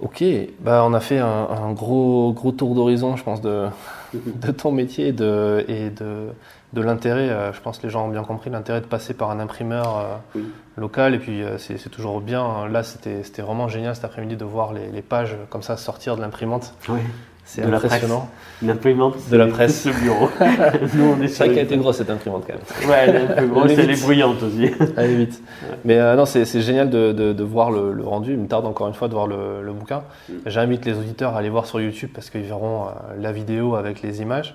Ok, 0.00 0.24
bah 0.60 0.82
on 0.84 0.94
a 0.94 1.00
fait 1.00 1.18
un, 1.18 1.26
un 1.48 1.72
gros, 1.72 2.32
gros 2.32 2.50
tour 2.50 2.74
d'horizon, 2.74 3.14
je 3.14 3.22
pense, 3.22 3.40
de, 3.40 3.68
de 4.14 4.50
ton 4.50 4.72
métier 4.72 5.08
et 5.08 5.12
de, 5.12 5.64
et 5.68 5.90
de, 5.90 6.26
de 6.72 6.80
l'intérêt. 6.80 7.28
euh, 7.30 7.52
Je 7.52 7.60
pense 7.60 7.78
que 7.78 7.84
les 7.84 7.90
gens 7.90 8.06
ont 8.06 8.10
bien 8.10 8.24
compris 8.24 8.50
l'intérêt 8.50 8.80
de 8.80 8.86
passer 8.86 9.14
par 9.14 9.30
un 9.30 9.38
imprimeur 9.38 9.98
euh, 9.98 10.16
Oui. 10.34 10.44
local. 10.76 11.14
Et 11.14 11.18
puis, 11.20 11.42
euh, 11.44 11.56
c'est 11.58 11.88
toujours 11.88 12.20
bien. 12.20 12.66
Là, 12.68 12.82
c'était 12.82 13.22
c'était 13.22 13.42
vraiment 13.42 13.68
génial 13.68 13.94
cet 13.94 14.04
après-midi 14.04 14.34
de 14.36 14.44
voir 14.44 14.72
les, 14.72 14.88
les 14.90 15.02
pages 15.02 15.36
comme 15.50 15.62
ça 15.62 15.76
sortir 15.76 16.16
de 16.16 16.20
l'imprimante. 16.20 16.74
Oui. 16.88 16.98
C'est 17.44 17.62
De 17.66 17.70
la 17.70 17.76
impressionnant. 17.78 18.28
L'imprimante, 18.62 19.16
De 19.30 19.36
la 19.36 19.48
presse. 19.48 19.82
ce 19.84 19.88
bureau. 19.88 20.28
Nous, 20.94 21.04
on 21.04 21.20
est 21.20 21.28
C'est 21.28 21.44
vrai 21.46 21.54
qu'elle 21.54 21.64
était 21.64 21.76
grosse 21.76 21.96
cette 21.96 22.08
imprimante 22.10 22.44
quand 22.46 22.54
même. 22.54 22.62
Ouais, 22.88 22.96
elle 23.08 23.16
est 23.16 23.20
un 23.20 23.34
peu 23.42 23.46
grosse, 23.48 23.72
elle 23.72 23.90
est 23.90 24.00
bruyante 24.02 24.42
aussi. 24.42 24.70
Allez 24.96 25.16
vite. 25.16 25.42
Mais 25.84 25.98
euh, 25.98 26.14
non, 26.14 26.24
c'est 26.24 26.44
génial 26.60 26.88
de, 26.88 27.12
de- 27.12 27.32
de 27.32 27.44
voir 27.44 27.70
le, 27.72 27.92
le 27.92 28.04
rendu. 28.04 28.32
Il 28.32 28.38
me 28.38 28.46
tarde 28.46 28.64
encore 28.66 28.86
une 28.88 28.94
fois 28.94 29.08
de 29.08 29.14
voir 29.14 29.26
le, 29.26 29.62
le 29.62 29.72
bouquin. 29.72 30.04
Mm. 30.28 30.32
J'invite 30.46 30.84
les 30.86 30.92
auditeurs 30.96 31.34
à 31.34 31.38
aller 31.38 31.50
voir 31.50 31.66
sur 31.66 31.80
YouTube 31.80 32.10
parce 32.14 32.30
qu'ils 32.30 32.42
verront 32.42 32.84
euh, 32.86 32.90
la 33.20 33.32
vidéo 33.32 33.74
avec 33.74 34.02
les 34.02 34.22
images. 34.22 34.54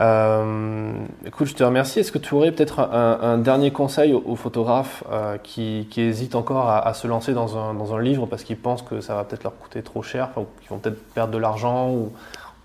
Euh, 0.00 0.92
écoute, 1.26 1.48
je 1.48 1.54
te 1.54 1.64
remercie. 1.64 2.00
Est-ce 2.00 2.12
que 2.12 2.18
tu 2.18 2.34
aurais 2.34 2.52
peut-être 2.52 2.78
un, 2.80 3.18
un 3.20 3.38
dernier 3.38 3.70
conseil 3.72 4.12
aux, 4.14 4.22
aux 4.26 4.36
photographes 4.36 5.02
qui, 5.42 5.88
qui 5.90 6.02
hésitent 6.02 6.36
encore 6.36 6.68
à, 6.68 6.86
à 6.86 6.94
se 6.94 7.06
lancer 7.06 7.32
dans 7.32 7.58
un, 7.58 7.74
dans 7.74 7.94
un 7.94 8.00
livre 8.00 8.26
parce 8.26 8.44
qu'ils 8.44 8.56
pensent 8.56 8.82
que 8.82 9.00
ça 9.00 9.14
va 9.16 9.24
peut-être 9.24 9.42
leur 9.44 9.56
coûter 9.58 9.82
trop 9.82 10.02
cher, 10.02 10.30
qu'ils 10.60 10.70
vont 10.70 10.78
peut-être 10.78 11.02
perdre 11.14 11.32
de 11.32 11.38
l'argent 11.38 11.90
ou, 11.98 12.12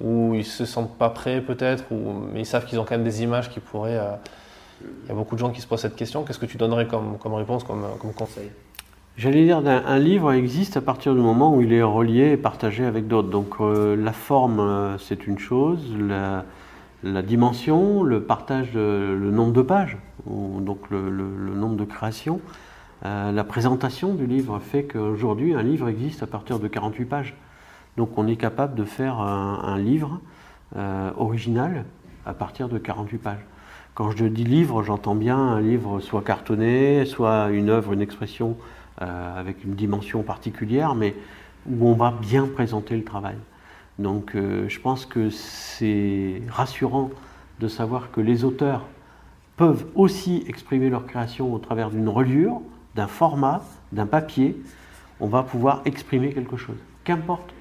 ou 0.04 0.34
ils 0.36 0.46
se 0.46 0.66
sentent 0.66 0.98
pas 0.98 1.10
prêts 1.10 1.42
peut-être, 1.42 1.86
mais 2.34 2.42
ils 2.42 2.46
savent 2.46 2.66
qu'ils 2.66 2.80
ont 2.80 2.84
quand 2.84 2.96
même 2.96 3.04
des 3.04 3.24
images 3.24 3.50
qui 3.50 3.60
pourraient. 3.60 3.98
euh, 3.98 4.16
il 5.04 5.10
y 5.10 5.12
a 5.12 5.16
beaucoup 5.16 5.36
de 5.36 5.40
gens 5.40 5.52
qui 5.52 5.62
se 5.62 5.68
posent 5.68 5.80
cette 5.80 5.96
question. 5.96 6.24
Qu'est-ce 6.24 6.40
que 6.40 6.46
tu 6.46 6.58
donnerais 6.58 6.88
comme, 6.88 7.16
réponse, 7.34 7.64
comme, 7.64 7.84
conseil? 8.18 8.52
J'allais 9.16 9.46
dire, 9.46 9.60
un, 9.66 10.00
livre 10.00 10.34
existe 10.34 10.76
à 10.76 10.82
partir 10.82 11.14
du 11.14 11.22
moment 11.22 11.56
où 11.56 11.62
il 11.62 11.72
est 11.72 11.84
relié 11.84 12.32
et 12.32 12.38
partagé 12.38 12.84
avec 12.84 13.08
d'autres. 13.08 13.30
Donc 13.30 13.56
euh, 13.62 13.96
la 13.96 14.12
forme, 14.12 14.60
euh, 14.60 14.98
c'est 14.98 15.26
une 15.26 15.40
chose, 15.40 15.88
la, 15.98 17.22
dimension, 17.22 18.04
le 18.04 18.24
partage, 18.24 18.74
le 18.74 19.32
nombre 19.32 19.54
de 19.54 19.62
pages, 19.62 19.98
donc 20.26 20.90
le, 20.90 21.00
nombre 21.02 21.76
de 21.76 21.86
créations, 21.86 22.42
la 23.04 23.44
présentation 23.44 24.14
du 24.14 24.26
livre 24.26 24.60
fait 24.60 24.84
qu'aujourd'hui, 24.84 25.54
un 25.54 25.64
livre 25.64 25.90
existe 25.90 26.24
à 26.24 26.28
partir 26.28 26.60
de 26.60 26.68
48 26.68 27.06
pages. 27.06 27.36
Donc 27.98 28.18
on 28.18 28.28
est 28.28 28.36
capable 28.36 28.76
de 28.76 28.86
faire 28.86 29.20
un, 29.20 29.78
livre 29.78 30.20
euh, 30.76 31.12
original 31.18 31.86
à 32.26 32.34
partir 32.34 32.70
de 32.70 32.78
48 32.78 33.18
pages. 33.18 33.46
Quand 33.94 34.10
je 34.12 34.26
dis 34.26 34.44
livre, 34.44 34.82
j'entends 34.82 35.14
bien 35.14 35.38
un 35.38 35.62
livre 35.62 36.00
soit 36.00 36.24
cartonné, 36.24 37.06
soit 37.06 37.50
une 37.52 37.70
œuvre, 37.70 37.94
une 37.94 38.02
expression 38.02 38.58
euh, 39.02 39.40
avec 39.40 39.64
une 39.64 39.76
dimension 39.76 40.24
particulière, 40.24 40.96
mais 40.96 41.16
où 41.70 41.88
on 41.88 41.94
va 41.94 42.12
bien 42.12 42.48
présenter 42.48 42.98
le 42.98 43.04
travail. 43.04 43.36
Donc 44.00 44.36
euh, 44.36 44.68
je 44.68 44.80
pense 44.80 45.06
que 45.06 45.30
c'est 45.30 46.42
rassurant 46.50 47.12
de 47.60 47.68
savoir 47.68 48.12
que 48.12 48.22
les 48.22 48.44
auteurs 48.44 48.88
peuvent 49.56 49.86
aussi 49.94 50.44
exprimer 50.48 50.90
leur 50.90 51.06
création 51.06 51.54
au 51.54 51.60
travers 51.60 51.92
d'une 51.92 52.10
reliure, 52.10 52.62
d'un 52.96 53.08
format, 53.08 53.62
d'un 53.92 54.08
papier. 54.08 54.60
On 55.20 55.28
va 55.28 55.44
pouvoir 55.44 55.84
exprimer 55.86 56.34
quelque 56.34 56.58
chose. 56.58 56.78
Qu'importe, 57.04 57.54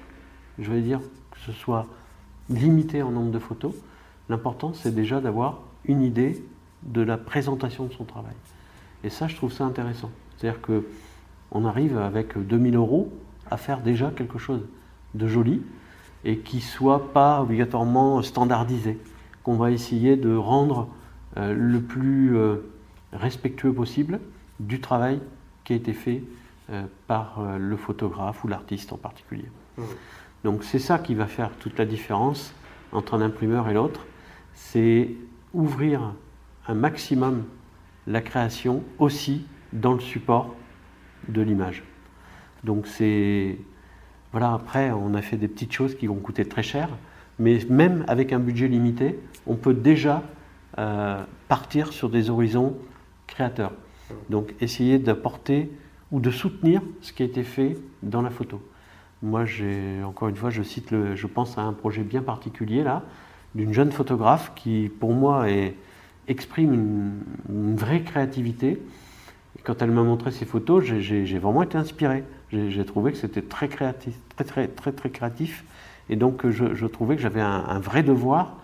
je 0.59 0.71
vais 0.71 0.81
dire 0.81 0.99
que 1.31 1.39
ce 1.39 1.51
soit 1.51 1.87
limité 2.49 3.01
en 3.01 3.11
nombre 3.11 3.31
de 3.31 3.39
photos, 3.39 3.73
l'important 4.29 4.73
c'est 4.73 4.93
déjà 4.93 5.21
d'avoir 5.21 5.59
une 5.85 6.01
idée 6.01 6.43
de 6.83 7.01
la 7.01 7.17
présentation 7.17 7.85
de 7.85 7.93
son 7.93 8.03
travail. 8.03 8.35
Et 9.03 9.09
ça, 9.09 9.27
je 9.27 9.35
trouve 9.35 9.51
ça 9.51 9.65
intéressant. 9.65 10.11
C'est-à-dire 10.37 10.61
que 10.61 10.85
on 11.51 11.65
arrive 11.65 11.97
avec 11.97 12.37
2000 12.37 12.75
euros 12.75 13.11
à 13.51 13.57
faire 13.57 13.81
déjà 13.81 14.11
quelque 14.11 14.39
chose 14.39 14.61
de 15.13 15.27
joli 15.27 15.61
et 16.25 16.39
qui 16.39 16.61
soit 16.61 17.13
pas 17.13 17.41
obligatoirement 17.41 18.21
standardisé, 18.21 18.97
qu'on 19.43 19.55
va 19.55 19.71
essayer 19.71 20.15
de 20.15 20.35
rendre 20.35 20.87
euh, 21.37 21.53
le 21.53 21.81
plus 21.81 22.35
euh, 22.35 22.57
respectueux 23.11 23.73
possible 23.73 24.19
du 24.59 24.79
travail 24.79 25.19
qui 25.63 25.73
a 25.73 25.75
été 25.75 25.93
fait 25.93 26.23
euh, 26.71 26.83
par 27.07 27.41
le 27.59 27.77
photographe 27.77 28.43
ou 28.43 28.47
l'artiste 28.47 28.93
en 28.93 28.97
particulier. 28.97 29.49
Mhm. 29.77 29.85
Donc 30.43 30.63
c'est 30.63 30.79
ça 30.79 30.99
qui 30.99 31.15
va 31.15 31.27
faire 31.27 31.51
toute 31.57 31.77
la 31.77 31.85
différence 31.85 32.53
entre 32.91 33.13
un 33.13 33.21
imprimeur 33.21 33.69
et 33.69 33.73
l'autre, 33.73 34.05
c'est 34.53 35.09
ouvrir 35.53 36.13
un 36.67 36.73
maximum 36.73 37.43
la 38.07 38.21
création 38.21 38.83
aussi 38.99 39.45
dans 39.71 39.93
le 39.93 39.99
support 39.99 40.53
de 41.29 41.41
l'image. 41.41 41.83
Donc 42.63 42.87
c'est 42.87 43.57
voilà 44.31 44.53
après 44.53 44.91
on 44.91 45.13
a 45.13 45.21
fait 45.21 45.37
des 45.37 45.47
petites 45.47 45.71
choses 45.71 45.95
qui 45.95 46.07
vont 46.07 46.15
coûter 46.15 46.45
très 46.45 46.63
cher, 46.63 46.89
mais 47.39 47.59
même 47.69 48.03
avec 48.07 48.33
un 48.33 48.39
budget 48.39 48.67
limité, 48.67 49.19
on 49.47 49.55
peut 49.55 49.73
déjà 49.73 50.23
euh, 50.77 51.23
partir 51.47 51.93
sur 51.93 52.09
des 52.09 52.29
horizons 52.29 52.75
créateurs. 53.27 53.73
Donc 54.29 54.53
essayer 54.59 54.99
d'apporter 54.99 55.71
ou 56.11 56.19
de 56.19 56.29
soutenir 56.29 56.81
ce 57.01 57.13
qui 57.13 57.23
a 57.23 57.25
été 57.25 57.43
fait 57.43 57.77
dans 58.01 58.21
la 58.21 58.29
photo. 58.29 58.61
Moi, 59.23 59.45
j'ai 59.45 60.03
encore 60.03 60.27
une 60.27 60.35
fois, 60.35 60.49
je 60.49 60.61
cite, 60.61 60.89
je 61.15 61.27
pense 61.27 61.57
à 61.57 61.61
un 61.61 61.71
projet 61.71 62.03
bien 62.03 62.21
particulier 62.21 62.83
là, 62.83 63.03
d'une 63.55 63.71
jeune 63.73 63.93
photographe 63.93 64.51
qui, 64.53 64.91
pour 64.99 65.13
moi, 65.13 65.45
exprime 66.27 66.73
une, 67.49 67.75
vraie 67.77 68.03
créativité. 68.03 68.81
Quand 69.63 69.81
elle 69.81 69.91
m'a 69.91 70.03
montré 70.03 70.31
ses 70.31 70.43
photos, 70.43 70.83
j'ai- 70.83 71.39
vraiment 71.39 71.63
été 71.63 71.77
inspiré. 71.77 72.25
J'ai 72.51 72.85
trouvé 72.85 73.13
que 73.13 73.17
c'était 73.17 73.41
très 73.41 73.69
créatif, 73.69 74.13
très 74.35 74.43
très 74.43 74.67
très 74.67 74.91
très 74.91 75.09
créatif. 75.09 75.63
Et 76.09 76.17
donc, 76.17 76.49
je, 76.49 76.85
trouvais 76.85 77.15
que 77.15 77.21
j'avais 77.21 77.39
un, 77.41 77.63
un 77.65 77.79
vrai 77.79 78.03
devoir 78.03 78.57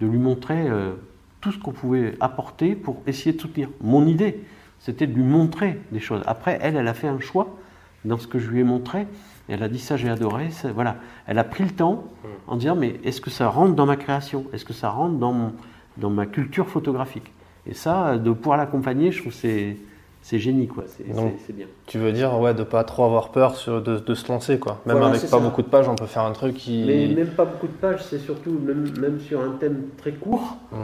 de 0.00 0.06
lui 0.06 0.18
montrer 0.18 0.68
euh, 0.68 0.92
tout 1.40 1.50
ce 1.50 1.58
qu'on 1.58 1.72
pouvait 1.72 2.14
apporter 2.20 2.76
pour 2.76 3.02
essayer 3.08 3.34
de 3.34 3.40
soutenir. 3.40 3.68
Mon 3.80 4.06
idée, 4.06 4.44
c'était 4.78 5.08
de 5.08 5.14
lui 5.14 5.24
montrer 5.24 5.80
des 5.90 5.98
choses. 5.98 6.22
Après, 6.24 6.56
elle, 6.62 6.76
elle 6.76 6.86
a 6.86 6.94
fait 6.94 7.08
un 7.08 7.18
choix 7.18 7.56
dans 8.04 8.18
ce 8.18 8.26
que 8.26 8.38
je 8.38 8.48
lui 8.50 8.60
ai 8.60 8.64
montré. 8.64 9.02
Et 9.48 9.52
elle 9.54 9.62
a 9.62 9.68
dit 9.68 9.78
ça, 9.78 9.96
j'ai 9.96 10.08
adoré. 10.08 10.50
ça- 10.50 10.72
voilà. 10.72 10.96
Elle 11.26 11.38
a 11.38 11.44
pris 11.44 11.64
le 11.64 11.70
temps 11.70 12.04
en 12.46 12.56
disant 12.56 12.76
mais 12.76 12.98
est-ce 13.04 13.20
que 13.20 13.30
ça 13.30 13.48
rentre 13.48 13.74
dans 13.74 13.86
ma 13.86 13.96
création? 13.96 14.44
Est-ce 14.52 14.64
que 14.64 14.72
ça 14.72 14.88
rentre 14.90 15.16
dans, 15.18 15.32
mon- 15.32 15.52
dans 15.98 16.10
ma 16.10 16.26
culture 16.26 16.68
photographique? 16.68 17.30
Et 17.66 17.74
ça, 17.74 18.18
de 18.18 18.30
pouvoir 18.32 18.56
l'accompagner, 18.58 19.10
je 19.12 19.20
trouve 19.20 19.32
c'est 19.32 19.76
c'est 20.22 20.38
génie 20.38 20.66
quoi. 20.66 20.84
C'est 20.86 21.04
bien. 21.54 21.66
Tu 21.86 21.98
veux 21.98 22.10
dire 22.12 22.38
ouais, 22.40 22.54
de 22.54 22.62
pas 22.62 22.82
trop 22.84 23.04
avoir 23.04 23.28
peur 23.30 23.56
sur- 23.56 23.82
de, 23.82 23.98
de 23.98 24.14
se 24.14 24.26
lancer 24.32 24.58
quoi. 24.58 24.80
Même 24.86 24.96
Voilà, 24.96 25.08
avec 25.10 25.20
pas 25.20 25.26
ça. 25.26 25.38
beaucoup 25.38 25.60
de 25.60 25.66
pages, 25.66 25.86
on 25.86 25.94
peut 25.96 26.06
faire 26.06 26.22
un 26.22 26.32
truc 26.32 26.54
qui. 26.56 26.82
Mais 26.86 27.08
même 27.08 27.28
pas 27.34 27.44
beaucoup 27.44 27.66
de 27.66 27.72
pages, 27.72 28.02
c'est 28.02 28.18
surtout 28.18 28.52
même, 28.52 28.86
même 28.98 29.20
sur 29.20 29.40
un 29.42 29.50
thème 29.60 29.82
très 29.98 30.12
court, 30.12 30.56
Mm. 30.72 30.76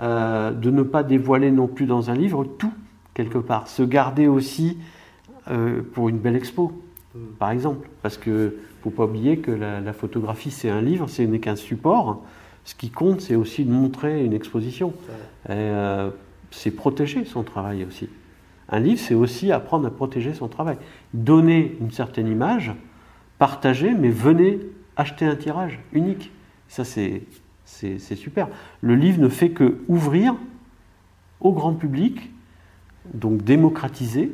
euh, 0.00 0.50
de 0.52 0.70
ne 0.70 0.82
pas 0.82 1.02
dévoiler 1.02 1.50
non 1.50 1.66
plus 1.66 1.84
dans 1.84 2.08
un 2.10 2.14
livre 2.14 2.44
tout 2.44 2.72
quelque 3.12 3.36
part. 3.38 3.68
Se 3.68 3.82
garder 3.82 4.28
aussi 4.28 4.78
euh, 5.48 5.82
pour 5.92 6.08
une 6.08 6.18
belle 6.18 6.36
expo, 6.36 6.72
par 7.38 7.50
exemple, 7.50 7.88
parce 8.02 8.18
que 8.18 8.56
faut 8.86 8.90
pas 8.90 9.04
oublier 9.04 9.38
que 9.38 9.50
la, 9.50 9.92
photographie 9.92 10.52
c'est 10.52 10.70
un 10.70 10.80
livre, 10.80 11.08
ce 11.08 11.22
n'est 11.22 11.40
qu'un 11.40 11.56
support. 11.56 12.22
Ce 12.64 12.76
qui 12.76 12.90
compte, 12.90 13.20
c'est 13.20 13.34
aussi 13.34 13.64
de 13.64 13.72
montrer 13.72 14.24
une 14.24 14.32
exposition. 14.32 14.92
Euh, 15.50 16.10
c'est 16.52 16.70
protéger 16.70 17.24
son 17.24 17.42
travail 17.42 17.84
aussi. 17.84 18.08
Un 18.68 18.78
livre, 18.78 19.00
c'est 19.00 19.14
aussi 19.14 19.50
apprendre 19.50 19.88
à 19.88 19.90
protéger 19.90 20.34
son 20.34 20.46
travail. 20.46 20.76
Donner 21.14 21.76
une 21.80 21.90
certaine 21.90 22.28
image, 22.28 22.72
partager, 23.38 23.92
mais 23.92 24.10
venez 24.10 24.60
acheter 24.96 25.24
un 25.24 25.34
tirage 25.34 25.80
unique. 25.92 26.30
Ça, 26.68 26.84
c'est 26.84 27.24
super. 28.14 28.48
Le 28.82 28.94
livre 28.94 29.20
ne 29.20 29.28
fait 29.28 29.50
que 29.50 29.78
ouvrir 29.88 30.36
au 31.40 31.52
grand 31.52 31.74
public, 31.74 32.30
donc 33.14 33.42
démocratiser 33.42 34.32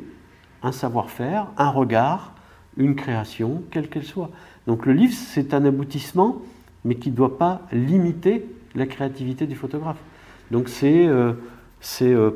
un 0.63 0.71
savoir-faire, 0.71 1.47
un 1.57 1.69
regard, 1.69 2.31
une 2.77 2.95
création, 2.95 3.61
quelle 3.71 3.89
qu'elle 3.89 4.03
soit. 4.05 4.29
Donc 4.67 4.85
le 4.85 4.93
livre, 4.93 5.13
c'est 5.15 5.53
un 5.53 5.65
aboutissement 5.65 6.37
mais 6.85 6.95
qui 6.95 7.11
ne 7.11 7.15
doit 7.15 7.37
pas 7.37 7.61
limiter 7.71 8.45
la 8.75 8.85
créativité 8.85 9.45
du 9.47 9.55
photographe. 9.55 9.99
Donc 10.51 10.67
c'est 10.69 11.07
euh, 11.07 11.33
c'est, 11.79 12.11
euh, 12.13 12.31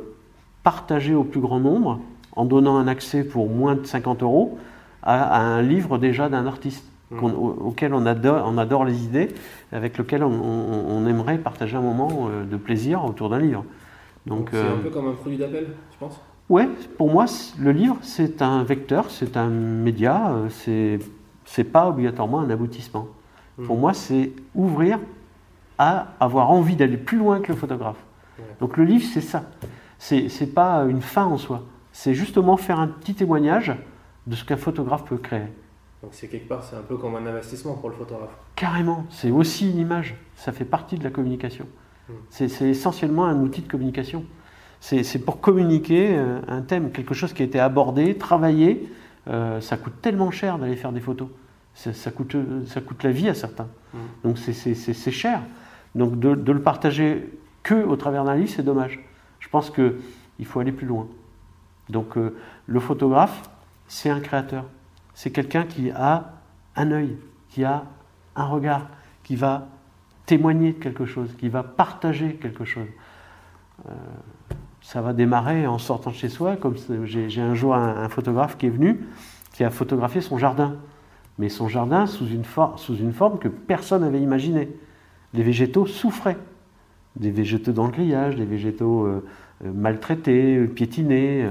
partager 0.64 1.16
au 1.16 1.24
plus 1.24 1.40
grand 1.40 1.60
nombre, 1.60 2.00
en 2.36 2.46
donnant 2.46 2.78
un 2.78 2.88
accès 2.88 3.24
pour 3.24 3.50
moins 3.50 3.76
de 3.76 3.86
50 3.86 4.22
euros, 4.24 4.58
à, 5.04 5.24
à 5.24 5.40
un 5.40 5.62
livre 5.62 5.98
déjà 5.98 6.30
d'un 6.30 6.46
artiste. 6.46 6.86
Mmh. 7.10 7.24
auquel 7.24 7.94
on 7.94 8.06
adore, 8.06 8.44
on 8.46 8.58
adore 8.58 8.84
les 8.84 9.06
idées, 9.06 9.30
avec 9.72 9.98
lequel 9.98 10.26
on, 10.26 10.30
on- 10.32 10.86
on 10.90 11.08
aimerait 11.08 11.38
partager 11.38 11.78
un 11.78 11.82
moment 11.82 12.28
euh, 12.30 12.44
de 12.44 12.58
plaisir 12.58 13.06
autour 13.06 13.30
d'un 13.30 13.40
livre. 13.40 13.64
Donc, 14.26 14.50
c'est 14.52 14.58
euh, 14.58 14.74
un 14.76 14.80
peu 14.84 14.90
comme 14.90 15.08
un 15.08 15.14
produit 15.14 15.38
d'appel, 15.38 15.68
je 15.94 15.98
pense. 15.98 16.20
Ouais, 16.50 16.70
pour 16.98 17.12
moi, 17.12 17.26
le 17.60 17.72
livre, 17.72 17.98
c'est 18.02 18.42
un 18.42 18.64
vecteur, 18.64 19.12
c'est 19.12 19.36
un 19.36 19.50
média, 19.50 20.32
euh, 20.32 20.50
c'est 20.50 21.00
c'est 21.44 21.66
pas 21.66 21.88
obligatoirement 21.88 22.40
un 22.40 22.50
aboutissement. 22.50 23.08
Mhm. 23.58 23.66
Pour 23.68 23.78
moi, 23.78 23.94
c'est 23.94 24.32
ouvrir 24.56 25.00
à 25.78 26.08
avoir 26.20 26.52
envie 26.52 26.76
d'aller 26.76 26.98
plus 26.98 27.18
loin 27.18 27.40
que 27.42 27.52
le 27.52 27.58
photographe. 27.58 28.04
Ouais. 28.40 28.46
Donc 28.60 28.78
le 28.78 28.86
livre, 28.86 29.06
c'est 29.12 29.22
ça. 29.22 29.44
C'est 29.98 30.30
c'est 30.30 30.48
pas 30.54 30.86
une 30.86 31.02
fin 31.02 31.26
en 31.26 31.38
soi. 31.38 31.64
C'est 31.92 32.14
justement 32.14 32.56
faire 32.56 32.80
un 32.80 32.88
petit 32.88 33.16
témoignage 33.16 33.74
de 34.26 34.36
ce 34.36 34.46
qu'un 34.46 34.58
photographe 34.58 35.04
peut 35.06 35.18
créer. 35.18 35.48
Donc 36.02 36.12
c'est 36.14 36.28
quelque 36.28 36.48
part, 36.48 36.64
c'est 36.64 36.76
un 36.76 36.82
peu 36.82 36.96
comme 36.98 37.16
un 37.16 37.26
investissement 37.26 37.74
pour 37.74 37.90
le 37.90 37.96
photographe. 37.96 38.38
Carrément, 38.56 39.06
c'est 39.10 39.32
aussi 39.32 39.70
une 39.70 39.80
image. 39.80 40.16
Ça 40.36 40.52
fait 40.52 40.66
partie 40.66 40.98
de 40.98 41.04
la 41.04 41.10
communication. 41.10 41.66
Mhm. 42.08 42.16
C'est 42.30 42.48
c'est 42.48 42.70
essentiellement 42.70 43.26
un 43.26 43.42
outil 43.42 43.62
de 43.62 43.68
communication. 43.68 44.24
C'est 44.80 45.26
pour 45.26 45.42
communiquer 45.42 46.16
euh, 46.18 46.40
un 46.48 46.62
thème, 46.62 46.92
quelque 46.92 47.14
chose 47.14 47.34
qui 47.34 47.42
a 47.42 47.46
été 47.46 47.60
abordé, 47.60 48.16
travaillé. 48.18 48.90
Euh, 49.28 49.60
ça 49.60 49.76
coûte 49.76 49.94
tellement 50.02 50.32
cher 50.32 50.58
d'aller 50.60 50.76
faire 50.76 50.92
des 50.92 51.00
photos. 51.02 51.28
Ça, 51.74 51.94
ça 51.94 52.12
coûte, 52.12 52.36
ça 52.68 52.82
coûte 52.82 53.04
la 53.04 53.12
vie 53.12 53.28
à 53.28 53.34
certains. 53.34 53.68
Mhm. 53.94 54.00
Donc 54.24 54.38
c'est- 54.38 55.12
cher. 55.12 55.42
Donc 55.96 56.20
de, 56.20 56.36
de 56.36 56.52
le 56.52 56.62
partager 56.62 57.30
que 57.64 57.76
au 57.76 57.96
travers 57.96 58.24
d'un 58.24 58.36
livre, 58.36 58.50
c'est 58.50 58.64
dommage. 58.64 59.00
Je 59.40 59.50
pense 59.50 59.70
qu'il 59.70 60.46
faut 60.46 60.60
aller 60.60 60.72
plus 60.72 60.88
loin. 60.88 61.08
Donc 61.90 62.18
euh, 62.18 62.36
le 62.66 62.80
photographe, 62.80 63.50
c'est 63.88 64.10
un 64.10 64.20
créateur. 64.20 64.66
C'est 65.14 65.32
quelqu'un 65.32 65.64
qui 65.66 65.92
a 65.92 66.34
un 66.76 66.92
œil, 66.92 67.18
qui 67.50 67.64
a 67.64 67.86
un 68.36 68.46
regard, 68.46 68.88
qui 69.24 69.36
va 69.36 69.68
témoigner 70.26 70.74
de 70.74 70.78
quelque 70.80 71.06
chose, 71.06 71.30
qui 71.40 71.50
va 71.50 71.64
partager 71.64 72.36
quelque 72.36 72.66
chose. 72.66 72.88
Euh, 73.88 73.92
ça 74.88 75.02
va 75.02 75.12
démarrer 75.12 75.68
en 75.68 75.80
sortant 75.80 76.12
de 76.12 76.16
chez 76.16 76.30
soi, 76.30 76.56
comme 76.56 76.76
j'ai 77.04 77.42
un 77.42 77.56
jour 77.56 77.76
un, 77.76 78.04
un 78.06 78.08
photographe 78.08 78.58
qui 78.58 78.68
est 78.68 78.70
venu, 78.70 79.02
qui 79.52 79.66
a 79.66 79.70
photographié 79.70 80.22
son 80.22 80.38
jardin. 80.38 80.76
Mais 81.40 81.50
son 81.50 81.68
jardin 81.68 82.06
sous 82.06 82.26
une, 82.26 82.46
for- 82.46 82.80
sous 82.80 82.96
une 82.96 83.12
forme 83.12 83.38
que 83.38 83.50
personne 83.50 84.04
n'avait 84.04 84.22
imaginée. 84.22 84.70
Les 85.34 85.44
végétaux 85.44 85.88
souffraient. 85.88 86.38
Des 87.18 87.32
végétaux 87.32 87.74
dans 87.74 87.86
le 87.86 87.92
grillage, 87.92 88.38
des 88.38 88.46
végétaux 88.46 89.06
euh, 89.06 89.26
euh, 89.66 89.72
maltraités, 89.74 90.56
euh, 90.56 90.68
piétinés. 90.68 91.50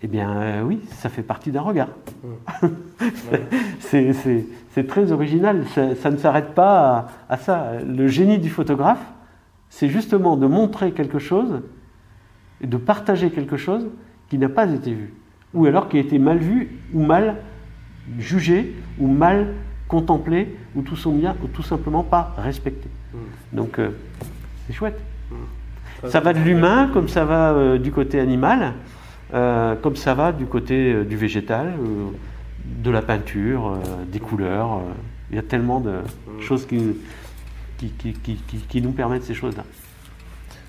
Eh 0.00 0.06
bien 0.06 0.30
euh, 0.40 0.62
oui, 0.62 0.80
ça 0.88 1.10
fait 1.10 1.22
partie 1.22 1.50
d'un 1.52 1.60
regard. 1.60 1.88
C'est- 3.80 4.86
très 4.88 5.12
original, 5.12 5.66
ça, 5.74 5.94
ça 5.96 6.10
ne 6.10 6.16
s'arrête 6.16 6.54
pas 6.54 7.10
à, 7.28 7.34
à 7.34 7.36
ça. 7.36 7.72
Le 7.86 8.08
génie 8.08 8.38
du 8.38 8.48
photographe, 8.48 9.04
c'est 9.68 9.90
justement 9.90 10.38
de 10.38 10.46
montrer 10.46 10.92
quelque 10.92 11.18
chose 11.18 11.60
et 12.62 12.66
de 12.66 12.76
partager 12.76 13.30
quelque 13.30 13.56
chose 13.56 13.86
qui 14.28 14.38
n'a 14.38 14.48
pas 14.48 14.66
été 14.70 14.92
vu, 14.94 15.12
ou 15.52 15.66
alors 15.66 15.88
qui 15.88 15.96
a 15.98 16.00
été 16.00 16.18
mal 16.18 16.38
vu, 16.38 16.78
ou 16.94 17.02
mal 17.04 17.36
jugé, 18.18 18.74
ou 18.98 19.06
mal 19.08 19.48
contemplé, 19.88 20.56
ou 20.74 20.82
tout, 20.82 20.96
son 20.96 21.12
bien, 21.12 21.36
ou 21.42 21.48
tout 21.48 21.62
simplement 21.62 22.02
pas 22.02 22.34
respecté. 22.38 22.88
Mm. 23.12 23.56
Donc 23.56 23.78
euh, 23.78 23.90
c'est 24.66 24.72
chouette. 24.72 24.98
Très 25.98 26.10
Ça 26.10 26.20
va 26.20 26.32
de 26.32 26.38
l'humain 26.40 26.88
comme 26.92 27.08
ça 27.08 27.24
va 27.24 27.52
euh, 27.52 27.78
du 27.78 27.92
côté 27.92 28.18
animal, 28.18 28.72
euh, 29.34 29.74
comme 29.76 29.96
ça 29.96 30.14
va 30.14 30.32
du 30.32 30.46
côté 30.46 31.04
du 31.04 31.16
végétal, 31.16 31.72
de 32.64 32.90
la 32.90 33.02
peinture, 33.02 33.78
des 34.10 34.18
couleurs. 34.20 34.80
Il 35.30 35.36
y 35.36 35.38
a 35.38 35.42
tellement 35.42 35.80
de 35.80 35.94
choses 36.40 36.66
qui, 36.66 36.96
qui, 37.78 37.88
qui, 37.90 38.12
qui, 38.14 38.34
qui- 38.36 38.56
qui 38.58 38.82
nous 38.82 38.92
permettent 38.92 39.24
ces 39.24 39.34
choses-là. 39.34 39.64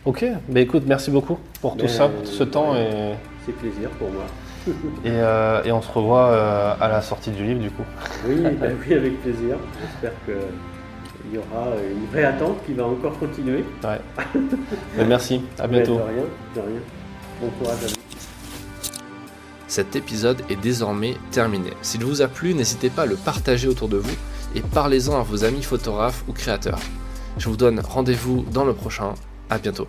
Ok, 0.06 0.26
bah 0.50 0.60
écoute, 0.60 0.84
merci 0.86 1.12
beaucoup 1.12 1.40
pour 1.62 1.78
tout 1.78 1.84
Mais, 1.84 1.88
ça, 1.88 2.10
pour 2.10 2.28
ce 2.28 2.44
temps 2.44 2.76
et, 2.76 3.14
C'est 3.46 3.54
plaisir 3.54 3.90
pour 3.92 4.10
moi. 4.12 4.26
et, 5.06 5.10
euh, 5.10 5.64
et 5.64 5.72
on 5.72 5.82
se 5.82 5.90
revoit 5.90 6.28
euh, 6.28 6.74
à 6.80 6.90
la 6.90 7.02
sortie 7.02 7.32
du 7.32 7.46
livre 7.46 7.62
du 7.62 7.72
coup. 7.72 7.84
Oui, 8.28 8.36
bah 8.60 8.68
oui, 8.86 8.94
avec 8.96 9.22
plaisir. 9.22 9.56
J'espère 9.82 10.12
qu'il 10.26 11.34
y 11.34 11.38
aura 11.38 11.68
une 11.90 12.06
vraie 12.08 12.26
attente 12.26 12.58
qui 12.66 12.74
va 12.74 12.86
encore 12.86 13.18
continuer. 13.18 13.64
Ouais. 13.82 14.02
Mais 14.98 15.06
merci, 15.06 15.42
à 15.58 15.68
Mais 15.68 15.78
bientôt. 15.78 15.96
De 15.96 16.02
rien, 16.02 16.24
de 16.56 16.60
rien. 16.60 16.82
Bon 17.42 17.50
courage 17.60 17.84
à 17.86 17.88
vous. 17.88 17.94
Cet 19.68 19.96
épisode 19.96 20.42
est 20.50 20.62
désormais 20.62 21.16
terminé. 21.32 21.70
S'il 21.82 22.04
vous 22.04 22.22
a 22.22 22.28
plu, 22.28 22.54
n'hésitez 22.54 22.90
pas 22.90 23.04
à 23.04 23.06
le 23.06 23.16
partager 23.16 23.70
autour 23.70 23.88
de 23.88 23.98
vous 23.98 24.16
et 24.54 24.60
parlez-en 24.60 25.18
à 25.18 25.24
vos 25.24 25.46
amis 25.46 25.64
photographes 25.64 26.26
ou 26.28 26.34
créateurs. 26.34 26.80
Je 27.38 27.48
vous 27.48 27.56
donne 27.56 27.80
rendez-vous 27.80 28.46
dans 28.52 28.66
le 28.66 28.74
prochain. 28.74 29.14
À 29.54 29.60
bientôt. 29.60 29.86